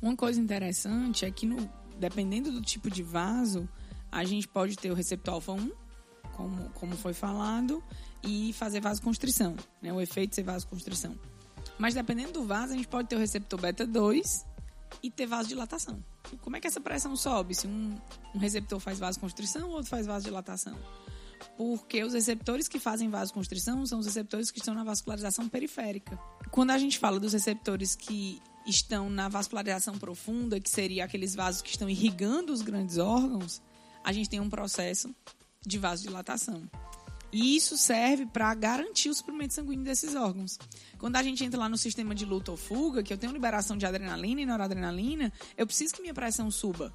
Uma 0.00 0.16
coisa 0.16 0.40
interessante 0.40 1.24
é 1.24 1.30
que, 1.30 1.46
no, 1.46 1.70
dependendo 1.98 2.50
do 2.50 2.60
tipo 2.60 2.90
de 2.90 3.04
vaso, 3.04 3.68
a 4.10 4.24
gente 4.24 4.48
pode 4.48 4.76
ter 4.76 4.90
o 4.90 4.94
receptor 4.94 5.34
alfa 5.34 5.52
1, 5.52 5.70
como, 6.32 6.70
como 6.70 6.96
foi 6.96 7.12
falado, 7.12 7.82
e 8.22 8.52
fazer 8.52 8.80
vasoconstrição, 8.80 9.56
né? 9.80 9.92
o 9.92 10.00
efeito 10.00 10.30
de 10.30 10.36
ser 10.36 10.42
vasoconstrição. 10.42 11.16
Mas 11.82 11.94
dependendo 11.94 12.34
do 12.34 12.44
vaso, 12.44 12.74
a 12.74 12.76
gente 12.76 12.86
pode 12.86 13.08
ter 13.08 13.16
o 13.16 13.18
receptor 13.18 13.60
beta 13.60 13.84
2 13.84 14.46
e 15.02 15.10
ter 15.10 15.26
vasodilatação. 15.26 15.98
Como 16.40 16.54
é 16.54 16.60
que 16.60 16.68
essa 16.68 16.80
pressão 16.80 17.16
sobe? 17.16 17.56
Se 17.56 17.66
um, 17.66 17.98
um 18.32 18.38
receptor 18.38 18.78
faz 18.78 19.00
vasoconstrição 19.00 19.68
ou 19.68 19.74
outro 19.74 19.90
faz 19.90 20.06
vasodilatação? 20.06 20.78
porque 21.56 22.04
os 22.04 22.14
receptores 22.14 22.68
que 22.68 22.78
fazem 22.78 23.10
vasoconstrição 23.10 23.84
são 23.84 23.98
os 23.98 24.06
receptores 24.06 24.48
que 24.52 24.60
estão 24.60 24.74
na 24.74 24.84
vascularização 24.84 25.48
periférica. 25.48 26.16
Quando 26.52 26.70
a 26.70 26.78
gente 26.78 27.00
fala 27.00 27.18
dos 27.18 27.32
receptores 27.32 27.96
que 27.96 28.40
estão 28.64 29.10
na 29.10 29.28
vascularização 29.28 29.98
profunda, 29.98 30.60
que 30.60 30.70
seria 30.70 31.04
aqueles 31.04 31.34
vasos 31.34 31.60
que 31.60 31.70
estão 31.70 31.90
irrigando 31.90 32.52
os 32.52 32.62
grandes 32.62 32.96
órgãos, 32.96 33.60
a 34.04 34.12
gente 34.12 34.30
tem 34.30 34.38
um 34.38 34.48
processo 34.48 35.12
de 35.66 35.78
vasodilatação. 35.80 36.62
E 37.32 37.56
isso 37.56 37.78
serve 37.78 38.26
para 38.26 38.54
garantir 38.54 39.08
o 39.08 39.14
suprimento 39.14 39.54
sanguíneo 39.54 39.84
desses 39.84 40.14
órgãos. 40.14 40.58
Quando 40.98 41.16
a 41.16 41.22
gente 41.22 41.42
entra 41.42 41.58
lá 41.58 41.68
no 41.68 41.78
sistema 41.78 42.14
de 42.14 42.26
luta 42.26 42.50
ou 42.50 42.56
fuga, 42.58 43.02
que 43.02 43.12
eu 43.12 43.16
tenho 43.16 43.32
liberação 43.32 43.76
de 43.76 43.86
adrenalina 43.86 44.42
e 44.42 44.46
noradrenalina, 44.46 45.32
eu 45.56 45.66
preciso 45.66 45.94
que 45.94 46.02
minha 46.02 46.12
pressão 46.12 46.50
suba. 46.50 46.92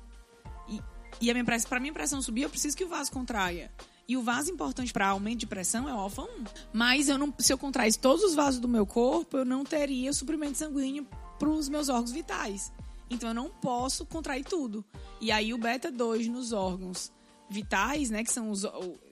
E, 0.69 0.79
e 1.19 1.31
a 1.31 1.33
minha 1.33 1.43
pressão, 1.43 1.69
para 1.69 1.79
minha 1.79 1.93
pressão 1.93 2.21
subir, 2.21 2.43
eu 2.43 2.49
preciso 2.49 2.77
que 2.77 2.83
o 2.83 2.88
vaso 2.88 3.11
contraia. 3.11 3.71
E 4.07 4.15
o 4.15 4.21
vaso 4.21 4.51
importante 4.51 4.93
para 4.93 5.07
aumento 5.07 5.39
de 5.39 5.47
pressão 5.47 5.89
é 5.89 5.93
o 5.93 5.97
alfa 5.97 6.21
1. 6.21 6.27
Mas 6.71 7.09
eu 7.09 7.17
não, 7.17 7.33
se 7.39 7.51
eu 7.51 7.57
contraísse 7.57 7.99
todos 7.99 8.23
os 8.23 8.35
vasos 8.35 8.59
do 8.59 8.67
meu 8.67 8.85
corpo, 8.85 9.38
eu 9.38 9.43
não 9.43 9.65
teria 9.65 10.13
suprimento 10.13 10.57
sanguíneo 10.57 11.05
para 11.39 11.49
os 11.49 11.67
meus 11.67 11.89
órgãos 11.89 12.11
vitais. 12.11 12.71
Então 13.09 13.29
eu 13.29 13.35
não 13.35 13.49
posso 13.49 14.05
contrair 14.05 14.45
tudo. 14.45 14.85
E 15.19 15.31
aí 15.31 15.53
o 15.53 15.57
beta 15.57 15.91
2 15.91 16.27
nos 16.27 16.53
órgãos 16.53 17.11
vitais, 17.49 18.09
né, 18.09 18.23
que 18.23 18.31
são 18.31 18.51
os 18.51 18.63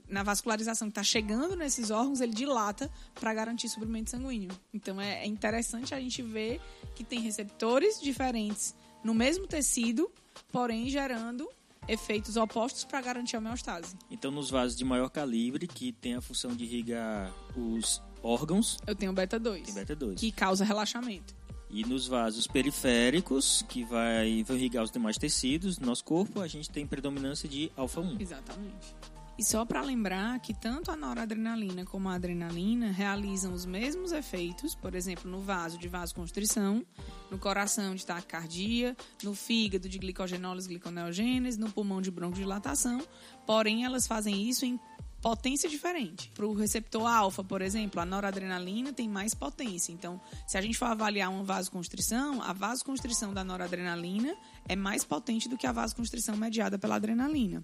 na 0.07 0.23
vascularização 0.23 0.87
que 0.87 0.91
está 0.91 1.03
chegando 1.03 1.55
nesses 1.55 1.91
órgãos, 1.91 2.21
ele 2.21 2.33
dilata 2.33 2.91
para 3.19 3.33
garantir 3.33 3.69
suprimento 3.69 4.11
sanguíneo. 4.11 4.51
Então 4.73 4.99
é, 4.99 5.23
é 5.23 5.25
interessante 5.25 5.93
a 5.93 5.99
gente 5.99 6.21
ver 6.21 6.61
que 6.95 7.03
tem 7.03 7.19
receptores 7.19 7.99
diferentes 7.99 8.75
no 9.03 9.13
mesmo 9.13 9.47
tecido, 9.47 10.11
porém 10.51 10.89
gerando 10.89 11.49
efeitos 11.87 12.35
opostos 12.37 12.83
para 12.83 13.01
garantir 13.01 13.35
a 13.35 13.39
homeostase. 13.39 13.95
Então, 14.09 14.31
nos 14.31 14.49
vasos 14.49 14.75
de 14.75 14.83
maior 14.83 15.09
calibre, 15.09 15.67
que 15.67 15.91
tem 15.91 16.15
a 16.15 16.21
função 16.21 16.55
de 16.55 16.63
irrigar 16.63 17.31
os 17.55 18.01
órgãos. 18.23 18.79
Eu 18.87 18.95
tenho 18.95 19.13
beta 19.13 19.39
2. 19.39 19.63
Tem 19.63 19.73
beta 19.73 19.95
2. 19.95 20.19
Que 20.19 20.31
causa 20.31 20.65
relaxamento. 20.65 21.35
E 21.69 21.83
nos 21.83 22.07
vasos 22.07 22.47
periféricos, 22.47 23.63
que 23.67 23.83
vai, 23.83 24.43
vai 24.43 24.57
irrigar 24.57 24.83
os 24.83 24.91
demais 24.91 25.17
tecidos 25.17 25.77
do 25.77 25.85
nosso 25.85 26.03
corpo, 26.03 26.39
a 26.39 26.47
gente 26.47 26.69
tem 26.69 26.85
predominância 26.87 27.49
de 27.49 27.71
alfa 27.75 28.01
1. 28.01 28.17
Exatamente. 28.19 28.95
E 29.37 29.43
só 29.43 29.65
para 29.65 29.81
lembrar 29.81 30.39
que 30.39 30.53
tanto 30.53 30.89
a 30.89 30.95
noradrenalina 30.95 31.83
como 31.83 32.07
a 32.07 32.13
adrenalina 32.13 32.89
realizam 32.91 33.53
os 33.53 33.65
mesmos 33.65 34.13
efeitos, 34.13 34.73
por 34.73 34.95
exemplo, 34.95 35.29
no 35.29 35.41
vaso 35.41 35.77
de 35.77 35.89
vasoconstrição, 35.89 36.85
no 37.29 37.37
coração 37.37 37.95
de 37.95 38.05
taquicardia, 38.05 38.95
no 39.21 39.35
fígado 39.35 39.89
de 39.89 39.97
glicogenólise 39.99 40.69
gliconeogênese, 40.69 41.59
no 41.59 41.69
pulmão 41.69 42.01
de 42.01 42.11
broncodilatação, 42.11 43.01
porém 43.45 43.83
elas 43.83 44.07
fazem 44.07 44.47
isso 44.47 44.65
em 44.65 44.79
potência 45.25 45.67
diferente. 45.67 46.31
Para 46.35 46.45
o 46.45 46.53
receptor 46.53 47.05
alfa, 47.07 47.43
por 47.43 47.59
exemplo, 47.61 47.99
a 47.99 48.05
noradrenalina 48.05 48.93
tem 48.93 49.09
mais 49.09 49.33
potência. 49.33 49.91
Então, 49.91 50.21
se 50.45 50.55
a 50.55 50.61
gente 50.61 50.77
for 50.77 50.85
avaliar 50.85 51.31
uma 51.31 51.43
vasoconstrição, 51.43 52.43
a 52.43 52.53
vasoconstrição 52.53 53.33
da 53.33 53.43
noradrenalina 53.43 54.37
é 54.67 54.75
mais 54.75 55.03
potente 55.03 55.49
do 55.49 55.57
que 55.57 55.65
a 55.65 55.71
vasoconstrição 55.71 56.37
mediada 56.37 56.77
pela 56.77 56.97
adrenalina. 56.97 57.63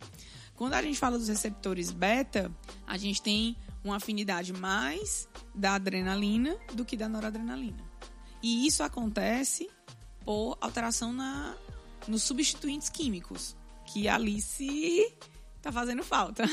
Quando 0.62 0.76
a 0.76 0.82
gente 0.84 1.00
fala 1.00 1.18
dos 1.18 1.28
receptores 1.28 1.90
beta, 1.90 2.52
a 2.86 2.96
gente 2.96 3.20
tem 3.20 3.58
uma 3.84 3.96
afinidade 3.96 4.54
mais 4.54 5.28
da 5.56 5.74
adrenalina 5.74 6.56
do 6.76 6.86
que 6.86 6.96
da 6.96 7.10
noradrenalina. 7.10 7.84
E 8.44 8.68
isso 8.68 8.84
acontece 8.84 9.68
por 10.24 10.56
alteração 10.62 11.12
na, 11.12 11.56
nos 12.08 12.22
substituintes 12.22 12.90
químicos, 12.90 13.56
que 13.88 14.08
a 14.08 14.14
Alice 14.14 15.12
tá 15.64 15.72
fazendo 15.72 16.04
falta. 16.04 16.44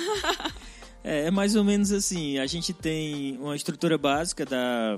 é, 1.04 1.26
é 1.26 1.30
mais 1.30 1.54
ou 1.54 1.62
menos 1.62 1.92
assim, 1.92 2.38
a 2.38 2.46
gente 2.46 2.72
tem 2.72 3.36
uma 3.36 3.54
estrutura 3.54 3.98
básica 3.98 4.46
da, 4.46 4.96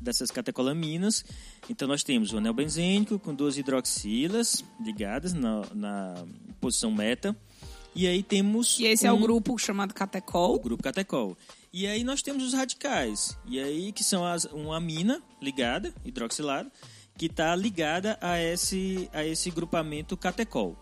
dessas 0.00 0.32
catecolaminas. 0.32 1.24
Então 1.70 1.86
nós 1.86 2.02
temos 2.02 2.32
o 2.32 2.38
anel 2.38 2.54
benzênico 2.54 3.20
com 3.20 3.32
duas 3.32 3.56
hidroxilas 3.56 4.64
ligadas 4.84 5.32
na, 5.32 5.62
na 5.72 6.24
posição 6.60 6.90
meta. 6.90 7.36
E 7.94 8.06
aí 8.06 8.22
temos. 8.22 8.78
E 8.78 8.86
esse 8.86 9.06
um, 9.06 9.10
é 9.10 9.12
o 9.12 9.18
grupo 9.18 9.58
chamado 9.58 9.92
catecol. 9.94 10.54
O 10.54 10.60
grupo 10.60 10.82
catecol. 10.82 11.36
E 11.72 11.86
aí 11.86 12.02
nós 12.04 12.22
temos 12.22 12.44
os 12.44 12.54
radicais. 12.54 13.36
E 13.46 13.60
aí 13.60 13.92
que 13.92 14.04
são 14.04 14.24
as, 14.24 14.44
uma 14.44 14.76
amina 14.76 15.22
ligada, 15.40 15.92
hidroxilada, 16.04 16.70
que 17.16 17.26
está 17.26 17.54
ligada 17.54 18.16
a 18.20 18.40
esse, 18.40 19.08
a 19.12 19.24
esse 19.24 19.50
grupamento 19.50 20.16
catecol. 20.16 20.78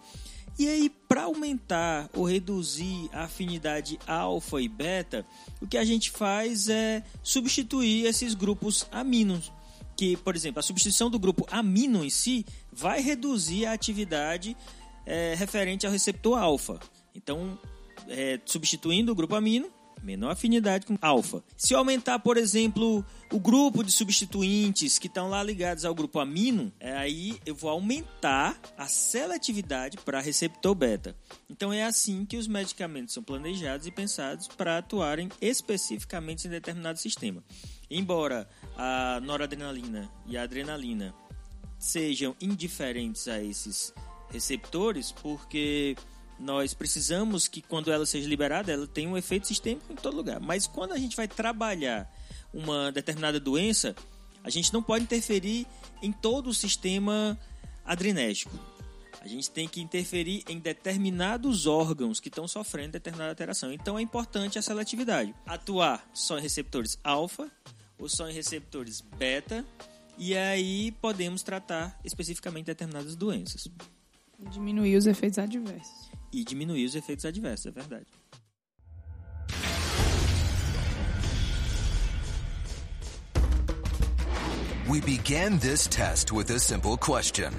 E 0.59 0.69
aí, 0.69 0.89
para 0.89 1.25
aumentar 1.25 2.09
ou 2.15 2.25
reduzir 2.25 3.11
a 3.13 3.25
afinidade 3.25 3.99
alfa 4.07 4.59
e 4.61 4.69
beta, 4.69 5.27
o 5.61 5.67
que 5.67 5.77
a 5.77 5.85
gente 5.85 6.11
faz 6.11 6.71
é 6.71 7.03
substituir 7.23 8.07
esses 8.07 8.33
grupos 8.33 8.87
aminos. 8.91 9.53
Que, 9.95 10.17
por 10.17 10.35
exemplo, 10.35 10.61
a 10.61 10.63
substituição 10.63 11.11
do 11.11 11.19
grupo 11.19 11.47
amino 11.51 12.03
em 12.03 12.09
si 12.09 12.47
vai 12.73 13.03
reduzir 13.03 13.67
a 13.67 13.73
atividade 13.73 14.57
é, 15.05 15.35
referente 15.37 15.85
ao 15.85 15.93
receptor 15.93 16.39
alfa. 16.39 16.81
Então, 17.17 17.59
é, 18.09 18.41
substituindo 18.45 19.13
o 19.13 19.15
grupo 19.15 19.35
amino, 19.35 19.71
menor 20.03 20.31
afinidade 20.31 20.87
com 20.87 20.97
alfa. 21.01 21.43
Se 21.57 21.75
eu 21.75 21.79
aumentar, 21.79 22.19
por 22.21 22.37
exemplo, 22.37 23.05
o 23.33 23.41
grupo 23.41 23.83
de 23.83 23.91
substituintes 23.91 24.99
que 24.99 25.09
estão 25.09 25.29
lá 25.29 25.43
ligados 25.43 25.85
ao 25.85 25.95
grupo 25.95 26.21
amino, 26.21 26.73
é, 26.79 26.93
aí 26.97 27.41
eu 27.45 27.55
vou 27.55 27.71
aumentar 27.71 28.59
a 28.79 28.87
seletividade 28.87 29.97
para 29.99 30.21
receptor 30.21 30.75
beta. 30.75 31.17
Então 31.51 31.73
é 31.73 31.83
assim 31.83 32.25
que 32.25 32.37
os 32.37 32.47
medicamentos 32.47 33.15
são 33.15 33.23
planejados 33.23 33.87
e 33.87 33.91
pensados 33.91 34.47
para 34.47 34.79
atuarem 34.79 35.29
especificamente 35.41 36.47
em 36.47 36.51
determinado 36.51 36.99
sistema. 36.99 37.43
Embora 37.91 38.49
a 38.77 39.21
noradrenalina 39.23 40.11
e 40.27 40.37
a 40.37 40.43
adrenalina 40.43 41.15
sejam 41.79 42.35
indiferentes 42.41 43.29
a 43.29 43.43
esses 43.43 43.93
receptores, 44.31 45.13
porque 45.13 45.97
nós 46.39 46.75
precisamos 46.75 47.49
que 47.49 47.63
quando 47.63 47.91
ela 47.91 48.05
seja 48.05 48.29
liberada, 48.29 48.71
ela 48.71 48.87
tenha 48.87 49.09
um 49.09 49.17
efeito 49.17 49.47
sistêmico 49.47 49.93
em 49.93 49.97
todo 49.97 50.17
lugar. 50.17 50.41
Mas 50.41 50.67
quando 50.67 50.93
a 50.93 50.99
gente 50.99 51.17
vai 51.17 51.27
trabalhar 51.27 52.11
uma 52.53 52.93
determinada 52.93 53.41
doença, 53.41 53.95
a 54.45 54.51
gente 54.51 54.73
não 54.73 54.83
pode 54.83 55.05
interferir 55.05 55.67
em 56.03 56.13
todo 56.13 56.49
o 56.49 56.55
sistema 56.55 57.39
adrenérgico. 57.85 58.59
A 59.21 59.27
gente 59.27 59.51
tem 59.51 59.67
que 59.67 59.81
interferir 59.81 60.45
em 60.49 60.59
determinados 60.59 61.67
órgãos 61.67 62.21
que 62.21 62.29
estão 62.29 62.47
sofrendo 62.47 62.93
determinada 62.93 63.31
alteração. 63.31 63.73
Então 63.73 63.99
é 63.99 64.03
importante 64.03 64.59
a 64.59 64.63
seletividade. 64.63 65.35
Atuar 65.47 66.09
só 66.15 66.39
em 66.39 66.43
receptores 66.43 66.99
alfa 67.03 67.51
ou 67.99 68.09
só 68.09 68.29
em 68.29 68.33
receptores 68.33 69.01
beta. 69.01 69.65
E 70.19 70.37
aí 70.37 70.93
podemos 71.01 71.43
tratar 71.43 71.99
especificamente 72.05 72.67
determinadas 72.67 73.17
doenças. 73.17 73.69
Diminuir 74.39 74.97
os 74.97 75.07
efeitos 75.07 75.39
adversos 75.39 76.16
e 76.37 76.45
diminuir 76.45 76.85
os 76.85 76.95
efeitos 76.95 77.25
adversos, 77.25 77.67
é 77.67 77.71
verdade. 77.71 78.07
We 84.87 85.01
began 85.01 85.59
this 85.59 85.89
test 85.89 86.31
with 86.33 86.51
a 86.51 86.61
simple 86.61 86.97
question. 86.97 87.53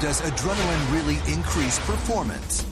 Does 0.00 0.20
adrenaline 0.20 0.92
really 0.92 1.18
increase 1.32 1.78
performance? 1.86 2.66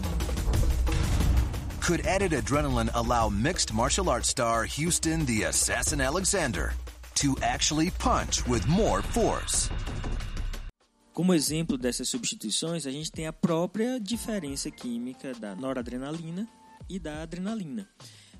Could 1.80 2.04
added 2.04 2.32
adrenaline 2.32 2.90
allow 2.94 3.28
mixed 3.28 3.72
martial 3.72 4.10
arts 4.10 4.28
star 4.28 4.64
Houston 4.64 5.24
the 5.24 5.44
Assassin 5.44 6.00
Alexander 6.00 6.74
to 7.14 7.36
actually 7.42 7.90
punch 7.90 8.46
with 8.46 8.66
more 8.66 9.00
force? 9.02 9.70
Como 11.14 11.32
exemplo 11.32 11.78
dessas 11.78 12.08
substituições, 12.08 12.88
a 12.88 12.90
gente 12.90 13.12
tem 13.12 13.28
a 13.28 13.32
própria 13.32 14.00
diferença 14.00 14.68
química 14.68 15.32
da 15.32 15.54
noradrenalina 15.54 16.48
e 16.88 16.98
da 16.98 17.22
adrenalina. 17.22 17.88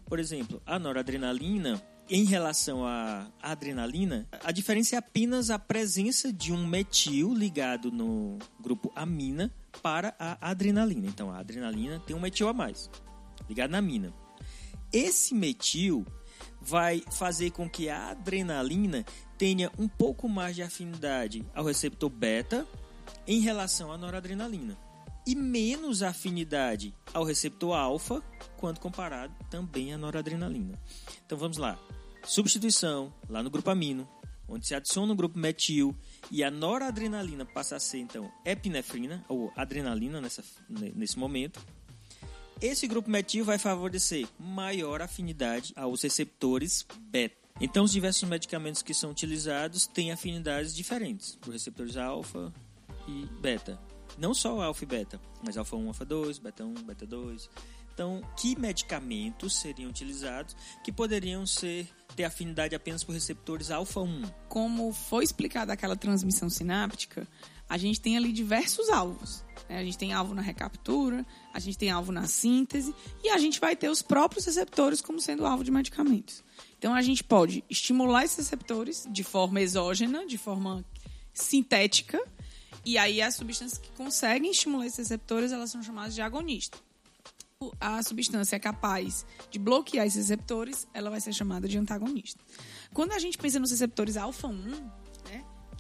Por 0.05 0.18
exemplo, 0.18 0.61
a 0.66 0.77
noradrenalina, 0.77 1.81
em 2.11 2.25
relação 2.25 2.85
à 2.85 3.31
adrenalina, 3.41 4.27
a 4.43 4.51
diferença 4.51 4.97
é 4.97 4.99
apenas 4.99 5.51
a 5.51 5.59
presença 5.59 6.33
de 6.33 6.53
um 6.53 6.66
metil 6.66 7.33
ligado 7.33 7.93
no 7.93 8.41
grupo 8.61 8.91
amina 8.97 9.53
para 9.81 10.12
a 10.18 10.51
adrenalina. 10.51 11.07
Então, 11.07 11.31
a 11.31 11.39
adrenalina 11.39 12.01
tem 12.01 12.16
um 12.16 12.20
metil 12.20 12.49
a 12.49 12.53
mais, 12.53 12.91
ligado 13.49 13.70
na 13.70 13.79
amina. 13.79 14.12
Esse 14.93 15.33
metil 15.33 16.05
vai 16.61 17.05
fazer 17.12 17.53
com 17.53 17.70
que 17.70 17.89
a 17.89 18.11
adrenalina 18.11 19.05
tenha 19.45 19.70
um 19.78 19.86
pouco 19.86 20.26
mais 20.26 20.57
de 20.57 20.62
afinidade 20.62 21.45
ao 21.55 21.66
receptor 21.66 22.09
beta 22.09 22.66
em 23.26 23.40
relação 23.40 23.92
à 23.92 23.99
noradrenalina 23.99 24.74
e 25.26 25.34
menos 25.34 26.03
afinidade 26.03 26.95
ao 27.12 27.24
receptor 27.24 27.76
alfa 27.76 28.22
quando 28.57 28.80
comparado 28.80 29.34
também 29.51 29.92
à 29.92 29.99
noradrenalina. 29.99 30.80
Então 31.26 31.36
vamos 31.36 31.59
lá. 31.59 31.78
Substituição 32.24 33.12
lá 33.28 33.42
no 33.42 33.51
grupo 33.51 33.68
amino, 33.68 34.09
onde 34.49 34.66
se 34.66 34.74
adiciona 34.74 35.12
o 35.12 35.16
grupo 35.16 35.38
metil 35.38 35.95
e 36.30 36.42
a 36.42 36.51
noradrenalina 36.51 37.45
passa 37.45 37.76
a 37.76 37.80
ser 37.80 37.99
então 37.99 38.32
epinefrina 38.47 39.22
ou 39.28 39.53
adrenalina 39.55 40.22
nessa, 40.22 40.42
nesse 40.70 41.18
momento. 41.18 41.61
esse 42.62 42.88
grupo 42.88 43.11
metil 43.11 43.45
vai 43.45 43.59
favorecer 43.59 44.26
maior 44.38 45.03
afinidade 45.03 45.74
aos 45.76 46.03
receptores 46.03 46.86
beta. 46.99 47.43
Então, 47.61 47.84
os 47.84 47.92
diversos 47.92 48.28
medicamentos 48.28 48.82
que 48.82 48.92
são 48.92 49.11
utilizados 49.11 49.86
têm 49.86 50.11
afinidades 50.11 50.74
diferentes 50.74 51.38
os 51.46 51.52
receptores 51.52 51.96
alfa 51.96 52.52
e 53.07 53.26
beta. 53.40 53.78
Não 54.18 54.34
só 54.34 54.61
alfa 54.61 54.84
e 54.84 54.86
beta, 54.86 55.20
mas 55.44 55.57
alfa 55.57 55.76
1, 55.76 55.88
alfa 55.88 56.05
2, 56.05 56.38
beta 56.38 56.64
1, 56.64 56.74
beta 56.82 57.07
2. 57.07 57.48
Então, 57.92 58.20
que 58.36 58.59
medicamentos 58.59 59.57
seriam 59.57 59.88
utilizados 59.88 60.57
que 60.82 60.90
poderiam 60.90 61.46
ser 61.46 61.88
ter 62.16 62.24
afinidade 62.24 62.74
apenas 62.74 63.05
por 63.05 63.12
receptores 63.12 63.70
alfa 63.70 64.00
1? 64.00 64.22
Como 64.48 64.92
foi 64.92 65.22
explicada 65.22 65.72
aquela 65.72 65.94
transmissão 65.94 66.50
sináptica, 66.50 67.26
a 67.68 67.78
gente 67.78 68.00
tem 68.00 68.16
ali 68.16 68.32
diversos 68.32 68.88
alvos. 68.88 69.44
Né? 69.68 69.78
A 69.78 69.84
gente 69.84 69.98
tem 69.98 70.12
alvo 70.12 70.34
na 70.34 70.42
recaptura, 70.42 71.24
a 71.52 71.58
gente 71.58 71.78
tem 71.78 71.90
alvo 71.90 72.12
na 72.12 72.26
síntese 72.26 72.94
e 73.22 73.28
a 73.28 73.38
gente 73.38 73.60
vai 73.60 73.74
ter 73.74 73.88
os 73.88 74.02
próprios 74.02 74.44
receptores 74.44 75.00
como 75.00 75.20
sendo 75.20 75.46
alvo 75.46 75.64
de 75.64 75.70
medicamentos. 75.70 76.42
Então 76.78 76.94
a 76.94 77.02
gente 77.02 77.24
pode 77.24 77.64
estimular 77.68 78.24
esses 78.24 78.38
receptores 78.38 79.06
de 79.10 79.24
forma 79.24 79.60
exógena, 79.60 80.26
de 80.26 80.38
forma 80.38 80.84
sintética, 81.32 82.20
e 82.84 82.98
aí 82.98 83.22
as 83.22 83.34
substâncias 83.34 83.78
que 83.78 83.90
conseguem 83.92 84.50
estimular 84.50 84.86
esses 84.86 84.98
receptores, 84.98 85.52
elas 85.52 85.70
são 85.70 85.82
chamadas 85.82 86.14
de 86.14 86.20
agonistas. 86.20 86.82
A 87.80 88.02
substância 88.02 88.56
é 88.56 88.58
capaz 88.58 89.24
de 89.50 89.58
bloquear 89.58 90.06
esses 90.06 90.28
receptores, 90.28 90.86
ela 90.92 91.08
vai 91.08 91.20
ser 91.20 91.32
chamada 91.32 91.66
de 91.66 91.78
antagonista. 91.78 92.38
Quando 92.92 93.12
a 93.12 93.18
gente 93.18 93.38
pensa 93.38 93.58
nos 93.58 93.70
receptores 93.70 94.18
alfa 94.18 94.48
1, 94.48 94.52
né, 94.52 94.92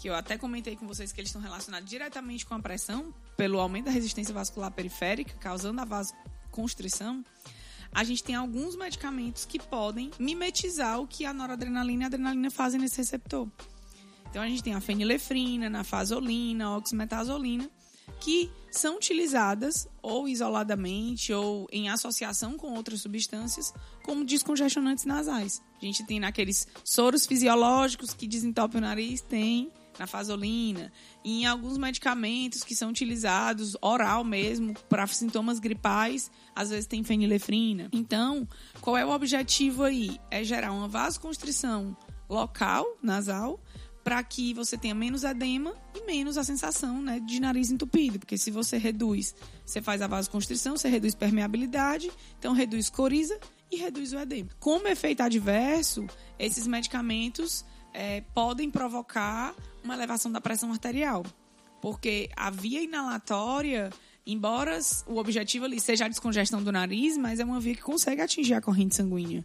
que 0.04 0.10
eu 0.10 0.14
até 0.14 0.36
comentei 0.36 0.76
com 0.76 0.86
vocês 0.86 1.12
que 1.12 1.18
eles 1.18 1.30
estão 1.30 1.40
relacionados 1.40 1.88
diretamente 1.88 2.44
com 2.44 2.52
a 2.52 2.60
pressão, 2.60 3.14
pelo 3.38 3.58
aumento 3.58 3.86
da 3.86 3.90
resistência 3.90 4.34
vascular 4.34 4.70
periférica, 4.70 5.32
causando 5.40 5.80
a 5.80 5.84
vasoconstrição, 5.86 7.24
a 7.90 8.04
gente 8.04 8.22
tem 8.22 8.34
alguns 8.34 8.76
medicamentos 8.76 9.46
que 9.46 9.58
podem 9.58 10.10
mimetizar 10.18 11.00
o 11.00 11.06
que 11.06 11.24
a 11.24 11.32
noradrenalina 11.32 12.02
e 12.02 12.04
a 12.04 12.06
adrenalina 12.08 12.50
fazem 12.50 12.78
nesse 12.78 12.98
receptor. 12.98 13.48
Então 14.28 14.42
a 14.42 14.46
gente 14.46 14.62
tem 14.62 14.74
a 14.74 14.80
fenilefrina, 14.82 15.70
nafasolina, 15.70 16.66
a 16.66 16.76
oxmetazolina, 16.76 17.70
que 18.20 18.52
são 18.70 18.96
utilizadas 18.96 19.88
ou 20.02 20.28
isoladamente 20.28 21.32
ou 21.32 21.66
em 21.72 21.88
associação 21.88 22.58
com 22.58 22.74
outras 22.74 23.00
substâncias 23.00 23.72
como 24.02 24.22
descongestionantes 24.22 25.06
nasais. 25.06 25.62
A 25.80 25.84
gente 25.86 26.04
tem 26.04 26.20
naqueles 26.20 26.68
soros 26.84 27.24
fisiológicos 27.24 28.12
que 28.12 28.28
desentopem 28.28 28.82
o 28.82 28.82
nariz, 28.82 29.22
tem 29.22 29.72
nafasolina, 29.98 30.92
e 31.24 31.42
em 31.42 31.46
alguns 31.46 31.78
medicamentos 31.78 32.62
que 32.62 32.74
são 32.74 32.90
utilizados 32.90 33.76
oral 33.80 34.24
mesmo 34.24 34.74
para 34.88 35.06
sintomas 35.06 35.58
gripais, 35.58 36.30
às 36.54 36.70
vezes 36.70 36.86
tem 36.86 37.02
fenilefrina. 37.02 37.88
Então, 37.92 38.48
qual 38.80 38.96
é 38.96 39.04
o 39.04 39.10
objetivo 39.10 39.82
aí? 39.82 40.18
É 40.30 40.42
gerar 40.44 40.72
uma 40.72 40.88
vasoconstrição 40.88 41.96
local, 42.28 42.86
nasal, 43.02 43.60
para 44.04 44.22
que 44.22 44.52
você 44.52 44.76
tenha 44.76 44.94
menos 44.94 45.24
edema 45.24 45.74
e 45.94 46.04
menos 46.04 46.36
a 46.36 46.44
sensação 46.44 47.00
né, 47.00 47.20
de 47.20 47.40
nariz 47.40 47.70
entupido. 47.70 48.18
Porque 48.18 48.36
se 48.36 48.50
você 48.50 48.76
reduz, 48.76 49.34
você 49.64 49.80
faz 49.80 50.02
a 50.02 50.06
vasoconstrição, 50.06 50.76
você 50.76 50.88
reduz 50.88 51.14
permeabilidade, 51.14 52.10
então 52.38 52.52
reduz 52.52 52.90
coriza 52.90 53.38
e 53.70 53.76
reduz 53.76 54.12
o 54.12 54.18
edema. 54.18 54.50
Como 54.60 54.86
efeito 54.86 55.22
adverso, 55.22 56.06
esses 56.38 56.66
medicamentos 56.66 57.64
é, 57.94 58.22
podem 58.34 58.70
provocar 58.70 59.54
uma 59.82 59.94
elevação 59.94 60.30
da 60.30 60.40
pressão 60.40 60.70
arterial. 60.72 61.24
Porque 61.80 62.28
a 62.34 62.50
via 62.50 62.82
inalatória, 62.82 63.90
embora 64.26 64.78
o 65.06 65.16
objetivo 65.16 65.64
ali 65.64 65.78
seja 65.78 66.06
a 66.06 66.08
descongestão 66.08 66.62
do 66.62 66.72
nariz, 66.72 67.16
mas 67.16 67.40
é 67.40 67.44
uma 67.44 67.60
via 67.60 67.74
que 67.74 67.82
consegue 67.82 68.20
atingir 68.20 68.54
a 68.54 68.60
corrente 68.60 68.96
sanguínea. 68.96 69.44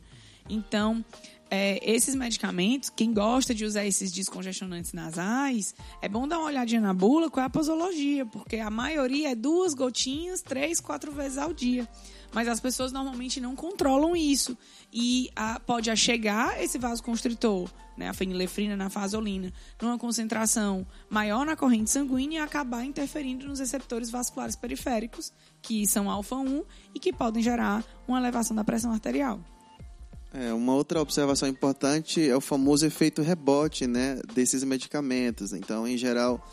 Então, 0.50 1.06
é, 1.50 1.80
esses 1.84 2.14
medicamentos, 2.14 2.89
quem 2.89 3.14
gosta 3.14 3.56
de 3.56 3.66
usar 3.66 3.86
esses 3.86 4.12
descongestionantes 4.12 4.93
nasais, 4.93 5.74
é 6.02 6.08
bom 6.08 6.28
dar 6.28 6.38
uma 6.38 6.47
olhadinha 6.47 6.80
na 6.80 6.93
bula 6.93 7.30
com 7.30 7.39
a 7.39 7.50
posologia, 7.50 8.26
porque 8.26 8.58
a 8.58 8.70
maioria 8.70 9.32
é 9.32 9.36
duas 9.36 9.74
gotinhas, 9.74 10.41
três, 10.41 10.80
quatro 10.80 11.12
vezes 11.12 11.38
ao 11.38 11.52
dia. 11.52 11.88
Mas 12.32 12.47
as 12.47 12.60
pessoas 12.60 12.91
normalmente 12.91 13.41
não 13.41 13.56
controlam 13.56 14.16
isso. 14.16 14.56
E 14.93 15.32
a, 15.36 15.60
pode 15.60 15.95
chegar 15.97 16.62
esse 16.62 16.78
vasoconstritor, 16.78 17.68
né, 17.97 18.10
a 18.10 18.14
fenilefrina, 18.14 18.78
na 18.78 18.89
fasolina, 18.89 19.52
numa 19.82 19.97
concentração 19.97 20.86
maior 21.10 21.43
na 21.45 21.56
corrente 21.56 21.89
sanguínea 21.89 22.41
e 22.41 22.43
acabar 22.43 22.86
interferindo 22.86 23.47
nos 23.47 23.60
receptores 23.60 24.12
vasculares 24.12 24.56
periféricos, 24.56 25.34
que 25.64 25.88
são 25.88 26.10
alfa-1 26.10 26.64
e 26.93 27.00
que 27.00 27.12
podem 27.12 27.41
gerar 27.41 27.84
uma 28.08 28.20
elevação 28.20 28.56
da 28.56 28.64
pressão 28.64 28.91
arterial. 28.91 29.39
É, 30.32 30.53
uma 30.53 30.75
outra 30.75 31.01
observação 31.01 31.49
importante 31.49 32.27
é 32.27 32.36
o 32.36 32.41
famoso 32.41 32.86
efeito 32.86 33.21
rebote 33.21 33.88
né, 33.88 34.21
desses 34.34 34.63
medicamentos. 34.63 35.53
Então, 35.53 35.88
em 35.88 35.97
geral, 35.97 36.45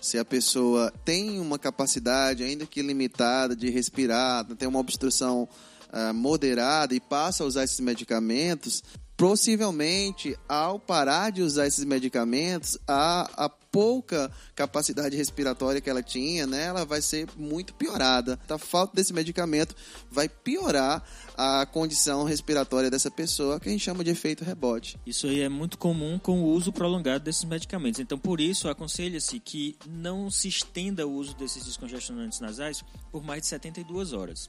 se 0.00 0.18
a 0.18 0.24
pessoa 0.24 0.92
tem 1.04 1.38
uma 1.38 1.58
capacidade, 1.58 2.42
ainda 2.42 2.64
que 2.64 2.80
limitada, 2.80 3.54
de 3.54 3.68
respirar, 3.68 4.44
tem 4.56 4.66
uma 4.66 4.78
obstrução 4.78 5.46
uh, 5.92 6.14
moderada 6.14 6.94
e 6.94 7.00
passa 7.00 7.44
a 7.44 7.46
usar 7.46 7.64
esses 7.64 7.80
medicamentos, 7.80 8.82
possivelmente, 9.18 10.38
ao 10.48 10.78
parar 10.78 11.30
de 11.30 11.42
usar 11.42 11.66
esses 11.66 11.84
medicamentos, 11.84 12.78
a, 12.86 13.46
a 13.46 13.48
pouca 13.48 14.30
capacidade 14.54 15.16
respiratória 15.16 15.80
que 15.80 15.90
ela 15.90 16.04
tinha, 16.04 16.46
né, 16.46 16.66
ela 16.66 16.86
vai 16.86 17.02
ser 17.02 17.28
muito 17.36 17.74
piorada. 17.74 18.38
A 18.48 18.56
falta 18.56 18.94
desse 18.94 19.12
medicamento 19.12 19.74
vai 20.08 20.28
piorar 20.28 21.02
a 21.36 21.66
condição 21.66 22.22
respiratória 22.22 22.88
dessa 22.88 23.10
pessoa, 23.10 23.58
que 23.58 23.68
a 23.68 23.72
gente 23.72 23.82
chama 23.82 24.04
de 24.04 24.10
efeito 24.10 24.44
rebote. 24.44 24.96
Isso 25.04 25.26
aí 25.26 25.40
é 25.40 25.48
muito 25.48 25.78
comum 25.78 26.16
com 26.16 26.40
o 26.44 26.52
uso 26.52 26.72
prolongado 26.72 27.24
desses 27.24 27.42
medicamentos. 27.42 27.98
Então, 27.98 28.16
por 28.16 28.40
isso, 28.40 28.68
aconselha-se 28.68 29.40
que 29.40 29.76
não 29.84 30.30
se 30.30 30.46
estenda 30.46 31.04
o 31.04 31.12
uso 31.12 31.34
desses 31.36 31.64
descongestionantes 31.64 32.38
nasais 32.38 32.84
por 33.10 33.24
mais 33.24 33.42
de 33.42 33.48
72 33.48 34.12
horas. 34.12 34.48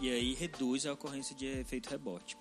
E 0.00 0.10
aí 0.10 0.34
reduz 0.34 0.84
a 0.84 0.92
ocorrência 0.92 1.36
de 1.36 1.46
efeito 1.46 1.88
rebote. 1.88 2.36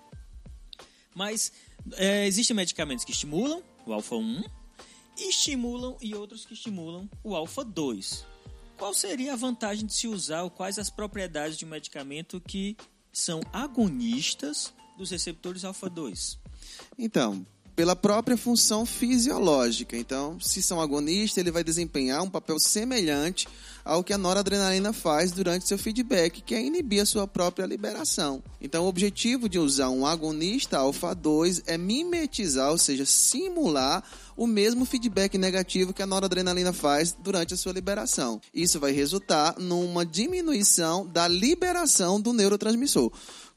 Mas 1.16 1.52
é, 1.94 2.26
existem 2.26 2.56
medicamentos 2.56 3.06
que 3.06 3.12
estimulam 3.12 3.62
o 3.86 3.94
alfa-1, 3.94 4.44
estimulam 5.18 5.98
e 6.02 6.16
outros 6.16 6.46
que 6.46 6.54
estimulam 6.54 7.10
o 7.24 7.36
alfa-2. 7.36 8.24
Qual 8.78 8.94
seria 8.94 9.34
a 9.34 9.36
vantagem 9.36 9.86
de 9.86 9.94
se 9.94 10.08
usar 10.08 10.44
ou 10.44 10.50
quais 10.50 10.80
as 10.80 10.90
propriedades 10.90 11.58
de 11.58 11.66
um 11.66 11.70
medicamento 11.70 12.42
que 12.42 12.76
são 13.12 13.42
agonistas 13.52 14.74
dos 14.98 15.12
receptores 15.12 15.64
alfa-2? 15.64 16.38
Então, 16.98 17.46
pela 17.76 17.96
própria 17.96 18.38
função 18.38 18.86
fisiológica. 18.86 19.98
Então, 19.98 20.40
se 20.40 20.62
são 20.62 20.80
agonistas, 20.80 21.38
ele 21.38 21.52
vai 21.52 21.64
desempenhar 21.64 22.22
um 22.22 22.30
papel 22.30 22.60
semelhante 22.60 23.48
ao 23.84 24.04
que 24.04 24.14
a 24.14 24.18
noradrenalina 24.18 24.94
faz 24.94 25.32
durante 25.32 25.68
seu 25.68 25.78
feedback, 25.78 26.42
que 26.42 26.56
é 26.56 26.62
inibir 26.62 27.02
a 27.02 27.06
sua 27.06 27.28
própria 27.28 27.66
liberação. 27.66 28.42
Então, 28.62 28.86
o 28.86 28.88
objetivo 28.88 29.50
de 29.50 29.60
usar 29.60 29.90
um 29.90 30.06
agonista 30.06 30.78
alfa-2 30.78 31.64
é 31.66 31.78
mimetizar, 31.78 32.72
ou 32.72 32.78
seja, 32.78 33.06
simular 33.06 34.04
o 34.36 34.48
mesmo 34.48 34.86
feedback 34.86 35.38
negativo 35.38 35.94
que 35.94 36.02
a 36.02 36.08
noradrenalina 36.08 36.74
faz 36.74 37.16
durante 37.20 37.54
a 37.54 37.58
sua 37.58 37.74
liberação. 37.74 38.42
Isso 38.54 38.80
vai 38.80 38.92
resultar 38.92 39.56
numa 39.60 40.06
diminuição 40.06 41.06
da 41.06 41.28
liberação 41.28 42.20
do 42.20 42.34
neurotransmissor. 42.34 43.12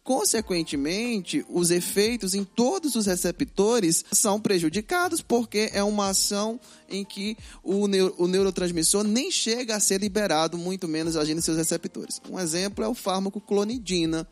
Consequentemente, 0.07 1.45
os 1.49 1.73
efeitos 1.73 2.33
em 2.33 2.45
todos 2.45 2.95
os 2.95 3.07
receptores 3.07 4.05
são 4.13 4.41
prejudicados 4.41 5.21
porque 5.21 5.69
é 5.73 5.83
uma 5.83 6.11
ação 6.11 6.61
em 6.89 7.05
que 7.05 7.37
o, 7.61 7.89
neuro, 7.89 8.15
o 8.17 8.29
neurotransmissor 8.29 9.03
nem 9.03 9.33
chega 9.33 9.75
a 9.75 9.81
ser 9.81 10.01
liberado, 10.01 10.57
muito 10.57 10.87
menos 10.87 11.17
agindo 11.17 11.39
em 11.39 11.43
seus 11.43 11.57
receptores. 11.57 12.23
Um 12.31 12.39
exemplo 12.39 12.85
é 12.85 12.89
o 12.89 12.95
fármaco 12.95 13.41
clonidina, 13.41 14.25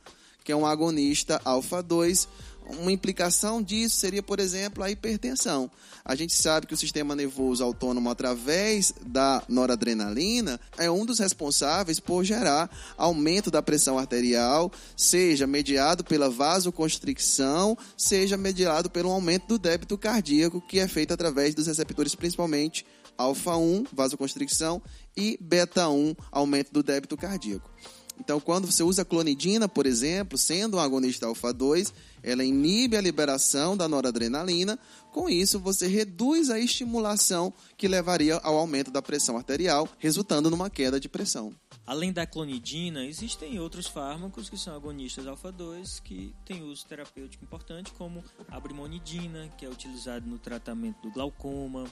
que 0.45 0.53
é 0.53 0.57
um 0.57 0.65
agonista 0.65 1.41
alfa-2, 1.45 2.29
uma 2.67 2.93
implicação 2.93 3.63
disso 3.63 3.97
seria, 3.97 4.23
por 4.23 4.41
exemplo, 4.41 4.83
a 4.83 4.91
hipertensão. 4.91 5.71
A 6.05 6.15
gente 6.15 6.35
sabe 6.35 6.67
que 6.67 6.75
o 6.75 6.77
sistema 6.77 7.15
nervoso 7.15 7.63
autônomo, 7.63 8.11
através 8.11 8.93
da 9.07 9.43
noradrenalina, 9.49 10.61
é 10.79 10.91
um 10.91 11.05
dos 11.05 11.19
responsáveis 11.19 12.01
por 12.01 12.25
gerar 12.25 12.71
aumento 12.97 13.51
da 13.51 13.63
pressão 13.63 13.99
arterial, 13.99 14.73
seja 14.97 15.47
mediado 15.47 16.05
pela 16.05 16.31
vasoconstricção, 16.31 17.77
seja 17.97 18.37
mediado 18.37 18.91
pelo 18.91 19.11
aumento 19.11 19.47
do 19.47 19.59
débito 19.59 19.99
cardíaco, 19.99 20.61
que 20.61 20.79
é 20.79 20.89
feito 20.89 21.13
através 21.13 21.55
dos 21.55 21.67
receptores, 21.67 22.15
principalmente 22.15 22.85
alfa 23.17 23.57
1, 23.57 23.85
vasoconstricção, 23.93 24.83
e 25.17 25.39
beta 25.41 25.89
1, 25.89 26.17
aumento 26.33 26.73
do 26.73 26.83
débito 26.83 27.17
cardíaco. 27.17 27.71
Então, 28.19 28.41
quando 28.41 28.71
você 28.71 28.83
usa 28.83 29.05
clonidina, 29.05 29.69
por 29.69 29.87
exemplo, 29.87 30.39
sendo 30.39 30.77
um 30.77 30.81
agonista 30.81 31.27
alfa-2, 31.27 31.93
ela 32.23 32.45
inibe 32.45 32.97
a 32.97 33.01
liberação 33.01 33.77
da 33.77 33.89
noradrenalina. 33.89 34.79
Com 35.13 35.29
isso, 35.29 35.59
você 35.59 35.87
reduz 35.87 36.49
a 36.49 36.59
estimulação 36.59 37.53
que 37.77 37.89
levaria 37.89 38.37
ao 38.37 38.57
aumento 38.57 38.91
da 38.91 39.03
pressão 39.03 39.37
arterial, 39.37 39.89
resultando 39.99 40.49
numa 40.49 40.71
queda 40.71 40.99
de 40.99 41.09
pressão. 41.09 41.55
Além 41.87 42.13
da 42.13 42.27
clonidina, 42.27 43.05
existem 43.05 43.61
outros 43.61 43.87
fármacos 43.87 44.49
que 44.49 44.57
são 44.57 44.75
agonistas 44.75 45.27
alfa-2 45.27 46.01
que 46.03 46.35
têm 46.47 46.63
uso 46.63 46.87
terapêutico 46.87 47.45
importante, 47.45 47.93
como 47.93 48.25
a 48.49 48.59
brimonidina, 48.59 49.53
que 49.59 49.67
é 49.67 49.69
utilizado 49.69 50.27
no 50.27 50.39
tratamento 50.39 51.03
do 51.03 51.11
glaucoma, 51.11 51.85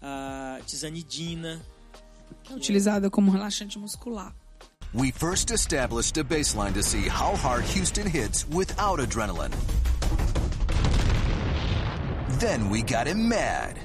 a 0.00 0.60
tizanidina, 0.64 1.60
que 2.44 2.52
é 2.52 2.56
utilizada 2.56 3.10
como 3.10 3.32
relaxante 3.32 3.78
muscular. 3.78 4.34
We 4.96 5.10
first 5.10 5.50
established 5.50 6.16
a 6.16 6.24
baseline 6.24 6.72
to 6.72 6.82
see 6.82 7.06
how 7.06 7.36
hard 7.36 7.64
Houston 7.64 8.06
hits 8.06 8.48
without 8.48 8.98
adrenaline. 8.98 9.52
Then 12.40 12.70
we 12.70 12.80
got 12.80 13.06
him 13.06 13.28
mad. 13.28 13.78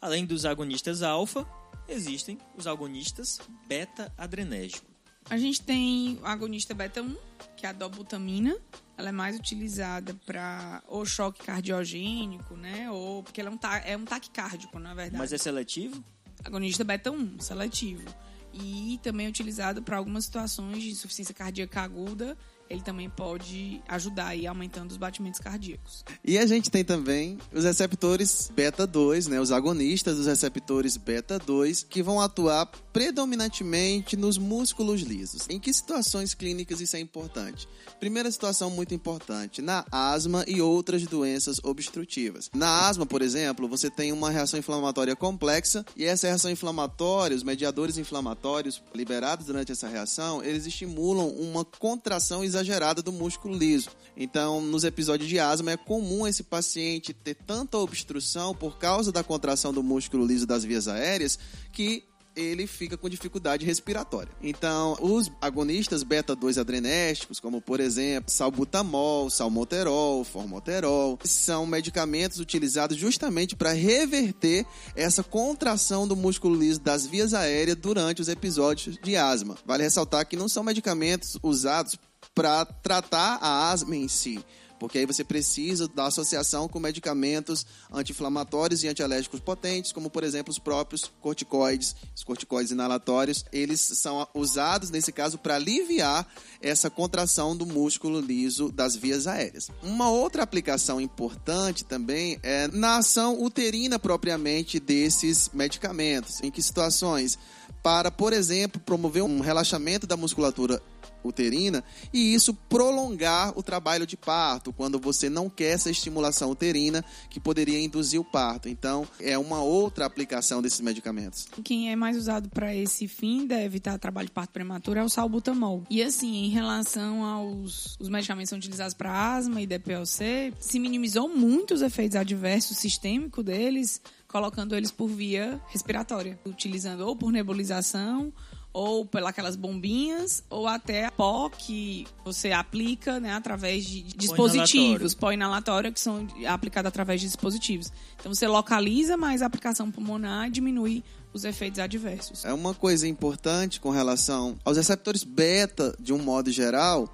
Além 0.00 0.24
dos 0.24 0.44
agonistas 0.44 1.02
alfa, 1.02 1.44
existem 1.88 2.38
os 2.56 2.68
agonistas 2.68 3.40
beta-adrenérgico. 3.66 4.86
A 5.28 5.36
gente 5.36 5.60
tem 5.62 6.20
o 6.22 6.26
agonista 6.26 6.72
beta-1, 6.72 7.16
que 7.56 7.66
é 7.66 7.70
a 7.70 7.72
dobutamina. 7.72 8.56
Ela 8.96 9.08
é 9.08 9.12
mais 9.12 9.36
utilizada 9.36 10.14
para 10.24 10.80
ou 10.86 11.04
choque 11.04 11.42
cardiogênico, 11.42 12.56
né? 12.56 12.88
Ou 12.88 13.24
porque 13.24 13.40
ela 13.40 13.50
é 13.50 13.52
um, 13.52 13.56
ta 13.56 13.78
é 13.78 13.96
um 13.96 14.04
taquicárdico, 14.04 14.78
na 14.78 14.94
verdade. 14.94 15.18
Mas 15.18 15.32
é 15.32 15.38
seletivo? 15.38 16.04
Agonista 16.44 16.84
beta-1, 16.84 17.40
seletivo. 17.40 18.08
E 18.52 19.00
também 19.02 19.26
é 19.26 19.28
utilizado 19.28 19.82
para 19.82 19.96
algumas 19.96 20.24
situações 20.24 20.82
de 20.82 20.90
insuficiência 20.90 21.34
cardíaca 21.34 21.80
aguda 21.80 22.36
ele 22.72 22.80
também 22.80 23.10
pode 23.10 23.82
ajudar 23.86 24.28
aí 24.28 24.46
aumentando 24.46 24.90
os 24.90 24.96
batimentos 24.96 25.38
cardíacos. 25.38 26.02
E 26.24 26.38
a 26.38 26.46
gente 26.46 26.70
tem 26.70 26.82
também 26.82 27.36
os 27.52 27.64
receptores 27.64 28.50
beta 28.54 28.86
2, 28.86 29.26
né, 29.26 29.38
os 29.38 29.52
agonistas 29.52 30.16
dos 30.16 30.26
receptores 30.26 30.96
beta 30.96 31.38
2, 31.38 31.82
que 31.82 32.02
vão 32.02 32.18
atuar 32.18 32.64
predominantemente 32.90 34.16
nos 34.16 34.38
músculos 34.38 35.02
lisos. 35.02 35.46
Em 35.50 35.60
que 35.60 35.72
situações 35.72 36.32
clínicas 36.32 36.80
isso 36.80 36.96
é 36.96 37.00
importante? 37.00 37.68
Primeira 38.00 38.30
situação 38.30 38.70
muito 38.70 38.94
importante, 38.94 39.60
na 39.60 39.84
asma 39.92 40.42
e 40.48 40.62
outras 40.62 41.02
doenças 41.02 41.60
obstrutivas. 41.62 42.50
Na 42.54 42.88
asma, 42.88 43.04
por 43.04 43.20
exemplo, 43.20 43.68
você 43.68 43.90
tem 43.90 44.12
uma 44.12 44.30
reação 44.30 44.58
inflamatória 44.58 45.14
complexa 45.14 45.84
e 45.94 46.04
essa 46.04 46.26
reação 46.26 46.50
inflamatória, 46.50 47.36
os 47.36 47.42
mediadores 47.42 47.98
inflamatórios 47.98 48.82
liberados 48.94 49.44
durante 49.44 49.72
essa 49.72 49.88
reação, 49.88 50.42
eles 50.42 50.64
estimulam 50.64 51.28
uma 51.28 51.64
contração 51.66 52.42
exagerada 52.42 52.61
exagerada 52.62 53.02
do 53.02 53.12
músculo 53.12 53.56
liso. 53.56 53.90
Então, 54.16 54.60
nos 54.60 54.84
episódios 54.84 55.28
de 55.28 55.38
asma, 55.38 55.72
é 55.72 55.76
comum 55.76 56.26
esse 56.26 56.42
paciente 56.42 57.12
ter 57.12 57.34
tanta 57.34 57.76
obstrução 57.78 58.54
por 58.54 58.78
causa 58.78 59.12
da 59.12 59.22
contração 59.22 59.72
do 59.72 59.82
músculo 59.82 60.24
liso 60.24 60.46
das 60.46 60.64
vias 60.64 60.88
aéreas 60.88 61.38
que 61.72 62.04
ele 62.34 62.66
fica 62.66 62.96
com 62.96 63.10
dificuldade 63.10 63.66
respiratória. 63.66 64.32
Então, 64.42 64.96
os 65.00 65.30
agonistas 65.40 66.02
beta-2 66.02 66.58
adrenérgicos, 66.58 67.38
como 67.38 67.60
por 67.60 67.78
exemplo, 67.78 68.30
salbutamol, 68.30 69.28
salmoterol, 69.28 70.24
formoterol, 70.24 71.18
são 71.24 71.66
medicamentos 71.66 72.38
utilizados 72.40 72.96
justamente 72.96 73.54
para 73.54 73.72
reverter 73.72 74.64
essa 74.96 75.22
contração 75.22 76.08
do 76.08 76.16
músculo 76.16 76.58
liso 76.58 76.80
das 76.80 77.06
vias 77.06 77.34
aéreas 77.34 77.76
durante 77.76 78.22
os 78.22 78.28
episódios 78.28 78.96
de 79.02 79.14
asma. 79.14 79.56
Vale 79.66 79.82
ressaltar 79.82 80.26
que 80.26 80.36
não 80.36 80.48
são 80.48 80.62
medicamentos 80.62 81.36
usados 81.42 81.98
para 82.34 82.64
tratar 82.64 83.38
a 83.40 83.70
asma 83.70 83.96
em 83.96 84.08
si. 84.08 84.44
Porque 84.82 84.98
aí 84.98 85.06
você 85.06 85.22
precisa 85.22 85.86
da 85.86 86.06
associação 86.06 86.66
com 86.66 86.80
medicamentos 86.80 87.64
anti-inflamatórios 87.92 88.82
e 88.82 88.88
antialérgicos 88.88 89.38
potentes, 89.38 89.92
como 89.92 90.10
por 90.10 90.24
exemplo 90.24 90.50
os 90.50 90.58
próprios 90.58 91.08
corticoides, 91.20 91.94
os 92.16 92.24
corticoides 92.24 92.72
inalatórios. 92.72 93.44
Eles 93.52 93.80
são 93.80 94.26
usados 94.34 94.90
nesse 94.90 95.12
caso 95.12 95.38
para 95.38 95.54
aliviar 95.54 96.26
essa 96.60 96.90
contração 96.90 97.56
do 97.56 97.64
músculo 97.64 98.18
liso 98.18 98.72
das 98.72 98.96
vias 98.96 99.28
aéreas. 99.28 99.70
Uma 99.84 100.10
outra 100.10 100.42
aplicação 100.42 101.00
importante 101.00 101.84
também 101.84 102.40
é 102.42 102.66
na 102.66 102.96
ação 102.96 103.40
uterina 103.40 104.00
propriamente 104.00 104.80
desses 104.80 105.48
medicamentos. 105.54 106.40
Em 106.42 106.50
que 106.50 106.60
situações? 106.60 107.38
Para, 107.84 108.10
por 108.10 108.32
exemplo, 108.32 108.80
promover 108.80 109.22
um 109.22 109.38
relaxamento 109.38 110.08
da 110.08 110.16
musculatura 110.16 110.82
uterina 111.24 111.82
e 112.12 112.34
isso 112.34 112.54
prolongar 112.54 113.56
o 113.56 113.62
trabalho 113.62 114.06
de 114.06 114.16
parto, 114.16 114.72
quando 114.72 114.98
você 114.98 115.28
não 115.28 115.48
quer 115.48 115.72
essa 115.72 115.90
estimulação 115.90 116.50
uterina 116.50 117.04
que 117.30 117.40
poderia 117.40 117.80
induzir 117.80 118.20
o 118.20 118.24
parto. 118.24 118.68
Então, 118.68 119.06
é 119.20 119.36
uma 119.38 119.62
outra 119.62 120.06
aplicação 120.06 120.60
desses 120.60 120.80
medicamentos. 120.80 121.46
Quem 121.64 121.90
é 121.90 121.96
mais 121.96 122.16
usado 122.16 122.48
para 122.50 122.74
esse 122.74 123.08
fim, 123.08 123.46
deve 123.46 123.64
evitar 123.64 123.98
trabalho 123.98 124.26
de 124.26 124.32
parto 124.32 124.52
prematuro, 124.52 124.98
é 124.98 125.04
o 125.04 125.08
salbutamol. 125.08 125.84
E 125.88 126.02
assim, 126.02 126.44
em 126.44 126.48
relação 126.50 127.24
aos 127.24 127.96
os 127.98 128.08
medicamentos 128.08 128.50
são 128.50 128.58
utilizados 128.58 128.94
para 128.94 129.34
asma 129.34 129.60
e 129.60 129.66
DPLC, 129.66 130.52
se 130.58 130.78
minimizou 130.78 131.28
muito 131.28 131.74
os 131.74 131.82
efeitos 131.82 132.16
adversos 132.16 132.76
sistêmicos 132.78 133.44
deles, 133.44 134.00
colocando 134.28 134.74
eles 134.74 134.90
por 134.90 135.08
via 135.08 135.60
respiratória, 135.68 136.38
utilizando 136.44 137.06
ou 137.06 137.14
por 137.14 137.30
nebulização 137.30 138.32
ou 138.72 139.04
pelas 139.04 139.54
bombinhas, 139.54 140.42
ou 140.48 140.66
até 140.66 141.10
pó 141.10 141.48
que 141.50 142.06
você 142.24 142.52
aplica 142.52 143.20
né, 143.20 143.32
através 143.32 143.84
de 143.84 144.02
dispositivos, 144.02 145.14
pó 145.14 145.30
inalatório, 145.30 145.92
que 145.92 146.00
são 146.00 146.26
aplicados 146.48 146.88
através 146.88 147.20
de 147.20 147.26
dispositivos. 147.26 147.92
Então 148.18 148.32
você 148.32 148.46
localiza 148.46 149.16
mais 149.16 149.42
a 149.42 149.46
aplicação 149.46 149.90
pulmonar 149.90 150.48
e 150.48 150.50
diminui 150.50 151.04
os 151.32 151.44
efeitos 151.44 151.80
adversos. 151.80 152.44
É 152.44 152.52
uma 152.52 152.74
coisa 152.74 153.06
importante 153.06 153.80
com 153.80 153.90
relação 153.90 154.56
aos 154.64 154.76
receptores 154.76 155.24
beta, 155.24 155.94
de 155.98 156.12
um 156.12 156.18
modo 156.18 156.50
geral, 156.50 157.08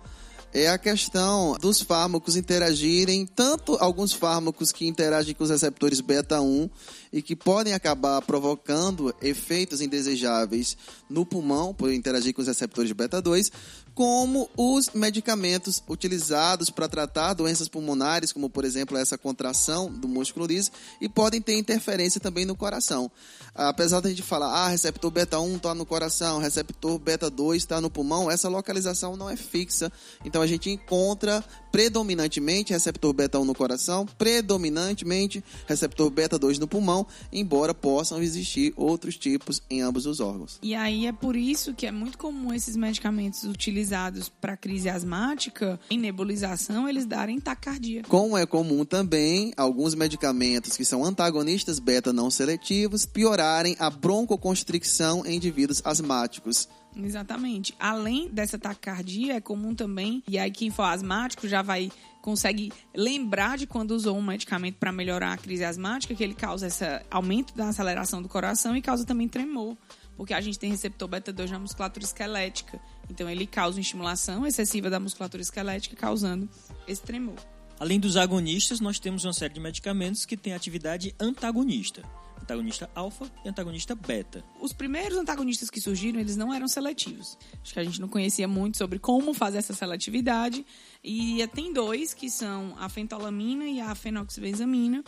é 0.53 0.69
a 0.69 0.79
questão 0.79 1.57
dos 1.61 1.83
fármacos 1.83 2.35
interagirem, 2.35 3.27
tanto 3.27 3.77
alguns 3.81 4.13
fármacos 4.13 4.73
que 4.73 4.87
interagem 4.87 5.35
com 5.35 5.45
os 5.45 5.51
receptores 5.51 6.01
beta 6.01 6.41
1 6.41 6.71
e 7.13 7.23
que 7.23 7.35
podem 7.35 7.73
acabar 7.73 8.21
provocando 8.23 9.15
efeitos 9.23 9.81
indesejáveis 9.81 10.77
no 11.09 11.25
pulmão 11.25 11.73
por 11.75 11.93
interagir 11.93 12.35
com 12.35 12.43
os 12.43 12.49
receptores 12.49 12.93
beta 12.93 13.21
2, 13.21 13.51
como 13.99 14.49
os 14.57 14.91
medicamentos 14.91 15.83
utilizados 15.89 16.71
para 16.71 16.89
tratar 16.89 17.35
doenças 17.35 17.67
pulmonares, 17.67 18.33
como 18.33 18.49
por 18.49 18.65
exemplo 18.65 18.97
essa 18.97 19.19
contração 19.19 19.91
do 19.91 20.07
músculo 20.07 20.47
liso, 20.47 20.71
e 21.01 21.09
podem 21.09 21.43
ter 21.43 21.59
interferência 21.59 22.21
também 22.21 22.45
no 22.45 22.55
coração. 22.55 23.11
Apesar 23.53 24.01
de 24.01 24.07
a 24.07 24.11
gente 24.11 24.23
falar, 24.23 24.53
ah, 24.53 24.69
receptor 24.69 25.11
beta 25.11 25.41
1 25.41 25.57
está 25.57 25.75
no 25.75 25.85
coração, 25.85 26.39
receptor 26.39 26.97
beta 26.97 27.29
2 27.29 27.61
está 27.61 27.81
no 27.81 27.91
pulmão, 27.91 28.31
essa 28.31 28.49
localização 28.49 29.17
não 29.17 29.29
é 29.29 29.37
fixa. 29.37 29.91
Então 30.25 30.43
a 30.43 30.47
gente 30.47 30.71
encontra 30.71 31.45
predominantemente 31.73 32.73
receptor 32.73 33.13
beta 33.13 33.41
1 33.41 33.45
no 33.45 33.55
coração, 33.55 34.07
predominantemente 34.17 35.43
receptor 35.67 36.09
beta 36.09 36.39
2 36.39 36.61
no 36.61 36.69
pulmão, 36.69 36.98
embora 37.33 37.75
possam 37.75 38.23
existir 38.23 38.73
outros 38.77 39.17
tipos 39.17 39.63
em 39.69 39.81
ambos 39.83 40.07
os 40.07 40.21
órgãos. 40.21 40.59
E 40.63 40.75
aí 40.75 41.07
é 41.07 41.13
por 41.13 41.37
isso 41.37 41.75
que 41.75 41.87
é 41.87 41.93
muito 41.93 42.19
comum 42.19 42.53
esses 42.53 42.77
medicamentos 42.77 43.45
utilizados 43.45 44.29
para 44.29 44.57
crise 44.57 44.89
asmática, 44.89 45.79
em 45.91 45.99
nebulização, 45.99 46.89
eles 46.89 47.07
darem 47.07 47.41
taquicardia. 47.41 48.03
Como 48.09 48.37
é 48.37 48.47
comum 48.47 48.85
também 48.85 49.53
alguns 49.57 49.95
medicamentos 49.95 50.77
que 50.77 50.85
são 50.85 51.05
antagonistas 51.05 51.79
beta 51.79 52.13
não 52.13 52.31
seletivos 52.31 53.05
piorarem 53.05 53.77
a 53.79 53.91
broncoconstricção 53.91 55.25
em 55.27 55.37
indivíduos 55.37 55.83
asmáticos. 55.85 56.69
Exatamente. 56.97 57.75
Além 57.79 58.29
dessa 58.29 58.59
taquicardia, 58.59 59.35
é 59.35 59.41
comum 59.41 59.75
também, 59.75 60.23
e 60.29 60.39
aí 60.39 60.51
quem 60.51 60.71
for 60.71 60.85
asmático 60.85 61.47
já 61.47 61.63
vai 61.63 61.91
consegue 62.29 62.71
lembrar 62.95 63.57
de 63.57 63.67
quando 63.67 63.93
usou 63.93 64.15
um 64.15 64.21
medicamento 64.21 64.77
para 64.77 64.93
melhorar 64.93 65.33
a 65.33 65.37
crise 65.39 65.65
asmática, 65.65 66.15
que 66.15 66.23
ele 66.23 66.35
causa 66.35 66.67
esse 66.67 66.85
aumento 67.11 67.57
da 67.57 67.71
aceleração 67.71 68.21
do 68.21 68.29
coração 68.29 68.77
e 68.77 68.83
causa 68.83 69.03
também 69.07 69.27
tremor, 69.27 69.79
porque 70.15 70.35
a 70.35 70.41
gente 70.43 70.59
tem 70.59 70.71
receptor 70.71 71.09
beta 71.09 71.33
2 71.33 71.51
na 71.51 71.59
musculatura 71.59 72.05
esquelética. 72.05 72.79
Então 73.09 73.31
ele 73.31 73.47
causa 73.47 73.81
estimulação 73.81 74.47
excessiva 74.47 74.91
da 74.91 75.01
musculatura 75.01 75.43
esquelética, 75.43 75.97
causando 75.97 76.47
esse 76.87 77.01
tremor. 77.01 77.37
Além 77.81 77.99
dos 77.99 78.15
agonistas, 78.19 78.79
nós 78.79 78.99
temos 78.99 79.25
uma 79.25 79.33
série 79.33 79.55
de 79.55 79.61
medicamentos 79.61 80.27
que 80.27 80.37
têm 80.37 80.53
atividade 80.53 81.15
antagonista 81.19 82.03
antagonista 82.49 82.91
alfa 82.95 83.31
e 83.45 83.49
antagonista 83.49 83.95
beta. 83.95 84.43
Os 84.61 84.73
primeiros 84.73 85.19
antagonistas 85.19 85.69
que 85.69 85.81
surgiram, 85.81 86.19
eles 86.19 86.37
não 86.37 86.53
eram 86.53 86.67
seletivos. 86.67 87.37
Acho 87.63 87.75
que 87.75 87.81
a 87.81 87.85
gente 87.85 88.01
não 88.01 88.09
conhecia 88.09 88.49
muito 88.49 88.79
sobre 88.79 88.99
como 88.99 89.35
fazer 89.35 89.59
essa 89.59 89.75
seletividade. 89.75 90.65
E 91.05 91.47
tem 91.49 91.73
dois, 91.73 92.15
que 92.15 92.31
são 92.31 92.75
a 92.79 92.89
fentolamina 92.89 93.67
e 93.67 93.81
a 93.81 93.95
fenoxibenzamina, 93.95 95.05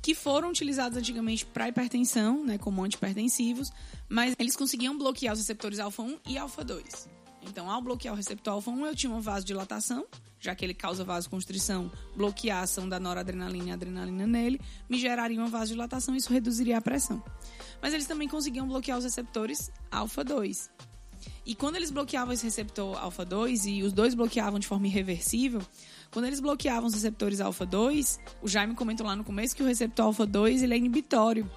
que 0.00 0.14
foram 0.14 0.48
utilizados 0.48 0.96
antigamente 0.96 1.44
para 1.44 1.68
hipertensão, 1.68 2.44
né, 2.44 2.56
como 2.56 2.82
antipertensivos, 2.82 3.70
mas 4.08 4.34
eles 4.38 4.56
conseguiam 4.56 4.96
bloquear 4.96 5.34
os 5.34 5.40
receptores 5.40 5.78
alfa 5.78 6.02
1 6.02 6.18
e 6.26 6.38
alfa 6.38 6.64
2. 6.64 7.08
Então, 7.42 7.70
ao 7.70 7.80
bloquear 7.80 8.14
o 8.14 8.16
receptor 8.16 8.54
alfa-1, 8.54 8.86
eu 8.86 8.96
tinha 8.96 9.10
uma 9.10 9.20
vasodilatação, 9.20 10.06
já 10.40 10.54
que 10.54 10.64
ele 10.64 10.74
causa 10.74 11.04
vasoconstrição, 11.04 11.90
bloquear 12.16 12.60
a 12.60 12.62
ação 12.62 12.88
da 12.88 13.00
noradrenalina 13.00 13.68
e 13.68 13.72
adrenalina 13.72 14.26
nele, 14.26 14.60
me 14.88 14.98
geraria 14.98 15.38
uma 15.38 15.48
vasodilatação 15.48 16.14
e 16.14 16.18
isso 16.18 16.32
reduziria 16.32 16.78
a 16.78 16.80
pressão. 16.80 17.22
Mas 17.82 17.94
eles 17.94 18.06
também 18.06 18.28
conseguiam 18.28 18.66
bloquear 18.66 18.98
os 18.98 19.04
receptores 19.04 19.70
alfa-2. 19.90 20.70
E 21.44 21.54
quando 21.54 21.76
eles 21.76 21.90
bloqueavam 21.90 22.32
esse 22.32 22.44
receptor 22.44 22.96
alfa-2 22.98 23.66
e 23.66 23.82
os 23.82 23.92
dois 23.92 24.14
bloqueavam 24.14 24.58
de 24.58 24.66
forma 24.66 24.86
irreversível, 24.86 25.62
quando 26.10 26.26
eles 26.26 26.40
bloqueavam 26.40 26.86
os 26.86 26.94
receptores 26.94 27.40
alfa-2, 27.40 28.18
o 28.42 28.48
Jaime 28.48 28.74
comentou 28.74 29.06
lá 29.06 29.16
no 29.16 29.24
começo 29.24 29.56
que 29.56 29.62
o 29.62 29.66
receptor 29.66 30.06
alfa-2 30.06 30.62
ele 30.62 30.74
é 30.74 30.76
inibitório. 30.76 31.50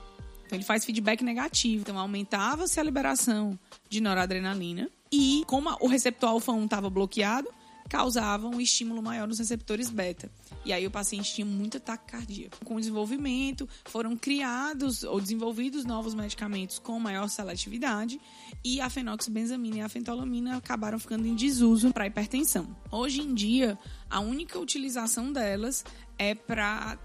Então 0.46 0.58
ele 0.58 0.66
faz 0.66 0.84
feedback 0.84 1.24
negativo. 1.24 1.82
Então 1.82 1.98
aumentava-se 1.98 2.80
a 2.80 2.84
liberação 2.84 3.58
de 3.90 4.02
noradrenalina 4.02 4.90
e 5.12 5.44
como 5.46 5.70
o 5.80 5.88
receptor 5.88 6.30
alfa-1 6.30 6.66
estava 6.66 6.90
bloqueado, 6.90 7.50
causava 7.92 8.48
um 8.48 8.62
estímulo 8.62 9.04
maior 9.04 9.28
nos 9.28 9.40
receptores 9.40 9.90
beta. 9.90 10.32
E 10.64 10.72
aí 10.72 10.88
o 10.88 10.92
paciente 10.92 11.34
tinha 11.34 11.46
muita 11.46 11.78
taquicardia. 11.78 12.50
Com 12.64 12.76
o 12.76 12.80
desenvolvimento, 12.80 13.68
foram 13.84 14.16
criados 14.16 15.04
ou 15.04 15.20
desenvolvidos 15.20 15.84
novos 15.84 16.14
medicamentos 16.14 16.80
com 16.80 16.98
maior 16.98 17.28
seletividade 17.28 18.18
e 18.64 18.80
a 18.80 18.90
fenoxibenzamina 18.90 19.80
e 19.80 19.82
a 19.82 19.90
fentolamina 19.90 20.56
acabaram 20.56 20.98
ficando 20.98 21.28
em 21.28 21.36
desuso 21.36 21.92
para 21.92 22.08
hipertensão. 22.08 22.74
Hoje 22.90 23.20
em 23.20 23.34
dia, 23.34 23.78
a 24.10 24.22
única 24.22 24.58
utilização 24.58 25.34
delas 25.34 25.84
é 26.18 26.34
para 26.34 26.98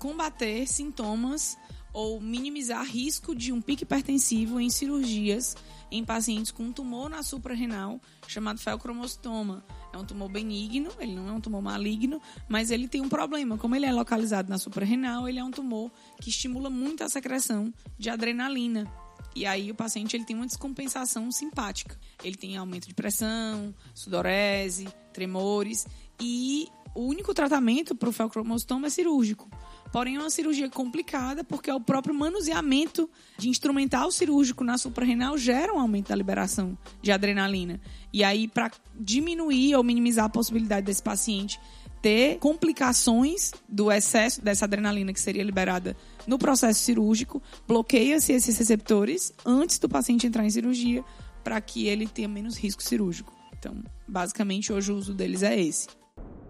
combater 0.00 0.66
sintomas 0.66 1.56
ou 1.92 2.20
minimizar 2.20 2.84
risco 2.84 3.32
de 3.32 3.52
um 3.52 3.60
pico 3.60 3.84
hipertensivo 3.84 4.58
em 4.58 4.70
cirurgias 4.70 5.54
em 5.92 6.04
pacientes 6.04 6.50
com 6.50 6.72
tumor 6.72 7.10
na 7.10 7.22
suprarrenal 7.22 8.00
chamado 8.26 8.58
felcromostoma. 8.58 9.62
É 9.92 9.98
um 9.98 10.04
tumor 10.04 10.30
benigno, 10.30 10.90
ele 10.98 11.14
não 11.14 11.28
é 11.28 11.32
um 11.32 11.40
tumor 11.40 11.60
maligno, 11.60 12.20
mas 12.48 12.70
ele 12.70 12.88
tem 12.88 13.02
um 13.02 13.08
problema. 13.08 13.58
Como 13.58 13.76
ele 13.76 13.84
é 13.84 13.92
localizado 13.92 14.48
na 14.48 14.58
suprarrenal, 14.58 15.28
ele 15.28 15.38
é 15.38 15.44
um 15.44 15.50
tumor 15.50 15.92
que 16.18 16.30
estimula 16.30 16.70
muito 16.70 17.04
a 17.04 17.08
secreção 17.10 17.72
de 17.98 18.08
adrenalina. 18.08 18.90
E 19.36 19.44
aí 19.44 19.70
o 19.70 19.74
paciente 19.74 20.16
ele 20.16 20.24
tem 20.24 20.34
uma 20.34 20.46
descompensação 20.46 21.30
simpática. 21.30 21.98
Ele 22.24 22.36
tem 22.36 22.56
aumento 22.56 22.88
de 22.88 22.94
pressão, 22.94 23.74
sudorese, 23.94 24.88
tremores 25.12 25.86
e 26.18 26.68
o 26.94 27.02
único 27.02 27.32
tratamento 27.34 27.94
para 27.94 28.08
o 28.08 28.12
felcromostoma 28.12 28.86
é 28.86 28.90
cirúrgico. 28.90 29.48
Porém, 29.92 30.16
é 30.16 30.18
uma 30.18 30.30
cirurgia 30.30 30.70
complicada 30.70 31.44
porque 31.44 31.70
o 31.70 31.78
próprio 31.78 32.14
manuseamento 32.14 33.08
de 33.36 33.50
instrumental 33.50 34.10
cirúrgico 34.10 34.64
na 34.64 34.78
suprarrenal 34.78 35.36
gera 35.36 35.74
um 35.74 35.78
aumento 35.78 36.08
da 36.08 36.16
liberação 36.16 36.76
de 37.02 37.12
adrenalina. 37.12 37.78
E 38.10 38.24
aí, 38.24 38.48
para 38.48 38.70
diminuir 38.98 39.76
ou 39.76 39.84
minimizar 39.84 40.24
a 40.24 40.30
possibilidade 40.30 40.86
desse 40.86 41.02
paciente 41.02 41.60
ter 42.00 42.38
complicações 42.38 43.52
do 43.68 43.92
excesso 43.92 44.42
dessa 44.42 44.64
adrenalina 44.64 45.12
que 45.12 45.20
seria 45.20 45.44
liberada 45.44 45.96
no 46.26 46.36
processo 46.36 46.80
cirúrgico, 46.80 47.40
bloqueia-se 47.68 48.32
esses 48.32 48.58
receptores 48.58 49.32
antes 49.46 49.78
do 49.78 49.88
paciente 49.88 50.26
entrar 50.26 50.44
em 50.44 50.50
cirurgia 50.50 51.04
para 51.44 51.60
que 51.60 51.86
ele 51.86 52.08
tenha 52.08 52.26
menos 52.26 52.56
risco 52.56 52.82
cirúrgico. 52.82 53.32
Então, 53.56 53.76
basicamente, 54.08 54.72
hoje 54.72 54.90
o 54.90 54.96
uso 54.96 55.14
deles 55.14 55.44
é 55.44 55.60
esse. 55.60 55.86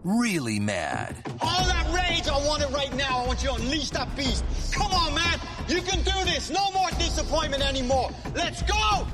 Really 0.05 0.59
mad. 0.59 1.15
All 1.41 1.65
that 1.65 1.87
rage, 1.95 2.27
I 2.27 2.37
want 2.49 2.63
it 2.63 2.71
right 2.71 2.93
now. 2.97 3.23
I 3.23 3.27
want 3.27 3.41
you 3.43 3.51
to 3.51 3.55
unleash 3.55 3.91
that 3.91 4.15
beast. 4.17 4.45
Come 4.73 4.93
on, 4.93 5.15
man. 5.15 5.39
You 5.69 5.81
can 5.81 6.03
do 6.03 6.25
this. 6.25 6.51
No 6.51 6.73
more 6.73 6.91
disappointment 6.99 7.63
anymore. 7.63 8.11
Let's 8.35 8.63
go! 8.63 9.07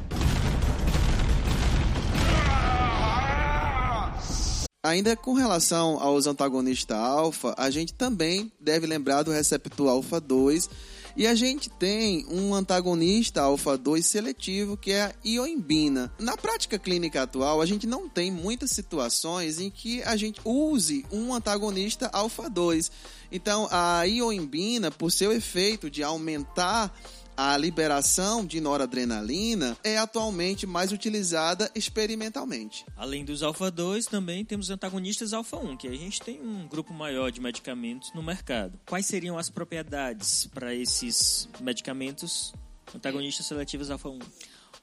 Ainda 4.82 5.14
com 5.16 5.34
relação 5.34 6.00
aos 6.00 6.26
antagonistas 6.26 6.96
alfa, 6.96 7.54
a 7.58 7.68
gente 7.68 7.92
também 7.92 8.50
deve 8.58 8.86
lembrar 8.86 9.24
do 9.24 9.32
receptor 9.32 9.88
alfa 9.88 10.18
2 10.18 10.70
e 11.18 11.26
a 11.26 11.34
gente 11.34 11.68
tem 11.68 12.24
um 12.30 12.54
antagonista 12.54 13.42
alfa 13.42 13.76
2 13.76 14.06
seletivo 14.06 14.76
que 14.76 14.92
é 14.92 15.02
a 15.02 15.14
ioimbina. 15.26 16.12
Na 16.16 16.36
prática 16.36 16.78
clínica 16.78 17.22
atual, 17.22 17.60
a 17.60 17.66
gente 17.66 17.88
não 17.88 18.08
tem 18.08 18.30
muitas 18.30 18.70
situações 18.70 19.58
em 19.58 19.68
que 19.68 20.00
a 20.04 20.16
gente 20.16 20.40
use 20.44 21.04
um 21.10 21.34
antagonista 21.34 22.08
alfa 22.12 22.48
2. 22.48 22.92
Então, 23.32 23.66
a 23.72 24.04
ioimbina, 24.04 24.92
por 24.92 25.10
seu 25.10 25.32
efeito 25.32 25.90
de 25.90 26.04
aumentar 26.04 26.96
a 27.38 27.56
liberação 27.56 28.44
de 28.44 28.60
noradrenalina 28.60 29.78
é 29.84 29.96
atualmente 29.96 30.66
mais 30.66 30.90
utilizada 30.90 31.70
experimentalmente. 31.72 32.84
Além 32.96 33.24
dos 33.24 33.44
alfa-2, 33.44 34.06
também 34.06 34.44
temos 34.44 34.70
antagonistas 34.70 35.32
alfa-1, 35.32 35.76
que 35.76 35.86
a 35.86 35.94
gente 35.94 36.20
tem 36.20 36.40
um 36.40 36.66
grupo 36.66 36.92
maior 36.92 37.30
de 37.30 37.40
medicamentos 37.40 38.12
no 38.12 38.24
mercado. 38.24 38.76
Quais 38.84 39.06
seriam 39.06 39.38
as 39.38 39.48
propriedades 39.48 40.48
para 40.52 40.74
esses 40.74 41.48
medicamentos 41.60 42.52
antagonistas 42.92 43.46
seletivos 43.46 43.88
alfa-1? 43.88 44.20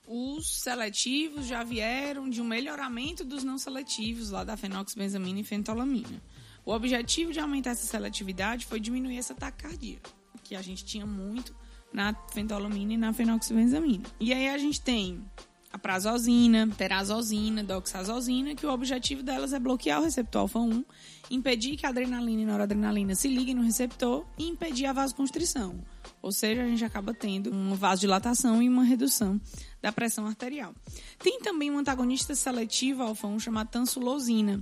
Os 0.07 0.61
seletivos 0.61 1.47
já 1.47 1.61
vieram 1.61 2.29
de 2.29 2.39
um 2.39 2.45
melhoramento 2.45 3.25
dos 3.25 3.43
não 3.43 3.57
seletivos, 3.57 4.29
lá 4.29 4.45
da 4.45 4.55
fenoxibenzamina 4.55 5.41
e 5.41 5.43
fentolamina. 5.43 6.21
O 6.63 6.71
objetivo 6.71 7.33
de 7.33 7.39
aumentar 7.41 7.71
essa 7.71 7.85
seletividade 7.85 8.65
foi 8.65 8.79
diminuir 8.79 9.17
essa 9.17 9.35
taquicardia, 9.35 9.99
que 10.41 10.55
a 10.55 10.61
gente 10.61 10.85
tinha 10.85 11.05
muito 11.05 11.53
na 11.95 12.13
fentolamina 12.33 12.93
e 12.93 12.97
na 12.97 13.13
fenoxibenzamina. 13.13 14.03
E 14.19 14.33
aí 14.33 14.49
a 14.49 14.57
gente 14.57 14.81
tem 14.81 15.23
a 15.71 15.79
prazosina, 15.79 16.67
terazosina, 16.77 17.63
doxazosina, 17.63 18.53
que 18.53 18.65
o 18.65 18.71
objetivo 18.71 19.23
delas 19.23 19.53
é 19.53 19.59
bloquear 19.59 20.01
o 20.01 20.03
receptor 20.03 20.41
alfa-1, 20.41 20.83
impedir 21.31 21.77
que 21.77 21.85
a 21.85 21.89
adrenalina 21.89 22.41
e 22.41 22.45
noradrenalina 22.45 23.15
se 23.15 23.29
liguem 23.29 23.55
no 23.55 23.61
receptor 23.61 24.25
e 24.37 24.45
impedir 24.45 24.87
a 24.87 24.93
vasoconstrição. 24.93 25.79
Ou 26.21 26.33
seja, 26.33 26.63
a 26.63 26.67
gente 26.67 26.83
acaba 26.83 27.13
tendo 27.13 27.49
uma 27.49 27.77
vasodilatação 27.77 28.61
e 28.61 28.67
uma 28.67 28.83
redução 28.83 29.39
da 29.81 29.91
pressão 29.91 30.27
arterial. 30.27 30.75
Tem 31.17 31.39
também 31.39 31.71
um 31.71 31.77
antagonista 31.77 32.35
seletivo 32.35 33.03
alfa-1 33.03 33.39
chamado 33.39 33.69
tansulosina, 33.69 34.61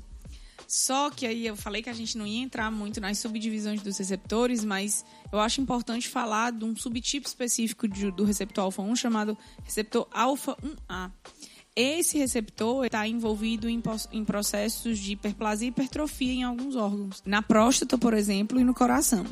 só 0.73 1.11
que 1.11 1.27
aí 1.27 1.45
eu 1.45 1.55
falei 1.55 1.83
que 1.83 1.89
a 1.91 1.93
gente 1.93 2.17
não 2.17 2.25
ia 2.25 2.41
entrar 2.41 2.71
muito 2.71 2.99
nas 2.99 3.19
subdivisões 3.19 3.79
dos 3.79 3.95
receptores, 3.99 4.65
mas 4.65 5.05
eu 5.31 5.39
acho 5.39 5.61
importante 5.61 6.09
falar 6.09 6.51
de 6.51 6.65
um 6.65 6.75
subtipo 6.75 7.27
específico 7.27 7.87
de, 7.87 8.09
do 8.09 8.23
receptor 8.23 8.63
alfa-1 8.63 8.95
chamado 8.95 9.37
receptor 9.63 10.07
alfa-1A. 10.11 11.11
Esse 11.75 12.17
receptor 12.17 12.85
está 12.87 13.07
envolvido 13.07 13.69
em, 13.69 13.83
em, 14.11 14.25
processos 14.25 14.97
de 14.97 15.11
hiperplasia 15.11 15.67
e 15.67 15.69
hipertrofia 15.69 16.33
em 16.33 16.43
alguns 16.43 16.75
órgãos. 16.75 17.21
Na 17.23 17.43
próstata, 17.43 17.95
por 17.95 18.15
exemplo, 18.15 18.59
e 18.59 18.63
no 18.63 18.73
coração. 18.73 19.25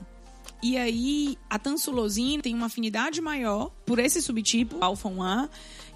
E 0.61 0.77
aí, 0.77 1.39
a 1.49 1.57
tansulosina 1.57 2.43
tem 2.43 2.53
uma 2.53 2.67
afinidade 2.67 3.19
maior 3.19 3.71
por 3.83 3.97
esse 3.97 4.21
subtipo, 4.21 4.77
alfa-1A, 4.79 5.49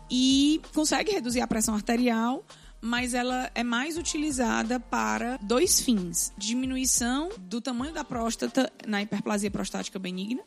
e 0.10 0.60
consegue 0.74 1.12
reduzir 1.12 1.42
a 1.42 1.48
pressão 1.48 1.76
arterial, 1.76 2.44
mas 2.86 3.16
ela 3.16 3.50
é 3.56 3.64
mais 3.64 3.98
utilizada 3.98 4.80
para 4.80 5.38
dois 5.38 5.82
fins: 5.82 6.32
diminuição 6.38 7.30
do 7.40 7.60
tamanho 7.60 7.94
da 7.94 8.04
próstata 8.04 8.72
na 8.86 9.02
hiperplasia 9.02 9.50
prostática 9.50 9.98
benigna, 9.98 10.44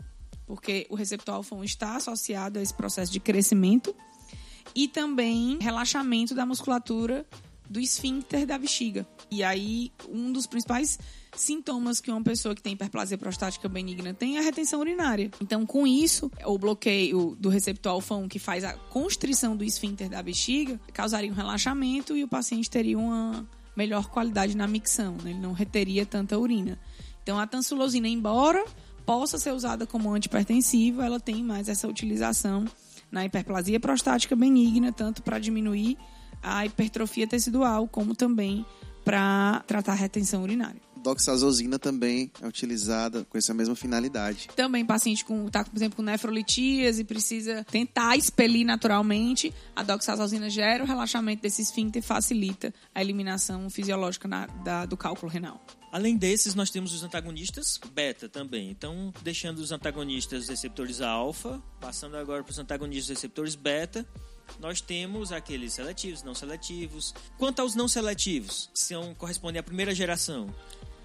porque 0.47 0.87
o 0.89 0.95
receptor 0.95 1.35
alfa-1 1.35 1.65
está 1.65 1.97
associado 1.97 2.61
a 2.61 2.63
esse 2.63 2.73
processo 2.73 3.13
de 3.13 3.19
crescimento, 3.19 3.95
e 4.73 4.87
também 4.87 5.59
relaxamento 5.61 6.33
da 6.33 6.47
musculatura 6.47 7.27
do 7.69 7.81
esfíncter 7.81 8.47
da 8.47 8.57
bexiga. 8.57 9.07
E 9.31 9.43
aí, 9.43 9.93
um 10.09 10.31
dos 10.31 10.47
principais 10.47 10.99
sintomas 11.43 12.01
que 12.01 12.11
uma 12.11 12.23
pessoa 12.23 12.55
que 12.55 12.63
tem 12.63 12.73
hiperplasia 12.73 13.19
prostática 13.19 13.69
benigna 13.69 14.15
tem 14.15 14.37
é 14.37 14.41
a 14.41 14.43
retenção 14.43 14.81
urinária. 14.81 15.31
Então, 15.41 15.65
com 15.67 15.87
isso, 15.87 16.31
o 16.45 16.59
bloqueio 16.59 17.37
do 17.39 17.49
receptor 17.49 17.93
alfa-1 17.93 18.29
que 18.29 18.39
faz 18.39 18.65
a 18.65 18.73
constrição 18.73 19.57
do 19.57 19.65
esfíncter 19.65 20.09
da 20.09 20.23
bexiga 20.23 20.81
causaria 20.93 21.31
um 21.31 21.35
relaxamento 21.35 22.17
e 22.17 22.25
o 22.25 22.29
paciente 22.29 22.71
teria 22.71 22.99
uma 22.99 23.47
melhor 23.77 24.09
qualidade 24.09 24.57
na 24.57 24.67
micção, 24.67 25.17
né? 25.23 25.31
ele 25.31 25.39
não 25.39 25.53
reteria 25.53 26.05
tanta 26.05 26.37
urina. 26.37 26.79
Então, 27.23 27.39
a 27.39 27.47
tansulosina, 27.47 28.09
embora 28.09 28.65
possa 29.07 29.39
ser 29.39 29.53
usada 29.53 29.87
como 29.87 30.13
antipertensiva, 30.13 31.05
ela 31.05 31.21
tem 31.21 31.43
mais 31.43 31.69
essa 31.69 31.87
utilização 31.87 32.65
na 33.11 33.25
hiperplasia 33.25 33.79
prostática 33.79 34.35
benigna, 34.35 34.93
tanto 34.93 35.23
para 35.23 35.39
diminuir 35.39 35.97
a 36.43 36.67
hipertrofia 36.67 37.27
tecidual, 37.27 37.89
como 37.89 38.15
também 38.15 38.67
para 39.05 39.63
tratar 39.67 39.93
a 39.93 39.97
retenção 39.97 40.43
urinária. 40.43 40.81
Doxazosina 41.03 41.79
também 41.79 42.31
é 42.41 42.47
utilizada 42.47 43.25
com 43.25 43.39
essa 43.39 43.55
mesma 43.55 43.75
finalidade. 43.75 44.49
Também 44.55 44.85
paciente 44.85 45.25
com 45.25 45.49
tá, 45.49 45.65
por 45.65 45.77
exemplo, 45.77 45.97
com 45.97 46.03
nefrolitíase 46.03 47.05
precisa 47.05 47.65
tentar 47.71 48.17
expelir 48.17 48.65
naturalmente, 48.65 49.53
a 49.75 49.83
doxazosina 49.83 50.51
gera 50.51 50.85
o 50.85 50.87
relaxamento 50.87 51.43
desse 51.43 51.63
esfíncter 51.63 52.03
e 52.03 52.07
facilita 52.07 52.73
a 52.95 53.01
eliminação 53.01 53.71
fisiológica 53.71 54.29
na, 54.29 54.47
da, 54.47 54.87
do 54.87 54.97
cálculo 54.97 55.31
renal. 55.31 55.65
Além 55.91 56.17
desses, 56.17 56.55
nós 56.55 56.71
temos 56.71 56.93
os 56.93 57.03
antagonistas 57.03 57.81
beta 57.93 58.29
também. 58.29 58.71
Então, 58.71 59.13
deixando 59.23 59.59
os 59.59 59.73
antagonistas 59.73 60.49
receptores 60.49 61.01
alfa, 61.01 61.63
passando 61.81 62.17
agora 62.17 62.45
para 62.45 62.51
os 62.51 62.59
antagonistas 62.59 63.09
receptores 63.09 63.55
beta, 63.55 64.07
nós 64.59 64.81
temos 64.81 65.33
aqueles 65.33 65.75
seletivos, 65.75 66.23
não 66.23 66.35
seletivos. 66.35 67.15
Quanto 67.37 67.61
aos 67.61 67.75
não 67.75 67.89
seletivos, 67.89 68.71
que 68.73 68.81
são, 68.81 69.15
correspondem 69.15 69.61
à 69.61 69.63
primeira 69.63 69.95
geração, 69.95 70.53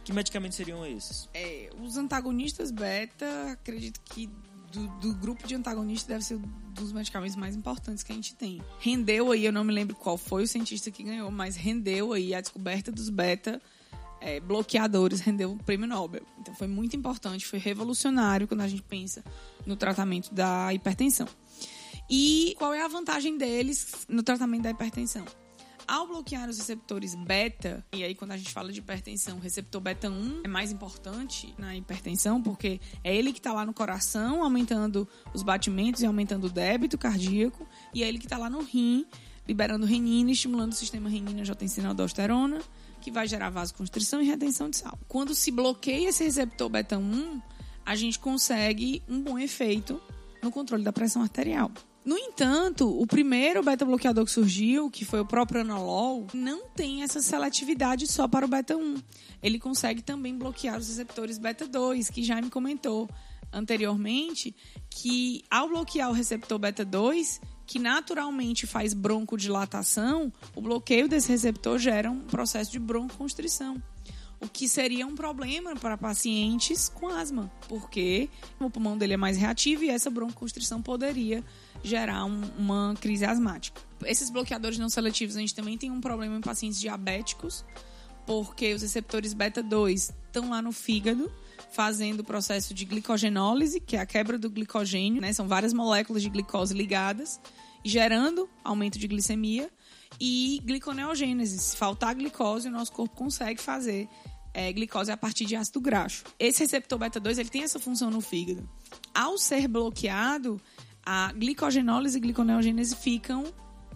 que 0.03 0.13
medicamentos 0.13 0.57
seriam 0.57 0.85
esses? 0.85 1.29
É, 1.33 1.69
os 1.81 1.97
antagonistas 1.97 2.71
beta, 2.71 3.51
acredito 3.51 3.99
que 4.01 4.29
do, 4.71 4.87
do, 4.99 5.13
grupo 5.13 5.47
de 5.47 5.55
antagonistas 5.55 6.07
deve 6.07 6.23
ser 6.23 6.35
um 6.35 6.73
dos 6.73 6.91
medicamentos 6.91 7.35
mais 7.35 7.55
importantes 7.55 8.03
que 8.03 8.11
a 8.11 8.15
gente 8.15 8.35
tem. 8.35 8.61
Rendeu 8.79 9.31
aí, 9.31 9.45
eu 9.45 9.53
não 9.53 9.63
me 9.63 9.71
lembro 9.71 9.95
qual 9.95 10.17
foi 10.17 10.43
o 10.43 10.47
cientista 10.47 10.89
que 10.89 11.03
ganhou, 11.03 11.29
mas 11.29 11.55
rendeu 11.55 12.11
aí 12.11 12.33
a 12.33 12.41
descoberta 12.41 12.91
dos 12.91 13.09
beta 13.09 13.61
é, 14.19 14.39
bloqueadores, 14.39 15.19
rendeu 15.19 15.51
o 15.51 15.63
prêmio 15.63 15.87
Nobel. 15.87 16.23
Então 16.39 16.55
foi 16.55 16.67
muito 16.67 16.95
importante, 16.95 17.45
foi 17.45 17.59
revolucionário 17.59 18.47
quando 18.47 18.61
a 18.61 18.67
gente 18.67 18.81
pensa 18.81 19.23
no 19.65 19.75
tratamento 19.75 20.33
da 20.33 20.73
hipertensão. 20.73 21.27
E 22.09 22.55
qual 22.57 22.73
é 22.73 22.83
a 22.83 22.87
vantagem 22.87 23.37
deles 23.37 24.05
no 24.07 24.23
tratamento 24.23 24.63
da 24.63 24.71
hipertensão? 24.71 25.25
Ao 25.87 26.07
bloquear 26.07 26.49
os 26.49 26.57
receptores 26.57 27.13
beta, 27.13 27.85
e 27.93 28.03
aí 28.03 28.15
quando 28.15 28.31
a 28.31 28.37
gente 28.37 28.51
fala 28.51 28.71
de 28.71 28.79
hipertensão, 28.79 29.37
o 29.37 29.39
receptor 29.39 29.81
beta 29.81 30.09
1 30.09 30.41
é 30.43 30.47
mais 30.47 30.71
importante 30.71 31.53
na 31.57 31.75
hipertensão, 31.75 32.41
porque 32.41 32.79
é 33.03 33.15
ele 33.15 33.33
que 33.33 33.39
está 33.39 33.51
lá 33.51 33.65
no 33.65 33.73
coração, 33.73 34.43
aumentando 34.43 35.07
os 35.33 35.43
batimentos 35.43 36.01
e 36.01 36.05
aumentando 36.05 36.47
o 36.47 36.49
débito 36.49 36.97
cardíaco, 36.97 37.67
e 37.93 38.03
é 38.03 38.07
ele 38.07 38.17
que 38.17 38.25
está 38.25 38.37
lá 38.37 38.49
no 38.49 38.61
rim, 38.61 39.05
liberando 39.47 39.85
renina, 39.85 40.31
estimulando 40.31 40.71
o 40.71 40.75
sistema 40.75 41.09
renina-angiotensina-aldosterona, 41.09 42.61
que 43.01 43.11
vai 43.11 43.27
gerar 43.27 43.49
vasoconstrição 43.49 44.21
e 44.21 44.25
retenção 44.25 44.69
de 44.69 44.77
sal. 44.77 44.97
Quando 45.07 45.35
se 45.35 45.51
bloqueia 45.51 46.09
esse 46.09 46.23
receptor 46.23 46.69
beta 46.69 46.97
1, 46.97 47.41
a 47.85 47.95
gente 47.95 48.17
consegue 48.17 49.03
um 49.09 49.21
bom 49.21 49.37
efeito 49.37 50.01
no 50.41 50.49
controle 50.49 50.83
da 50.83 50.93
pressão 50.93 51.21
arterial. 51.21 51.69
No 52.05 52.17
entanto, 52.17 52.89
o 52.89 53.07
primeiro 53.07 53.63
beta-bloqueador 53.63 54.25
que 54.25 54.31
surgiu, 54.31 54.91
que 54.91 55.05
foi 55.05 55.21
o 55.21 55.25
próprio 55.25 55.61
anolol, 55.61 56.27
não 56.33 56.67
tem 56.67 57.01
essa 57.01 57.21
seletividade 57.21 58.07
só 58.07 58.27
para 58.27 58.45
o 58.45 58.49
beta-1. 58.49 59.01
Ele 59.41 59.57
consegue 59.57 60.01
também 60.01 60.37
bloquear 60.37 60.77
os 60.77 60.89
receptores 60.89 61.37
beta-2, 61.37 62.11
que 62.11 62.21
já 62.21 62.41
me 62.41 62.49
comentou 62.49 63.09
anteriormente, 63.53 64.53
que 64.89 65.43
ao 65.49 65.69
bloquear 65.69 66.09
o 66.09 66.13
receptor 66.13 66.59
beta-2, 66.59 67.39
que 67.65 67.79
naturalmente 67.79 68.67
faz 68.67 68.93
broncodilatação, 68.93 70.31
o 70.53 70.61
bloqueio 70.61 71.07
desse 71.07 71.29
receptor 71.29 71.79
gera 71.79 72.11
um 72.11 72.21
processo 72.21 72.69
de 72.69 72.79
broncoconstrição 72.79 73.81
o 74.43 74.49
que 74.49 74.67
seria 74.67 75.07
um 75.07 75.15
problema 75.15 75.73
para 75.73 75.97
pacientes 75.97 76.89
com 76.89 77.07
asma, 77.07 77.49
porque 77.69 78.29
o 78.59 78.69
pulmão 78.69 78.97
dele 78.97 79.13
é 79.13 79.17
mais 79.17 79.37
reativo 79.37 79.85
e 79.85 79.89
essa 79.89 80.09
broncoconstrição 80.09 80.81
poderia 80.81 81.41
gerar 81.83 82.25
um, 82.25 82.41
uma 82.57 82.95
crise 82.99 83.25
asmática. 83.25 83.81
Esses 84.05 84.29
bloqueadores 84.29 84.77
não 84.77 84.89
seletivos, 84.89 85.35
a 85.35 85.39
gente 85.39 85.53
também 85.53 85.77
tem 85.77 85.91
um 85.91 86.01
problema 86.01 86.35
em 86.35 86.41
pacientes 86.41 86.79
diabéticos, 86.79 87.65
porque 88.25 88.73
os 88.73 88.81
receptores 88.81 89.33
beta-2 89.33 90.13
estão 90.25 90.49
lá 90.49 90.61
no 90.61 90.71
fígado, 90.71 91.31
fazendo 91.71 92.21
o 92.21 92.23
processo 92.23 92.73
de 92.73 92.85
glicogenólise, 92.85 93.79
que 93.79 93.95
é 93.95 93.99
a 93.99 94.05
quebra 94.05 94.37
do 94.37 94.49
glicogênio, 94.49 95.21
né? 95.21 95.33
São 95.33 95.47
várias 95.47 95.73
moléculas 95.73 96.21
de 96.21 96.29
glicose 96.29 96.73
ligadas, 96.73 97.39
gerando 97.83 98.49
aumento 98.63 98.97
de 98.97 99.07
glicemia 99.07 99.69
e 100.19 100.61
gliconeogênese. 100.63 101.57
Se 101.59 101.75
faltar 101.75 102.15
glicose, 102.15 102.67
o 102.67 102.71
nosso 102.71 102.91
corpo 102.91 103.15
consegue 103.15 103.61
fazer 103.61 104.07
é, 104.53 104.71
glicose 104.71 105.11
a 105.11 105.17
partir 105.17 105.45
de 105.45 105.55
ácido 105.55 105.81
graxo. 105.81 106.23
Esse 106.39 106.61
receptor 106.61 106.99
beta-2 106.99 107.39
ele 107.39 107.49
tem 107.49 107.63
essa 107.63 107.79
função 107.79 108.09
no 108.09 108.21
fígado. 108.21 108.69
Ao 109.13 109.37
ser 109.37 109.67
bloqueado, 109.67 110.61
a 111.05 111.31
glicogenólise 111.33 112.17
e 112.17 112.21
gliconeogênese 112.21 112.95
ficam 112.95 113.45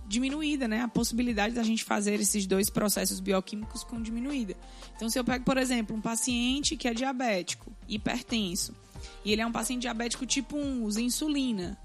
diminuída, 0.08 0.68
né? 0.68 0.82
A 0.82 0.88
possibilidade 0.88 1.54
da 1.54 1.64
gente 1.64 1.84
fazer 1.84 2.20
esses 2.20 2.46
dois 2.46 2.70
processos 2.70 3.20
bioquímicos 3.20 3.84
com 3.84 4.02
diminuída. 4.02 4.56
Então, 4.96 5.10
se 5.10 5.20
eu 5.20 5.24
pego, 5.24 5.44
por 5.44 5.58
exemplo, 5.58 5.96
um 5.96 6.02
paciente 6.02 6.78
que 6.78 6.88
é 6.88 6.94
diabético, 6.94 7.72
hipertenso, 7.88 8.74
e 9.24 9.32
ele 9.32 9.42
é 9.42 9.46
um 9.46 9.52
paciente 9.52 9.82
diabético 9.82 10.26
tipo 10.26 10.58
1, 10.58 10.84
usa 10.84 11.02
insulina, 11.02 11.78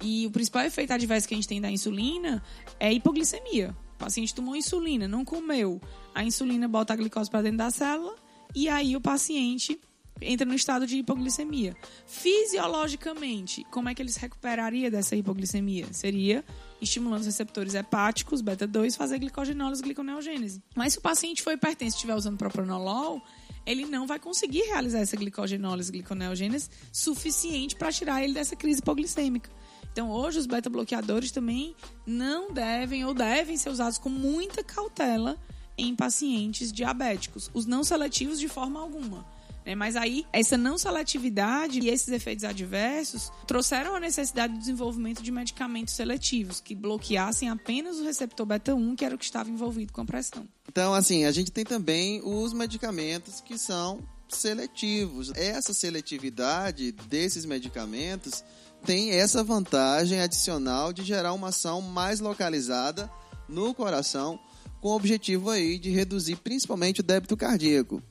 e 0.00 0.26
o 0.26 0.30
principal 0.30 0.62
efeito 0.62 0.92
adverso 0.92 1.26
que 1.26 1.34
a 1.34 1.36
gente 1.36 1.48
tem 1.48 1.60
da 1.60 1.70
insulina 1.70 2.42
é 2.78 2.92
hipoglicemia. 2.92 3.74
O 3.94 3.98
paciente 3.98 4.34
tomou 4.34 4.54
insulina, 4.54 5.08
não 5.08 5.24
comeu, 5.24 5.80
a 6.14 6.22
insulina 6.22 6.68
bota 6.68 6.92
a 6.92 6.96
glicose 6.96 7.30
para 7.30 7.42
dentro 7.42 7.58
da 7.58 7.70
célula, 7.70 8.14
e 8.54 8.68
aí 8.68 8.96
o 8.96 9.00
paciente 9.00 9.80
entra 10.20 10.46
no 10.46 10.54
estado 10.54 10.86
de 10.86 10.98
hipoglicemia. 10.98 11.76
Fisiologicamente, 12.06 13.64
como 13.70 13.88
é 13.88 13.94
que 13.94 14.02
ele 14.02 14.10
se 14.10 14.20
recuperaria 14.20 14.90
dessa 14.90 15.16
hipoglicemia? 15.16 15.86
Seria 15.92 16.44
estimulando 16.80 17.20
os 17.20 17.26
receptores 17.26 17.74
hepáticos, 17.74 18.40
beta-2, 18.40 18.96
fazer 18.96 19.18
glicogenólise 19.18 19.82
e 19.82 19.84
gliconeogênese. 19.84 20.62
Mas 20.74 20.92
se 20.92 20.98
o 20.98 21.02
paciente 21.02 21.42
for 21.42 21.52
hipertenso 21.52 21.96
e 21.96 21.98
estiver 21.98 22.14
usando 22.14 22.38
propranolol, 22.38 23.22
ele 23.66 23.84
não 23.84 24.06
vai 24.06 24.18
conseguir 24.18 24.62
realizar 24.62 25.00
essa 25.00 25.16
glicogenólise 25.16 25.90
e 25.90 25.92
gliconeogênese 25.92 26.70
suficiente 26.92 27.76
para 27.76 27.92
tirar 27.92 28.22
ele 28.22 28.32
dessa 28.32 28.56
crise 28.56 28.80
hipoglicêmica. 28.80 29.50
Então, 29.92 30.10
hoje, 30.10 30.38
os 30.38 30.46
beta-bloqueadores 30.46 31.32
também 31.32 31.74
não 32.06 32.52
devem 32.52 33.04
ou 33.04 33.12
devem 33.12 33.56
ser 33.56 33.70
usados 33.70 33.98
com 33.98 34.08
muita 34.08 34.62
cautela 34.62 35.36
em 35.76 35.94
pacientes 35.94 36.72
diabéticos. 36.72 37.50
Os 37.52 37.66
não 37.66 37.84
seletivos, 37.84 38.38
de 38.38 38.48
forma 38.48 38.80
alguma. 38.80 39.26
Né? 39.68 39.74
Mas 39.74 39.96
aí, 39.96 40.24
essa 40.32 40.56
não 40.56 40.78
seletividade 40.78 41.78
e 41.78 41.90
esses 41.90 42.08
efeitos 42.08 42.42
adversos 42.42 43.30
trouxeram 43.46 43.94
a 43.94 44.00
necessidade 44.00 44.54
do 44.54 44.58
desenvolvimento 44.58 45.22
de 45.22 45.30
medicamentos 45.30 45.92
seletivos 45.92 46.58
que 46.58 46.74
bloqueassem 46.74 47.50
apenas 47.50 47.98
o 47.98 48.04
receptor 48.04 48.46
beta-1, 48.46 48.96
que 48.96 49.04
era 49.04 49.14
o 49.14 49.18
que 49.18 49.26
estava 49.26 49.50
envolvido 49.50 49.92
com 49.92 50.00
a 50.00 50.06
pressão. 50.06 50.48
Então, 50.66 50.94
assim, 50.94 51.26
a 51.26 51.32
gente 51.32 51.52
tem 51.52 51.66
também 51.66 52.22
os 52.24 52.54
medicamentos 52.54 53.42
que 53.42 53.58
são 53.58 54.00
seletivos. 54.26 55.32
Essa 55.34 55.74
seletividade 55.74 56.92
desses 56.92 57.44
medicamentos 57.44 58.42
tem 58.86 59.10
essa 59.10 59.44
vantagem 59.44 60.18
adicional 60.18 60.94
de 60.94 61.02
gerar 61.02 61.34
uma 61.34 61.48
ação 61.48 61.82
mais 61.82 62.20
localizada 62.20 63.10
no 63.46 63.74
coração, 63.74 64.40
com 64.80 64.88
o 64.88 64.96
objetivo 64.96 65.50
aí 65.50 65.78
de 65.78 65.90
reduzir 65.90 66.36
principalmente 66.36 67.00
o 67.00 67.04
débito 67.04 67.36
cardíaco. 67.36 68.02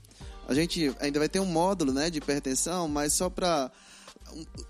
A 0.47 0.53
gente 0.53 0.95
ainda 1.01 1.19
vai 1.19 1.27
ter 1.27 1.41
um 1.41 1.45
módulo 1.45 1.91
né, 1.91 2.09
de 2.09 2.19
hipertensão, 2.19 2.87
mas 2.87 3.13
só 3.13 3.29
para. 3.29 3.69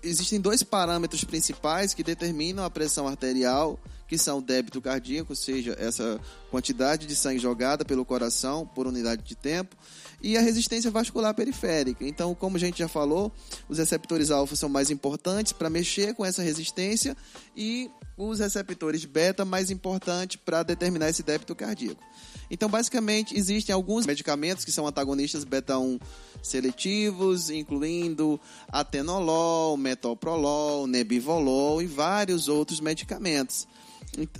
Existem 0.02 0.40
dois 0.40 0.62
parâmetros 0.62 1.22
principais 1.24 1.94
que 1.94 2.02
determinam 2.02 2.64
a 2.64 2.70
pressão 2.70 3.06
arterial, 3.06 3.78
que 4.08 4.18
são 4.18 4.38
o 4.38 4.42
débito 4.42 4.80
cardíaco, 4.80 5.32
ou 5.32 5.36
seja, 5.36 5.76
essa 5.78 6.18
quantidade 6.50 7.06
de 7.06 7.14
sangue 7.14 7.38
jogada 7.38 7.84
pelo 7.84 8.04
coração 8.04 8.66
por 8.66 8.86
unidade 8.86 9.22
de 9.22 9.36
tempo, 9.36 9.76
e 10.22 10.36
a 10.36 10.40
resistência 10.40 10.90
vascular 10.90 11.34
periférica. 11.34 12.04
Então, 12.04 12.34
como 12.34 12.56
a 12.56 12.60
gente 12.60 12.78
já 12.78 12.88
falou, 12.88 13.30
os 13.68 13.78
receptores 13.78 14.30
alfa 14.30 14.56
são 14.56 14.68
mais 14.68 14.90
importantes 14.90 15.52
para 15.52 15.68
mexer 15.68 16.14
com 16.14 16.24
essa 16.24 16.42
resistência 16.42 17.16
e 17.56 17.90
os 18.16 18.40
receptores 18.40 19.04
beta 19.04 19.44
mais 19.44 19.70
importantes 19.70 20.40
para 20.44 20.62
determinar 20.62 21.08
esse 21.08 21.22
débito 21.22 21.54
cardíaco. 21.54 22.02
Então, 22.50 22.68
basicamente, 22.68 23.36
existem 23.36 23.74
alguns 23.74 24.06
medicamentos 24.06 24.64
que 24.64 24.72
são 24.72 24.86
antagonistas 24.86 25.44
beta-1 25.44 26.00
seletivos, 26.42 27.50
incluindo 27.50 28.40
atenolol, 28.70 29.76
metoprolol, 29.76 30.86
nebivolol 30.86 31.82
e 31.82 31.86
vários 31.86 32.48
outros 32.48 32.80
medicamentos. 32.80 33.66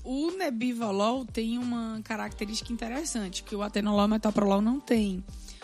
O 0.02 0.30
nebivolol 0.30 1.24
tem 1.26 1.58
uma 1.58 2.00
característica 2.02 2.72
interessante 2.72 3.42
que 3.42 3.54
o 3.54 3.62
atenolol 3.62 4.02
e 4.02 4.06
o 4.06 4.08
metoprolol 4.08 4.62
não 4.62 4.80
tem. 4.80 5.22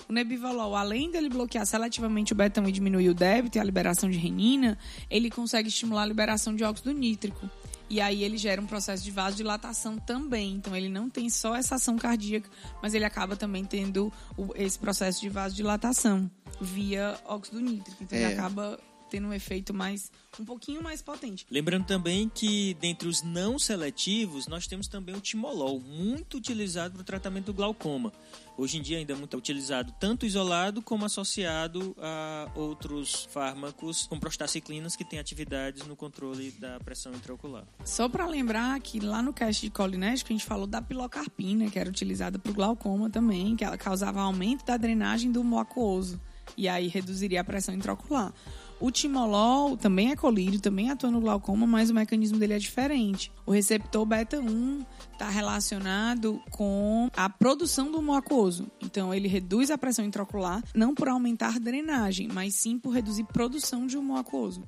O 0.09 0.13
nebivolol, 0.13 0.77
além 0.77 1.11
dele 1.11 1.31
bloquear 1.31 1.65
seletivamente 1.65 2.33
o 2.35 2.37
beta-1 2.37 2.69
e 2.69 2.73
diminuir 2.73 3.09
o 3.09 3.15
débito 3.15 3.57
e 3.57 3.61
a 3.61 3.65
liberação 3.65 4.11
de 4.11 4.19
renina, 4.19 4.79
ele 5.11 5.31
consegue 5.31 5.69
estimular 5.69 6.03
a 6.03 6.07
liberação 6.07 6.55
de 6.55 6.63
óxido 6.63 6.93
nítrico. 6.93 7.49
E 7.95 8.01
aí 8.01 8.25
ele 8.25 8.37
gera 8.37 8.61
um 8.61 8.67
processo 8.67 9.05
de 9.05 9.13
vasodilatação 9.13 9.99
também. 9.99 10.55
Então 10.55 10.75
ele 10.75 10.89
não 10.89 11.09
tem 11.09 11.31
só 11.31 11.55
essa 11.55 11.77
ação 11.77 11.97
cardíaca, 11.97 12.51
mas 12.83 12.93
ele 12.93 13.05
acaba 13.05 13.37
também 13.37 13.65
tendo 13.65 14.13
esse 14.57 14.77
processo 14.77 15.21
de 15.21 15.29
vasodilatação 15.29 16.29
via 16.61 17.17
óxido 17.25 17.61
nítrico. 17.61 18.03
Então 18.03 18.19
é. 18.19 18.23
ele 18.25 18.33
acaba 18.35 18.81
tendo 19.09 19.29
um 19.29 19.33
efeito 19.33 19.73
mais 19.73 20.11
um 20.41 20.45
pouquinho 20.45 20.83
mais 20.83 21.01
potente. 21.01 21.47
Lembrando 21.49 21.87
também 21.87 22.29
que 22.29 22.75
dentre 22.81 23.07
os 23.07 23.23
não 23.23 23.61
seletivos, 23.61 24.49
nós 24.49 24.67
temos 24.67 24.89
também 24.89 25.15
o 25.15 25.21
timolol, 25.21 25.79
muito 25.79 26.37
utilizado 26.37 26.95
para 26.95 27.03
o 27.03 27.05
tratamento 27.05 27.47
do 27.47 27.55
glaucoma. 27.55 28.13
Hoje 28.57 28.79
em 28.79 28.83
dia 28.83 28.99
ainda 28.99 29.13
é 29.13 29.17
muito 29.17 29.37
utilizado 29.37 29.93
tanto 29.99 30.25
isolado 30.25 30.81
como 30.81 31.05
associado 31.05 31.97
a 32.01 32.49
outros 32.55 33.27
fármacos 33.31 34.07
como 34.07 34.21
prostaciclinas 34.21 34.95
que 34.95 35.05
têm 35.05 35.19
atividades 35.19 35.85
no 35.87 35.97
controle 35.97 36.53
da 36.53 36.79
pressão 36.79 37.13
intraocular. 37.13 37.65
Só 37.85 38.09
para 38.09 38.27
lembrar 38.27 38.79
que 38.81 39.01
lá 39.01 39.21
no 39.21 39.33
cast 39.33 39.61
de 39.61 39.71
colinético 39.71 40.33
a 40.33 40.37
gente 40.37 40.47
falou 40.47 40.69
da 40.69 40.81
pilocarpina, 40.81 41.69
que 41.69 41.79
era 41.79 41.91
utilizada 41.91 42.39
para 42.39 42.53
o 42.53 42.55
glaucoma 42.55 43.11
também, 43.11 43.57
que 43.57 43.65
ela 43.65 43.77
causava 43.77 44.21
aumento 44.21 44.65
da 44.65 44.77
drenagem 44.77 45.33
do 45.33 45.43
mucoso 45.43 46.21
e 46.57 46.69
aí 46.69 46.87
reduziria 46.89 47.41
a 47.41 47.45
pressão 47.45 47.75
intraocular. 47.75 48.33
O 48.81 48.91
timolol 48.91 49.77
também 49.77 50.11
é 50.11 50.17
colírio, 50.17 50.61
também 50.61 50.91
atua 50.91 51.11
no 51.11 51.21
glaucoma, 51.21 51.67
mas 51.67 51.91
o 51.91 51.95
mecanismo 51.95 52.39
dele 52.39 52.55
é 52.55 52.59
diferente. 52.59 53.33
O 53.47 53.53
receptor 53.53 54.05
beta 54.05 54.41
1 54.41 54.85
está 55.13 55.29
relacionado 55.29 56.41
com 56.51 57.09
a 57.17 57.29
produção 57.29 57.91
do 57.91 57.99
humor 57.99 58.19
aquoso. 58.19 58.71
Então, 58.83 59.15
ele 59.15 59.29
reduz 59.29 59.71
a 59.71 59.79
pressão 59.79 60.05
intraocular, 60.05 60.63
não 60.75 60.95
por 60.95 61.09
aumentar 61.09 61.59
drenagem, 61.59 62.29
mas 62.29 62.55
sim 62.55 62.79
por 62.79 62.91
reduzir 62.91 63.25
produção 63.25 63.87
de 63.87 63.97
humor 63.97 64.19
aquoso. 64.19 64.63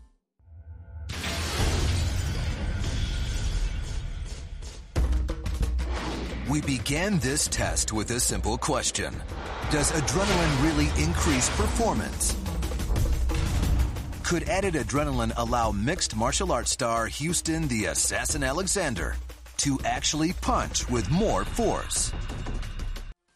We 6.49 6.61
began 6.61 7.19
this 7.19 7.49
test 7.49 7.93
with 7.93 8.13
a 8.13 8.21
simple 8.21 8.57
question. 8.57 9.13
Does 9.73 9.91
adrenaline 9.91 10.63
really 10.63 10.87
increase 11.03 11.51
performance? 11.57 12.37
Could 14.27 14.49
added 14.49 14.74
adrenaline 14.74 15.33
allow 15.37 15.70
mixed 15.70 16.16
martial 16.16 16.51
arts 16.51 16.72
star 16.72 17.07
Houston 17.07 17.68
the 17.68 17.85
Assassin 17.85 18.43
Alexander 18.43 19.14
to 19.59 19.79
actually 19.85 20.33
punch 20.43 20.91
with 20.91 21.09
more 21.09 21.45
force? 21.45 22.12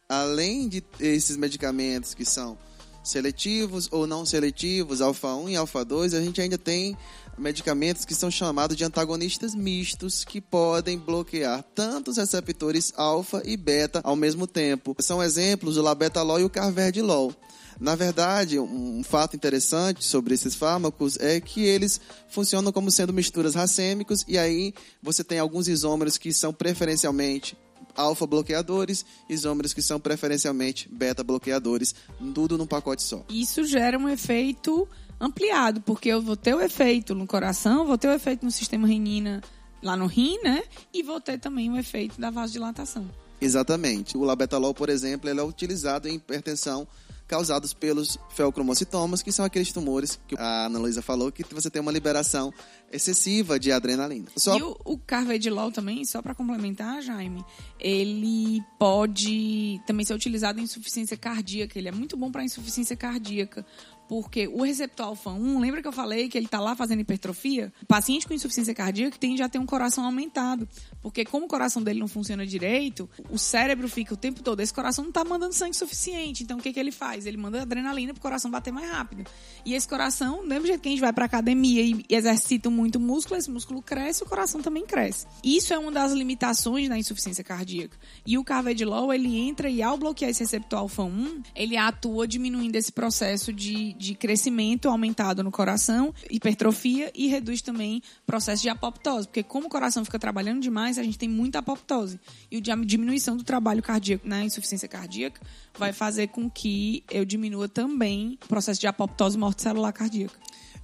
Além 0.09 0.67
de 0.67 0.83
esses 0.99 1.37
medicamentos 1.37 2.13
que 2.13 2.25
são 2.25 2.57
seletivos 3.01 3.87
ou 3.89 4.05
não 4.05 4.25
seletivos, 4.25 4.99
alfa 4.99 5.33
1 5.33 5.51
e 5.51 5.55
alfa 5.55 5.85
2, 5.85 6.13
a 6.13 6.21
gente 6.21 6.41
ainda 6.41 6.57
tem 6.57 6.97
medicamentos 7.37 8.03
que 8.03 8.13
são 8.13 8.29
chamados 8.29 8.75
de 8.75 8.83
antagonistas 8.83 9.55
mistos, 9.55 10.25
que 10.25 10.41
podem 10.41 10.97
bloquear 10.97 11.63
tanto 11.73 12.11
os 12.11 12.17
receptores 12.17 12.91
alfa 12.97 13.41
e 13.45 13.55
beta 13.55 14.01
ao 14.03 14.17
mesmo 14.17 14.45
tempo. 14.45 14.93
São 14.99 15.23
exemplos 15.23 15.77
o 15.77 15.81
labetalol 15.81 16.41
e 16.41 16.43
o 16.43 16.49
carvedilol. 16.49 17.33
Na 17.81 17.95
verdade, 17.95 18.59
um 18.59 19.03
fato 19.03 19.35
interessante 19.35 20.05
sobre 20.05 20.35
esses 20.35 20.53
fármacos 20.53 21.17
é 21.17 21.41
que 21.41 21.65
eles 21.65 21.99
funcionam 22.29 22.71
como 22.71 22.91
sendo 22.91 23.11
misturas 23.11 23.55
racêmicos 23.55 24.23
e 24.27 24.37
aí 24.37 24.71
você 25.01 25.23
tem 25.23 25.39
alguns 25.39 25.67
isômeros 25.67 26.15
que 26.15 26.31
são 26.31 26.53
preferencialmente 26.53 27.57
alfa 27.95 28.27
bloqueadores, 28.27 29.03
isômeros 29.27 29.73
que 29.73 29.81
são 29.81 29.99
preferencialmente 29.99 30.87
beta 30.89 31.23
bloqueadores, 31.23 31.95
tudo 32.35 32.55
num 32.55 32.67
pacote 32.67 33.01
só. 33.01 33.25
Isso 33.27 33.65
gera 33.65 33.97
um 33.97 34.07
efeito 34.07 34.87
ampliado, 35.19 35.81
porque 35.81 36.09
eu 36.09 36.21
vou 36.21 36.37
ter 36.37 36.53
o 36.53 36.61
efeito 36.61 37.15
no 37.15 37.25
coração, 37.25 37.87
vou 37.87 37.97
ter 37.97 38.09
o 38.09 38.13
efeito 38.13 38.45
no 38.45 38.51
sistema 38.51 38.87
renina 38.87 39.41
lá 39.81 39.97
no 39.97 40.05
rim, 40.05 40.37
né? 40.43 40.61
E 40.93 41.01
vou 41.01 41.19
ter 41.19 41.39
também 41.39 41.71
o 41.71 41.77
efeito 41.77 42.21
da 42.21 42.29
vasodilatação. 42.29 43.09
Exatamente. 43.41 44.15
O 44.15 44.23
labetalol, 44.23 44.71
por 44.71 44.87
exemplo, 44.87 45.27
ele 45.27 45.39
é 45.39 45.43
utilizado 45.43 46.07
em 46.07 46.13
hipertensão 46.13 46.87
causados 47.31 47.73
pelos 47.73 48.19
feocromocitomas, 48.31 49.23
que 49.23 49.31
são 49.31 49.45
aqueles 49.45 49.71
tumores 49.71 50.19
que 50.27 50.35
a 50.37 50.65
Ana 50.65 50.79
Luísa 50.79 51.01
falou, 51.01 51.31
que 51.31 51.45
você 51.53 51.69
tem 51.69 51.81
uma 51.81 51.91
liberação 51.91 52.53
excessiva 52.91 53.57
de 53.57 53.71
adrenalina. 53.71 54.27
Só... 54.35 54.57
E 54.57 54.61
o, 54.61 54.77
o 54.83 54.97
carvedilol 54.97 55.71
também, 55.71 56.03
só 56.03 56.21
para 56.21 56.35
complementar, 56.35 57.01
Jaime, 57.01 57.41
ele 57.79 58.61
pode 58.77 59.79
também 59.87 60.05
ser 60.05 60.13
utilizado 60.13 60.59
em 60.59 60.63
insuficiência 60.63 61.15
cardíaca. 61.15 61.79
Ele 61.79 61.87
é 61.87 61.91
muito 61.93 62.17
bom 62.17 62.29
para 62.29 62.43
insuficiência 62.43 62.97
cardíaca, 62.97 63.65
porque 64.09 64.49
o 64.49 64.63
receptor 64.63 65.05
alfa-1, 65.05 65.57
lembra 65.57 65.81
que 65.81 65.87
eu 65.87 65.93
falei 65.93 66.27
que 66.27 66.37
ele 66.37 66.47
está 66.47 66.59
lá 66.59 66.75
fazendo 66.75 66.99
hipertrofia? 66.99 67.71
O 67.81 67.85
paciente 67.85 68.27
com 68.27 68.33
insuficiência 68.33 68.75
cardíaca 68.75 69.17
tende 69.17 69.41
a 69.41 69.47
ter 69.47 69.57
um 69.57 69.65
coração 69.65 70.03
aumentado, 70.03 70.67
porque 71.01 71.25
como 71.25 71.45
o 71.45 71.49
coração 71.49 71.81
dele 71.81 71.99
não 71.99 72.07
funciona 72.07 72.45
direito, 72.45 73.09
o 73.29 73.37
cérebro 73.37 73.87
fica 73.87 74.13
o 74.13 74.17
tempo 74.17 74.41
todo, 74.41 74.59
esse 74.59 74.73
coração 74.73 75.03
não 75.03 75.09
está 75.09 75.23
mandando 75.23 75.53
sangue 75.53 75.75
suficiente, 75.75 76.43
então 76.43 76.57
o 76.57 76.61
que, 76.61 76.71
que 76.71 76.79
ele 76.79 76.91
faz? 76.91 77.25
Ele 77.25 77.37
manda 77.37 77.61
adrenalina 77.61 78.13
para 78.13 78.19
o 78.19 78.21
coração 78.21 78.49
bater 78.49 78.71
mais 78.71 78.89
rápido. 78.89 79.29
E 79.65 79.73
esse 79.73 79.87
coração, 79.87 80.41
do 80.41 80.47
mesmo 80.47 80.67
jeito 80.67 80.81
que 80.81 80.89
a 80.89 80.91
gente 80.91 81.01
vai 81.01 81.13
para 81.13 81.25
academia 81.25 81.83
e 81.83 82.05
exercita 82.09 82.69
muito 82.69 82.99
músculo, 82.99 83.39
esse 83.39 83.49
músculo 83.49 83.81
cresce, 83.81 84.23
o 84.23 84.25
coração 84.25 84.61
também 84.61 84.85
cresce. 84.85 85.25
Isso 85.43 85.73
é 85.73 85.79
uma 85.79 85.91
das 85.91 86.11
limitações 86.11 86.89
da 86.89 86.97
insuficiência 86.97 87.43
cardíaca. 87.43 87.97
E 88.25 88.37
o 88.37 88.43
carvedilol, 88.43 89.13
ele 89.13 89.37
entra 89.37 89.69
e 89.69 89.81
ao 89.81 89.97
bloquear 89.97 90.31
esse 90.31 90.41
receptor 90.41 90.79
alfa-1, 90.79 91.43
ele 91.55 91.77
atua 91.77 92.27
diminuindo 92.27 92.75
esse 92.75 92.91
processo 92.91 93.51
de 93.51 93.91
de 93.93 94.15
crescimento 94.15 94.89
aumentado 94.89 95.43
no 95.43 95.51
coração, 95.51 96.13
hipertrofia 96.29 97.11
e 97.15 97.27
reduz 97.27 97.61
também 97.61 98.01
o 98.23 98.25
processo 98.25 98.61
de 98.61 98.69
apoptose, 98.69 99.27
porque 99.27 99.43
como 99.43 99.67
o 99.67 99.69
coração 99.69 100.03
fica 100.03 100.19
trabalhando 100.19 100.61
demais, 100.61 100.90
a 100.97 101.03
gente 101.03 101.17
tem 101.17 101.29
muita 101.29 101.59
apoptose. 101.59 102.19
E 102.49 102.57
a 102.69 102.75
diminuição 102.75 103.37
do 103.37 103.43
trabalho 103.43 103.81
cardíaco 103.81 104.27
na 104.27 104.43
insuficiência 104.43 104.87
cardíaca 104.87 105.41
vai 105.77 105.93
fazer 105.93 106.27
com 106.27 106.49
que 106.49 107.03
eu 107.09 107.25
diminua 107.25 107.67
também 107.67 108.37
o 108.43 108.47
processo 108.47 108.79
de 108.79 108.87
apoptose 108.87 109.37
morte 109.37 109.61
celular 109.61 109.91
cardíaca. 109.91 110.39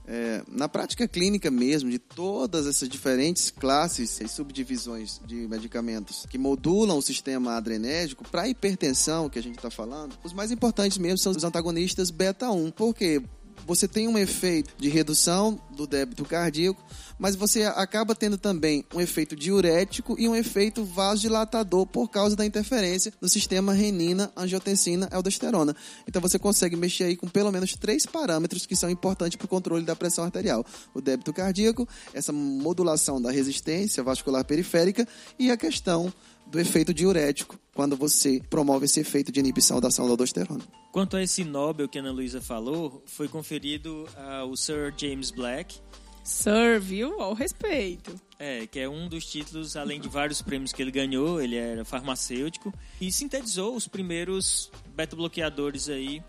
É, 0.10 0.42
na 0.48 0.70
prática 0.70 1.06
clínica 1.06 1.52
mesmo, 1.52 1.90
de 1.90 2.00
todas 2.00 2.66
essas 2.66 2.88
diferentes 2.88 3.52
classes 3.52 4.22
e 4.22 4.28
subdivisões 4.30 5.20
de 5.26 5.36
medicamentos 5.50 6.26
que 6.30 6.38
modulam 6.38 6.98
o 6.98 7.02
sistema 7.02 7.58
adrenérgico, 7.58 8.24
para 8.30 8.48
hipertensão 8.48 9.30
que 9.30 9.38
a 9.38 9.44
gente 9.44 9.58
está 9.58 9.70
falando, 9.70 10.18
os 10.24 10.32
mais 10.32 10.50
importantes 10.50 10.98
mesmo 10.98 11.18
são 11.18 11.34
os 11.34 11.44
antagonistas 11.44 12.10
beta-1. 12.10 12.72
Por 12.72 12.94
quê? 12.94 13.22
Você 13.66 13.88
tem 13.88 14.08
um 14.08 14.18
efeito 14.18 14.74
de 14.78 14.90
redução 14.90 15.60
do 15.76 15.86
débito 15.86 16.24
cardíaco, 16.24 16.82
mas 17.20 17.36
você 17.36 17.64
acaba 17.64 18.16
tendo 18.16 18.38
também 18.38 18.86
um 18.94 19.02
efeito 19.02 19.36
diurético 19.36 20.16
e 20.18 20.28
um 20.28 20.36
efeito 20.36 20.86
vasodilatador 20.86 21.86
por 21.86 22.10
causa 22.10 22.36
da 22.36 22.46
interferência 22.46 23.14
no 23.20 23.28
sistema 23.28 23.74
renina, 23.74 24.32
angiotensina, 24.36 25.10
aldosterona. 25.12 25.76
Então 26.08 26.22
você 26.22 26.40
consegue 26.40 26.76
mexer 26.76 27.06
aí 27.06 27.18
com 27.18 27.28
pelo 27.28 27.52
menos 27.52 27.76
três 27.76 28.06
parâmetros 28.06 28.66
que 28.66 28.76
são 28.76 28.90
importantes 28.90 29.36
para 29.36 29.46
o 29.46 29.50
controle 29.50 29.84
da 29.84 29.96
pressão 29.96 30.24
arterial: 30.24 30.66
o 30.94 31.02
débito 31.02 31.34
cardíaco, 31.34 31.88
essa 32.14 32.32
modulação 32.32 33.22
da 33.22 33.32
resistência 33.32 34.04
vascular 34.04 34.46
periférica 34.46 35.08
e 35.38 35.52
a 35.52 35.58
questão 35.58 36.14
do 36.46 36.60
efeito 36.60 36.94
diurético 36.94 37.60
quando 37.74 37.96
você 37.96 38.42
promove 38.50 38.86
esse 38.86 39.00
efeito 39.00 39.32
de 39.32 39.40
inibição 39.40 39.80
da 39.80 39.90
ação 39.90 40.06
da 40.06 40.12
aldosterona. 40.12 40.64
Quanto 40.98 41.16
a 41.16 41.22
esse 41.22 41.44
Nobel 41.44 41.88
que 41.88 42.00
a 42.00 42.02
Ana 42.02 42.12
Luísa 42.12 42.42
falou, 42.42 43.04
foi 43.06 43.28
conferido 43.28 44.10
ao 44.16 44.58
Sir 44.58 44.92
James 44.98 45.30
Black 45.30 45.76
Sir, 46.24 46.82
viu? 46.82 47.22
Ao 47.22 47.36
respeito. 47.36 48.20
É, 48.40 48.66
que 48.66 48.80
é 48.80 48.90
um 48.90 49.08
dos 49.08 49.28
títulos, 49.28 49.78
além 49.78 50.02
de 50.02 50.10
vários 50.10 50.42
prêmios 50.42 50.74
que 50.74 50.82
ele 50.82 50.90
ganhou, 50.90 51.40
ele 51.40 51.56
era 51.56 51.86
farmacêutico 51.86 52.74
e 53.00 53.12
sintetizou 53.12 53.76
os 53.76 53.88
primeiros 53.88 54.72
beta-bloqueadores 54.96 55.88
aí 55.88 56.24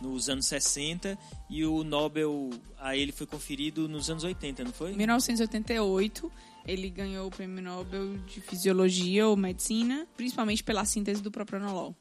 nos 0.00 0.28
anos 0.28 0.46
60 0.46 1.18
e 1.50 1.64
o 1.64 1.82
Nobel 1.82 2.50
a 2.78 2.96
ele 2.96 3.10
foi 3.10 3.26
conferido 3.26 3.88
nos 3.88 4.08
anos 4.08 4.22
80, 4.22 4.62
não 4.62 4.72
foi? 4.72 4.92
Em 4.92 4.96
1988, 4.98 6.30
ele 6.64 6.88
ganhou 6.90 7.26
o 7.26 7.30
Prêmio 7.32 7.60
Nobel 7.60 8.18
de 8.18 8.40
Fisiologia 8.40 9.26
ou 9.26 9.36
Medicina, 9.36 10.06
principalmente 10.16 10.62
pela 10.62 10.84
síntese 10.84 11.20
do 11.20 11.32
propranolol. 11.32 11.96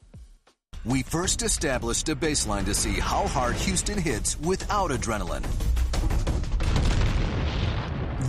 We 0.84 1.04
first 1.04 1.44
established 1.44 2.10
a 2.10 2.16
baseline 2.16 2.66
to 2.66 2.74
see 2.74 3.00
how 3.00 3.28
hard 3.28 3.56
Houston 3.68 4.00
hits 4.00 4.36
without 4.42 4.90
adrenaline. 4.90 5.46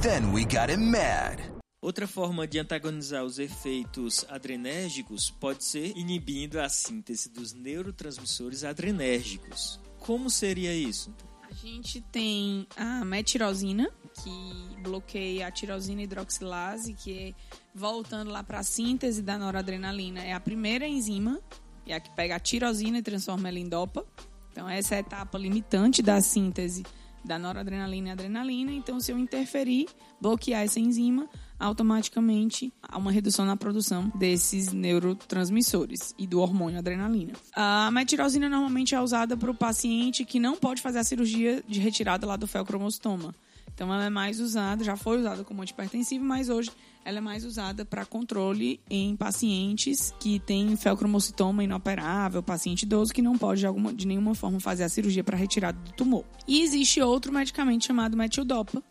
Then 0.03 0.33
we 0.33 0.45
got 0.45 0.69
him 0.69 0.91
mad. 0.91 1.41
Outra 1.83 2.07
forma 2.07 2.47
de 2.47 2.59
antagonizar 2.59 3.25
os 3.25 3.39
efeitos 3.39 4.27
adrenérgicos 4.29 5.31
pode 5.31 5.65
ser 5.65 5.97
inibindo 5.97 6.61
a 6.61 6.69
síntese 6.69 7.31
dos 7.31 7.55
neurotransmissores 7.55 8.65
adrenérgicos. 8.65 9.81
Como 9.99 10.29
seria 10.29 10.75
isso? 10.75 11.11
A 11.43 11.55
gente 11.55 12.03
tem 12.13 12.67
a 12.77 13.03
metirosina, 13.03 13.91
que 14.23 14.83
bloqueia 14.83 15.47
a 15.47 15.51
tirosina 15.51 16.03
hidroxilase, 16.03 16.93
que 16.93 17.19
é 17.19 17.35
voltando 17.75 18.31
lá 18.31 18.43
para 18.43 18.59
a 18.59 18.63
síntese 18.63 19.23
da 19.23 19.39
noradrenalina. 19.39 20.21
É 20.23 20.35
a 20.35 20.41
primeira 20.41 20.87
enzima, 20.87 21.41
é 21.87 21.95
a 21.95 22.01
que 22.01 22.11
pega 22.11 22.37
a 22.37 22.41
tirosina 22.41 22.99
e 22.99 23.03
transforma 23.03 23.49
ela 23.49 23.59
em 23.59 23.69
dopa. 23.69 24.05
Então, 24.51 24.69
essa 24.69 24.95
é 24.95 24.99
a 24.99 25.01
etapa 25.01 25.39
limitante 25.39 26.03
da 26.03 26.21
síntese 26.21 26.85
da 27.25 27.39
noradrenalina 27.39 28.09
e 28.09 28.11
adrenalina. 28.13 28.73
Então, 28.73 28.99
se 28.99 29.13
eu 29.13 29.19
interferir, 29.19 29.89
bloquear 30.21 30.63
essa 30.63 30.81
enzima, 30.81 31.29
automaticamente 31.59 32.73
há 32.83 32.99
uma 32.99 33.13
redução 33.13 33.47
na 33.47 33.57
produção 33.57 34.11
desses 34.15 34.73
neurotransmissores 34.73 36.15
e 36.19 36.27
do 36.27 36.41
hormônio 36.41 36.79
adrenalina. 36.79 37.35
A 37.55 37.91
metirosina 37.91 38.49
normalmente 38.49 38.95
é 38.95 39.01
usada 39.01 39.37
para 39.37 39.51
o 39.51 39.55
paciente 39.55 40.25
que 40.25 40.41
não 40.41 40.57
pode 40.57 40.83
fazer 40.83 40.99
a 40.99 41.05
cirurgia 41.05 41.63
de 41.67 41.79
retirada 41.79 42.27
lá 42.27 42.37
do 42.37 42.47
felcromostoma. 42.47 43.35
Então 43.75 43.93
ela 43.93 44.05
é 44.05 44.11
mais 44.11 44.39
usada, 44.41 44.85
já 44.85 44.97
foi 44.97 45.19
usada 45.19 45.45
como 45.45 45.63
antipertensivo, 45.63 46.25
mas 46.25 46.49
hoje 46.49 46.71
ela 47.05 47.19
é 47.19 47.21
mais 47.21 47.45
usada 47.45 47.85
para 47.85 48.05
controle 48.05 48.81
em 48.89 49.17
pacientes 49.17 50.15
que 50.21 50.39
têm 50.39 50.77
felcromocitoma 50.77 51.65
inoperável, 51.65 52.43
paciente 52.43 52.83
idoso 52.83 53.13
que 53.13 53.23
não 53.23 53.37
pode 53.37 53.61
de, 53.61 53.67
alguma, 53.67 53.93
de 53.93 54.07
nenhuma 54.07 54.35
forma 54.35 54.61
fazer 54.61 54.85
a 54.85 54.89
cirurgia 54.89 55.25
para 55.25 55.37
retirada 55.37 55.79
do 55.81 55.93
tumor. 55.93 56.25
E 56.47 56.63
existe 56.63 57.01
outro 57.01 57.33
medicamento 57.33 57.85
chamado 57.85 58.17
metildopa, 58.17 58.83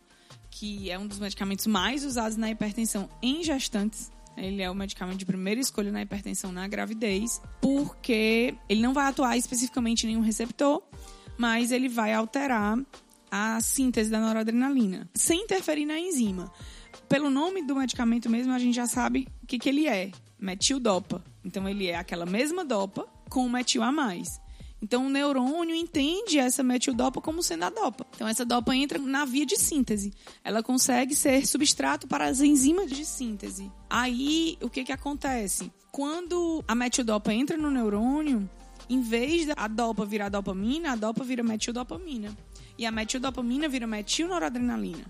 que 0.50 0.90
é 0.90 0.98
um 0.98 1.06
dos 1.06 1.18
medicamentos 1.18 1.66
mais 1.66 2.04
usados 2.04 2.36
na 2.36 2.50
hipertensão 2.50 3.08
em 3.22 3.42
gestantes. 3.42 4.10
Ele 4.36 4.62
é 4.62 4.70
o 4.70 4.74
medicamento 4.74 5.18
de 5.18 5.26
primeira 5.26 5.60
escolha 5.60 5.90
na 5.90 6.02
hipertensão 6.02 6.52
na 6.52 6.66
gravidez, 6.66 7.40
porque 7.60 8.54
ele 8.68 8.80
não 8.80 8.94
vai 8.94 9.06
atuar 9.06 9.36
especificamente 9.36 10.04
em 10.04 10.10
nenhum 10.10 10.22
receptor, 10.22 10.82
mas 11.36 11.70
ele 11.70 11.88
vai 11.88 12.12
alterar 12.12 12.78
a 13.30 13.60
síntese 13.60 14.10
da 14.10 14.20
noradrenalina, 14.20 15.08
sem 15.14 15.44
interferir 15.44 15.86
na 15.86 15.98
enzima. 15.98 16.52
Pelo 17.12 17.28
nome 17.28 17.60
do 17.60 17.76
medicamento 17.76 18.30
mesmo, 18.30 18.54
a 18.54 18.58
gente 18.58 18.74
já 18.74 18.86
sabe 18.86 19.28
o 19.42 19.46
que, 19.46 19.58
que 19.58 19.68
ele 19.68 19.86
é: 19.86 20.10
metildopa. 20.40 21.22
Então, 21.44 21.68
ele 21.68 21.86
é 21.86 21.94
aquela 21.94 22.24
mesma 22.24 22.64
dopa 22.64 23.06
com 23.28 23.46
metil 23.50 23.82
a 23.82 23.92
mais. 23.92 24.40
Então, 24.80 25.08
o 25.08 25.10
neurônio 25.10 25.74
entende 25.74 26.38
essa 26.38 26.62
metildopa 26.62 27.20
como 27.20 27.42
sendo 27.42 27.64
a 27.64 27.70
dopa. 27.70 28.06
Então, 28.14 28.26
essa 28.26 28.46
dopa 28.46 28.74
entra 28.74 28.98
na 28.98 29.26
via 29.26 29.44
de 29.44 29.58
síntese. 29.58 30.14
Ela 30.42 30.62
consegue 30.62 31.14
ser 31.14 31.46
substrato 31.46 32.08
para 32.08 32.24
as 32.24 32.40
enzimas 32.40 32.90
de 32.90 33.04
síntese. 33.04 33.70
Aí, 33.90 34.56
o 34.62 34.70
que, 34.70 34.82
que 34.82 34.92
acontece? 34.92 35.70
Quando 35.90 36.64
a 36.66 36.74
metildopa 36.74 37.30
entra 37.30 37.58
no 37.58 37.70
neurônio, 37.70 38.48
em 38.88 39.02
vez 39.02 39.44
da 39.44 39.68
dopa 39.68 40.06
virar 40.06 40.30
dopamina, 40.30 40.92
a 40.92 40.96
dopa 40.96 41.22
vira 41.22 41.42
metildopamina. 41.42 42.34
E 42.78 42.86
a 42.86 42.90
metildopamina 42.90 43.68
vira 43.68 43.86
metilnoradrenalina. 43.86 45.04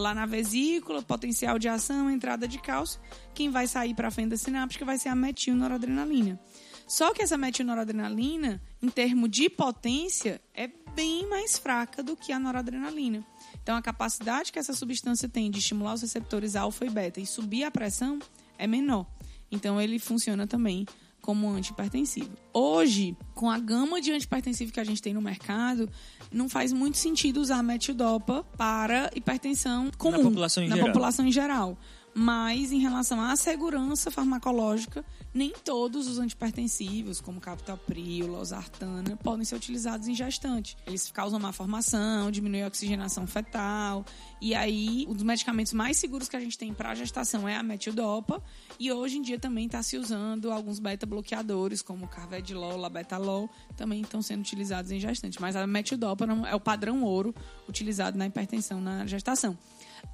Lá 0.00 0.14
na 0.14 0.24
vesícula, 0.24 1.02
potencial 1.02 1.58
de 1.58 1.68
ação, 1.68 2.10
entrada 2.10 2.48
de 2.48 2.58
cálcio, 2.58 2.98
quem 3.34 3.50
vai 3.50 3.66
sair 3.66 3.92
para 3.92 4.08
a 4.08 4.10
fenda 4.10 4.34
sináptica 4.34 4.82
vai 4.82 4.96
ser 4.96 5.10
a 5.10 5.14
metilnoradrenalina. 5.14 6.40
Só 6.88 7.12
que 7.12 7.22
essa 7.22 7.36
metilnoradrenalina, 7.36 8.62
em 8.80 8.88
termos 8.88 9.28
de 9.30 9.50
potência, 9.50 10.40
é 10.54 10.70
bem 10.96 11.28
mais 11.28 11.58
fraca 11.58 12.02
do 12.02 12.16
que 12.16 12.32
a 12.32 12.38
noradrenalina. 12.38 13.22
Então, 13.62 13.76
a 13.76 13.82
capacidade 13.82 14.50
que 14.50 14.58
essa 14.58 14.72
substância 14.72 15.28
tem 15.28 15.50
de 15.50 15.58
estimular 15.58 15.92
os 15.92 16.00
receptores 16.00 16.56
alfa 16.56 16.86
e 16.86 16.90
beta 16.90 17.20
e 17.20 17.26
subir 17.26 17.64
a 17.64 17.70
pressão 17.70 18.18
é 18.56 18.66
menor. 18.66 19.06
Então, 19.52 19.78
ele 19.78 19.98
funciona 19.98 20.46
também 20.46 20.86
como 21.20 21.48
antihipertensivo. 21.50 22.30
Hoje, 22.52 23.16
com 23.34 23.50
a 23.50 23.58
gama 23.58 24.00
de 24.00 24.12
antihipertensivo 24.12 24.72
que 24.72 24.80
a 24.80 24.84
gente 24.84 25.00
tem 25.00 25.14
no 25.14 25.22
mercado, 25.22 25.88
não 26.32 26.48
faz 26.48 26.72
muito 26.72 26.98
sentido 26.98 27.40
usar 27.40 27.62
metildopa 27.62 28.44
para 28.56 29.10
hipertensão 29.14 29.90
comum. 29.96 30.18
Na 30.18 30.24
população 30.24 30.62
em 30.62 30.68
na 30.68 30.76
geral. 30.76 30.92
população 30.92 31.26
em 31.26 31.32
geral. 31.32 31.78
Mas 32.12 32.72
em 32.72 32.80
relação 32.80 33.20
à 33.20 33.36
segurança 33.36 34.10
farmacológica, 34.10 35.04
nem 35.32 35.50
todos 35.50 36.08
os 36.08 36.18
antihipertensivos, 36.18 37.20
como 37.20 37.40
captopril, 37.40 38.26
losartana, 38.26 39.16
podem 39.16 39.44
ser 39.44 39.54
utilizados 39.54 40.08
em 40.08 40.14
gestante. 40.14 40.76
Eles 40.86 41.10
causam 41.10 41.38
má 41.38 41.52
formação, 41.52 42.30
diminuem 42.30 42.64
a 42.64 42.66
oxigenação 42.66 43.26
fetal. 43.26 44.04
E 44.40 44.54
aí, 44.54 45.06
um 45.08 45.14
dos 45.14 45.22
medicamentos 45.22 45.72
mais 45.72 45.96
seguros 45.96 46.28
que 46.28 46.36
a 46.36 46.40
gente 46.40 46.58
tem 46.58 46.74
para 46.74 46.94
gestação 46.94 47.48
é 47.48 47.56
a 47.56 47.62
metildopa. 47.62 48.42
E 48.78 48.90
hoje 48.90 49.18
em 49.18 49.22
dia 49.22 49.38
também 49.38 49.66
está 49.66 49.82
se 49.82 49.96
usando 49.96 50.50
alguns 50.50 50.78
beta-bloqueadores, 50.78 51.80
como 51.80 52.08
carvedilol, 52.08 52.76
labetalol, 52.76 53.48
também 53.76 54.00
estão 54.00 54.22
sendo 54.22 54.40
utilizados 54.40 54.90
em 54.90 54.98
gestante. 54.98 55.40
Mas 55.40 55.54
a 55.54 55.66
metildopa 55.66 56.26
é 56.48 56.54
o 56.54 56.60
padrão 56.60 57.02
ouro 57.02 57.34
utilizado 57.68 58.18
na 58.18 58.26
hipertensão 58.26 58.80
na 58.80 59.06
gestação. 59.06 59.56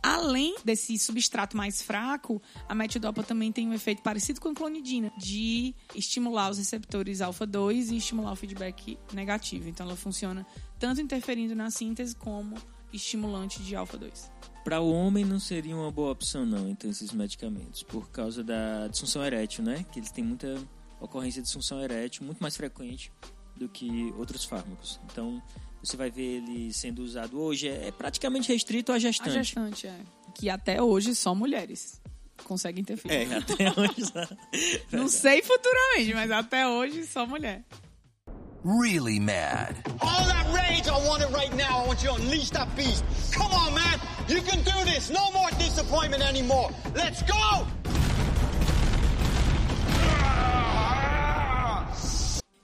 Além 0.03 0.57
desse 0.65 0.99
substrato 0.99 1.57
mais 1.57 1.83
fraco, 1.83 2.41
a 2.69 2.75
metildopa 2.75 3.23
também 3.23 3.53
tem 3.53 3.69
um 3.69 3.73
efeito 3.75 4.03
parecido 4.03 4.41
com 4.41 4.49
a 4.49 4.55
clonidina, 4.55 5.13
de 5.19 5.75
estimular 5.95 6.51
os 6.51 6.59
receptores 6.59 7.21
alfa-2 7.21 7.91
e 7.91 7.97
estimular 7.97 8.33
o 8.33 8.37
feedback 8.37 8.99
negativo. 9.13 9.69
Então, 9.69 9.87
ela 9.87 9.97
funciona 9.97 10.47
tanto 10.79 11.01
interferindo 11.01 11.55
na 11.55 11.71
síntese 11.71 12.15
como 12.15 12.57
estimulante 12.93 13.63
de 13.63 13.75
alfa-2. 13.75 14.31
Para 14.65 14.81
o 14.81 14.91
homem 14.91 15.25
não 15.25 15.39
seria 15.39 15.77
uma 15.77 15.91
boa 15.91 16.11
opção 16.11 16.45
não, 16.45 16.69
então 16.69 16.91
esses 16.91 17.13
medicamentos, 17.13 17.83
por 17.83 18.11
causa 18.11 18.43
da 18.43 18.89
disfunção 18.89 19.25
erétil, 19.25 19.63
né? 19.63 19.85
Que 19.93 20.01
eles 20.01 20.11
têm 20.11 20.25
muita 20.25 20.59
ocorrência 21.01 21.41
de 21.41 21.47
disfunção 21.47 21.81
erétil, 21.81 22.25
muito 22.25 22.41
mais 22.41 22.57
frequente 22.57 23.13
do 23.57 23.69
que 23.69 24.13
outros 24.19 24.45
fármacos. 24.45 25.01
Então, 25.11 25.43
você 25.83 25.97
vai 25.97 26.11
ver 26.11 26.37
ele 26.43 26.73
sendo 26.73 27.03
usado 27.03 27.41
hoje 27.41 27.69
é, 27.69 27.89
é 27.89 27.91
praticamente 27.93 28.53
restrito 28.53 28.93
à 28.93 28.97
A 28.97 28.99
gestante. 28.99 29.33
gestante 29.33 29.87
é. 29.87 29.99
Que 30.35 30.51
até 30.51 30.83
hoje 30.83 31.15
só 31.15 31.35
mulheres 31.35 32.01
conseguem 32.45 32.83
interferir. 32.83 33.33
É, 33.33 33.37
até 33.37 33.71
hoje. 33.71 34.13
Não 34.93 35.09
sei 35.09 35.43
futuramente, 35.43 36.13
mas 36.15 36.31
até 36.31 36.67
hoje 36.69 37.07
só 37.07 37.27
mulher. 37.27 37.65
Really 38.65 39.21
mad. 39.21 39.77
All 40.01 40.27
that 40.27 40.49
rage, 40.53 40.89
I 40.89 41.09
want 41.09 41.23
it 41.23 41.33
right 41.33 41.55
now. 41.55 41.85
I 41.85 41.87
want 41.87 42.03
you 42.03 42.11
to 42.11 42.17
unleash 42.21 42.51
that 42.51 42.69
beast. 42.75 43.05
Come 43.33 43.53
on, 43.55 43.73
man. 43.75 44.01
You 44.29 44.43
can 44.43 44.61
do 44.65 44.85
this. 44.85 45.09
No 45.09 45.31
more 45.31 45.51
disappointment 45.53 46.23
anymore. 46.25 46.71
Let's 46.93 47.23
go! 47.23 47.65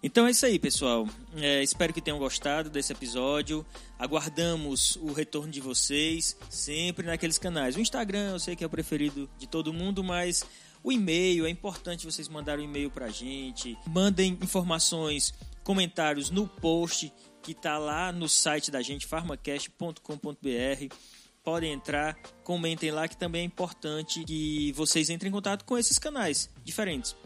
Então 0.02 0.26
é 0.26 0.32
isso 0.32 0.44
aí, 0.44 0.58
pessoal. 0.58 1.08
É, 1.36 1.62
espero 1.62 1.92
que 1.92 2.00
tenham 2.00 2.18
gostado 2.18 2.68
desse 2.68 2.92
episódio. 2.92 3.64
Aguardamos 3.96 4.96
o 4.96 5.12
retorno 5.12 5.52
de 5.52 5.60
vocês 5.60 6.36
sempre 6.50 7.06
naqueles 7.06 7.38
canais. 7.38 7.76
O 7.76 7.80
Instagram 7.80 8.32
eu 8.32 8.40
sei 8.40 8.56
que 8.56 8.64
é 8.64 8.66
o 8.66 8.70
preferido 8.70 9.30
de 9.38 9.46
todo 9.46 9.72
mundo, 9.72 10.02
mas 10.02 10.44
o 10.82 10.90
e-mail 10.90 11.46
é 11.46 11.50
importante 11.50 12.04
vocês 12.04 12.28
mandarem 12.28 12.66
um 12.66 12.68
e-mail 12.68 12.90
pra 12.90 13.10
gente. 13.10 13.78
Mandem 13.86 14.36
informações, 14.42 15.32
comentários 15.62 16.30
no 16.30 16.48
post 16.48 17.12
que 17.40 17.54
tá 17.54 17.78
lá 17.78 18.10
no 18.10 18.28
site 18.28 18.72
da 18.72 18.82
gente, 18.82 19.06
farmacast.com.br. 19.06 20.94
Podem 21.44 21.72
entrar, 21.72 22.16
comentem 22.42 22.90
lá 22.90 23.06
que 23.06 23.16
também 23.16 23.42
é 23.42 23.44
importante 23.44 24.24
que 24.24 24.72
vocês 24.72 25.10
entrem 25.10 25.28
em 25.28 25.32
contato 25.32 25.64
com 25.64 25.78
esses 25.78 25.98
canais 25.98 26.50
diferentes. 26.64 27.16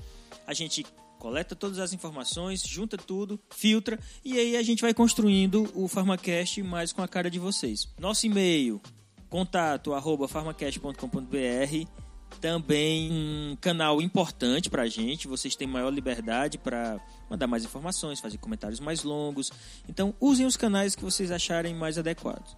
A 0.47 0.53
gente 0.53 0.85
coleta 1.19 1.57
todas 1.57 1.79
as 1.79 1.93
informações, 1.93 2.62
junta 2.62 2.97
tudo, 2.97 3.41
filtra 3.51 3.99
e 4.25 4.39
aí 4.39 4.57
a 4.57 4.62
gente 4.62 4.83
vai 4.83 4.95
construindo 4.95 5.71
o 5.75 5.89
Farmacast 5.89 6.62
mais 6.62 6.93
com 6.93 7.03
a 7.03 7.09
cara 7.09 7.31
de 7.31 7.39
vocês. 7.39 7.89
Nosso 7.99 8.27
e-mail, 8.27 8.81
contato 9.29 9.95
arroba 9.95 10.29
farmacast.com.br 10.29 12.07
também 12.41 13.11
um 13.11 13.57
canal 13.57 14.01
importante 14.03 14.69
pra 14.69 14.87
gente, 14.87 15.27
vocês 15.27 15.57
têm 15.57 15.67
maior 15.67 15.91
liberdade 15.91 16.59
para 16.59 17.01
mandar 17.31 17.47
mais 17.47 17.64
informações, 17.64 18.21
fazer 18.21 18.39
comentários 18.39 18.81
mais 18.81 19.03
longos. 19.03 19.51
Então, 19.89 20.14
usem 20.21 20.47
os 20.47 20.57
canais 20.57 20.95
que 20.95 21.05
vocês 21.05 21.31
acharem 21.31 21.75
mais 21.75 21.99
adequados. 21.99 22.57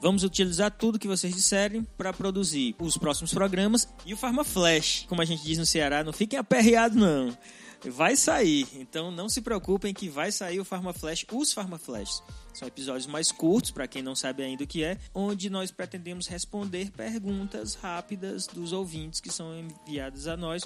Vamos 0.00 0.22
utilizar 0.22 0.70
tudo 0.70 0.98
que 0.98 1.08
vocês 1.08 1.34
disserem 1.34 1.82
para 1.96 2.12
produzir 2.12 2.74
os 2.78 2.98
próximos 2.98 3.32
programas 3.32 3.88
e 4.04 4.12
o 4.12 4.16
Farma 4.16 4.44
Flash, 4.44 5.06
como 5.08 5.22
a 5.22 5.24
gente 5.24 5.42
diz 5.42 5.56
no 5.56 5.64
Ceará, 5.64 6.04
não 6.04 6.12
fiquem 6.12 6.38
aperreados 6.38 6.96
não. 6.96 7.36
Vai 7.90 8.16
sair, 8.16 8.66
então 8.74 9.10
não 9.10 9.28
se 9.28 9.42
preocupem 9.42 9.92
que 9.92 10.08
vai 10.08 10.32
sair 10.32 10.58
o 10.58 10.64
Farma 10.64 10.92
Flash, 10.92 11.26
os 11.30 11.52
Farma 11.52 11.78
Flash. 11.78 12.22
São 12.54 12.66
episódios 12.66 13.06
mais 13.06 13.30
curtos, 13.30 13.70
para 13.70 13.86
quem 13.86 14.02
não 14.02 14.14
sabe 14.14 14.42
ainda 14.42 14.64
o 14.64 14.66
que 14.66 14.82
é, 14.82 14.98
onde 15.14 15.50
nós 15.50 15.70
pretendemos 15.70 16.26
responder 16.26 16.90
perguntas 16.92 17.74
rápidas 17.74 18.46
dos 18.46 18.72
ouvintes 18.72 19.20
que 19.20 19.30
são 19.30 19.54
enviadas 19.58 20.26
a 20.26 20.36
nós 20.36 20.64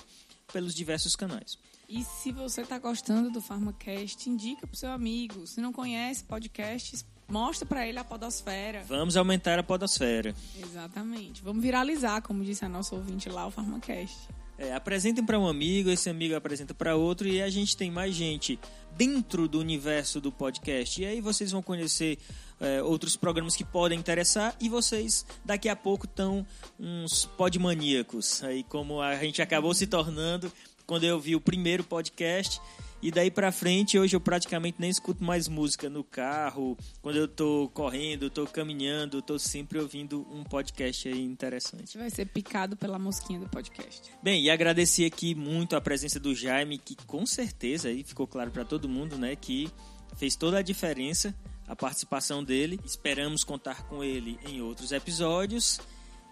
pelos 0.53 0.75
diversos 0.75 1.17
canais. 1.17 1.59
E 1.89 2.05
se 2.05 2.31
você 2.31 2.61
está 2.61 2.79
gostando 2.79 3.31
do 3.31 3.41
PharmaCast, 3.41 4.29
indica 4.29 4.67
pro 4.67 4.77
seu 4.77 4.93
amigo. 4.93 5.47
Se 5.47 5.61
não 5.61 5.73
conhece 5.73 6.23
podcasts, 6.23 7.05
mostra 7.29 7.67
para 7.67 7.87
ele 7.87 7.99
a 7.99 8.05
podosfera. 8.05 8.83
Vamos 8.89 9.17
aumentar 9.17 9.59
a 9.59 9.63
podosfera. 9.63 10.35
Exatamente. 10.59 11.43
Vamos 11.43 11.63
viralizar, 11.63 12.23
como 12.23 12.45
disse 12.45 12.65
a 12.65 12.69
nossa 12.69 12.95
ouvinte 12.95 13.29
lá, 13.29 13.47
o 13.47 13.51
PharmaCast. 13.51 14.29
É, 14.59 14.75
apresentem 14.75 15.25
para 15.25 15.39
um 15.39 15.47
amigo, 15.47 15.89
esse 15.89 16.11
amigo 16.11 16.35
apresenta 16.35 16.75
para 16.75 16.97
outro 16.97 17.29
e 17.29 17.41
a 17.41 17.49
gente 17.49 17.77
tem 17.77 17.93
mais 17.93 18.13
gente 18.13 18.59
dentro 18.97 19.47
do 19.47 19.61
universo 19.61 20.21
do 20.21 20.33
podcast. 20.33 21.01
E 21.01 21.07
aí 21.07 21.21
vocês 21.21 21.53
vão 21.53 21.63
conhecer 21.63 22.19
é, 22.59 22.83
outros 22.83 23.15
programas 23.15 23.55
que 23.55 23.63
podem 23.63 23.97
interessar 23.97 24.57
e 24.61 24.69
vocês 24.69 25.25
daqui 25.45 25.69
a 25.69 25.77
pouco 25.77 26.07
estão 26.07 26.45
uns 26.79 27.25
podmaníacos, 27.25 28.43
aí 28.43 28.65
como 28.65 29.01
a 29.01 29.15
gente 29.17 29.41
acabou 29.41 29.73
se 29.73 29.87
tornando 29.87 30.51
quando 30.85 31.05
eu 31.05 31.21
vi 31.21 31.37
o 31.37 31.41
primeiro 31.41 31.85
podcast. 31.85 32.61
E 33.01 33.13
daí 33.13 33.31
pra 33.31 33.53
frente, 33.53 33.97
hoje 33.99 34.17
eu 34.17 34.21
praticamente 34.21 34.81
nem 34.81 34.91
escuto 34.91 35.23
mais 35.23 35.47
música 35.47 35.89
no 35.89 36.03
carro, 36.03 36.77
quando 37.01 37.17
eu 37.17 37.29
tô 37.29 37.71
correndo, 37.73 38.29
tô 38.29 38.45
caminhando, 38.47 39.23
tô 39.23 39.39
sempre 39.39 39.79
ouvindo 39.79 40.27
um 40.33 40.43
podcast 40.43 41.09
aí 41.09 41.15
A 41.15 41.23
interessante. 41.23 41.81
gente 41.81 41.99
vai 41.99 42.11
ser 42.11 42.27
picado 42.27 42.77
pela 42.77 42.99
mosquinha 42.99 43.39
do 43.39 43.49
podcast. 43.49 44.03
Bem, 44.21 44.43
e 44.43 44.51
agradecer 44.51 45.05
aqui 45.05 45.35
muito 45.35 45.77
a 45.77 45.81
presença 45.81 46.19
do 46.19 46.35
Jaime, 46.35 46.77
que 46.77 46.97
com 47.07 47.25
certeza 47.25 47.89
aí 47.89 48.03
ficou 48.03 48.27
claro 48.27 48.51
para 48.51 48.65
todo 48.65 48.89
mundo, 48.89 49.17
né, 49.17 49.37
que 49.37 49.71
fez 50.17 50.35
toda 50.35 50.59
a 50.59 50.63
diferença 50.63 51.33
a 51.69 51.77
participação 51.77 52.43
dele. 52.43 52.81
Esperamos 52.85 53.45
contar 53.45 53.83
com 53.85 54.03
ele 54.03 54.39
em 54.49 54.61
outros 54.63 54.91
episódios. 54.91 55.79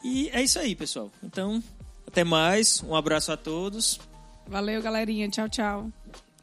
E 0.02 0.30
é 0.30 0.42
isso 0.42 0.58
aí, 0.58 0.74
pessoal. 0.74 1.12
Então, 1.22 1.62
até 2.06 2.24
mais. 2.24 2.82
Um 2.82 2.94
abraço 2.94 3.30
a 3.30 3.36
todos. 3.36 4.00
Valeu, 4.46 4.80
galerinha. 4.80 5.28
Tchau, 5.28 5.48
tchau. 5.48 5.92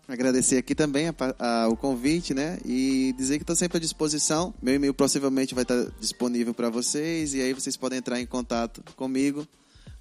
Agradecer 0.07 0.57
aqui 0.57 0.75
também 0.75 1.07
a 1.07 1.15
a- 1.39 1.67
o 1.69 1.77
convite, 1.77 2.33
né? 2.33 2.59
E 2.65 3.13
dizer 3.17 3.37
que 3.37 3.43
estou 3.43 3.55
sempre 3.55 3.77
à 3.77 3.79
disposição. 3.81 4.53
Meu 4.61 4.75
e-mail 4.75 4.93
possivelmente 4.93 5.55
vai 5.55 5.63
estar 5.63 5.85
disponível 5.99 6.53
para 6.53 6.69
vocês 6.69 7.33
e 7.33 7.41
aí 7.41 7.53
vocês 7.53 7.77
podem 7.77 7.99
entrar 7.99 8.19
em 8.19 8.25
contato 8.25 8.83
comigo. 8.95 9.47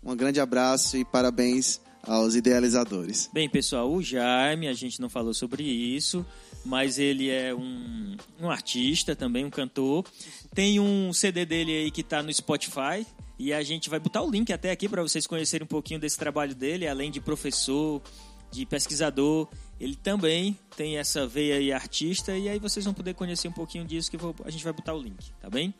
Um 0.04 0.16
grande 0.16 0.40
abraço 0.40 0.96
e 0.96 1.04
parabéns 1.04 1.80
aos 2.02 2.34
idealizadores. 2.34 3.30
Bem, 3.32 3.48
pessoal, 3.48 3.92
o 3.92 4.02
Jaime, 4.02 4.66
a 4.66 4.72
gente 4.72 5.00
não 5.00 5.08
falou 5.08 5.32
sobre 5.32 5.62
isso. 5.62 6.26
mas 6.64 6.96
ele 6.96 7.28
é 7.28 7.52
um, 7.54 8.16
um 8.40 8.48
artista 8.50 9.16
também, 9.16 9.44
um 9.44 9.50
cantor. 9.50 10.04
Tem 10.54 10.78
um 10.78 11.12
CD 11.12 11.44
dele 11.44 11.72
aí 11.72 11.90
que 11.90 12.02
tá 12.04 12.22
no 12.22 12.32
Spotify. 12.32 13.04
E 13.38 13.52
a 13.52 13.62
gente 13.64 13.90
vai 13.90 13.98
botar 13.98 14.22
o 14.22 14.30
link 14.30 14.52
até 14.52 14.70
aqui 14.70 14.88
para 14.88 15.02
vocês 15.02 15.26
conhecerem 15.26 15.64
um 15.64 15.68
pouquinho 15.68 15.98
desse 15.98 16.16
trabalho 16.16 16.54
dele, 16.54 16.86
além 16.86 17.10
de 17.10 17.20
professor, 17.20 18.00
de 18.52 18.64
pesquisador. 18.64 19.48
Ele 19.82 19.96
também 19.96 20.56
tem 20.76 20.96
essa 20.96 21.26
veia 21.26 21.74
artista, 21.74 22.36
e 22.36 22.48
aí 22.48 22.60
vocês 22.60 22.84
vão 22.84 22.94
poder 22.94 23.14
conhecer 23.14 23.48
um 23.48 23.52
pouquinho 23.52 23.84
disso 23.84 24.08
que 24.08 24.16
vou, 24.16 24.32
a 24.44 24.50
gente 24.50 24.62
vai 24.62 24.72
botar 24.72 24.94
o 24.94 25.02
link, 25.02 25.32
tá 25.40 25.50
bem? 25.50 25.74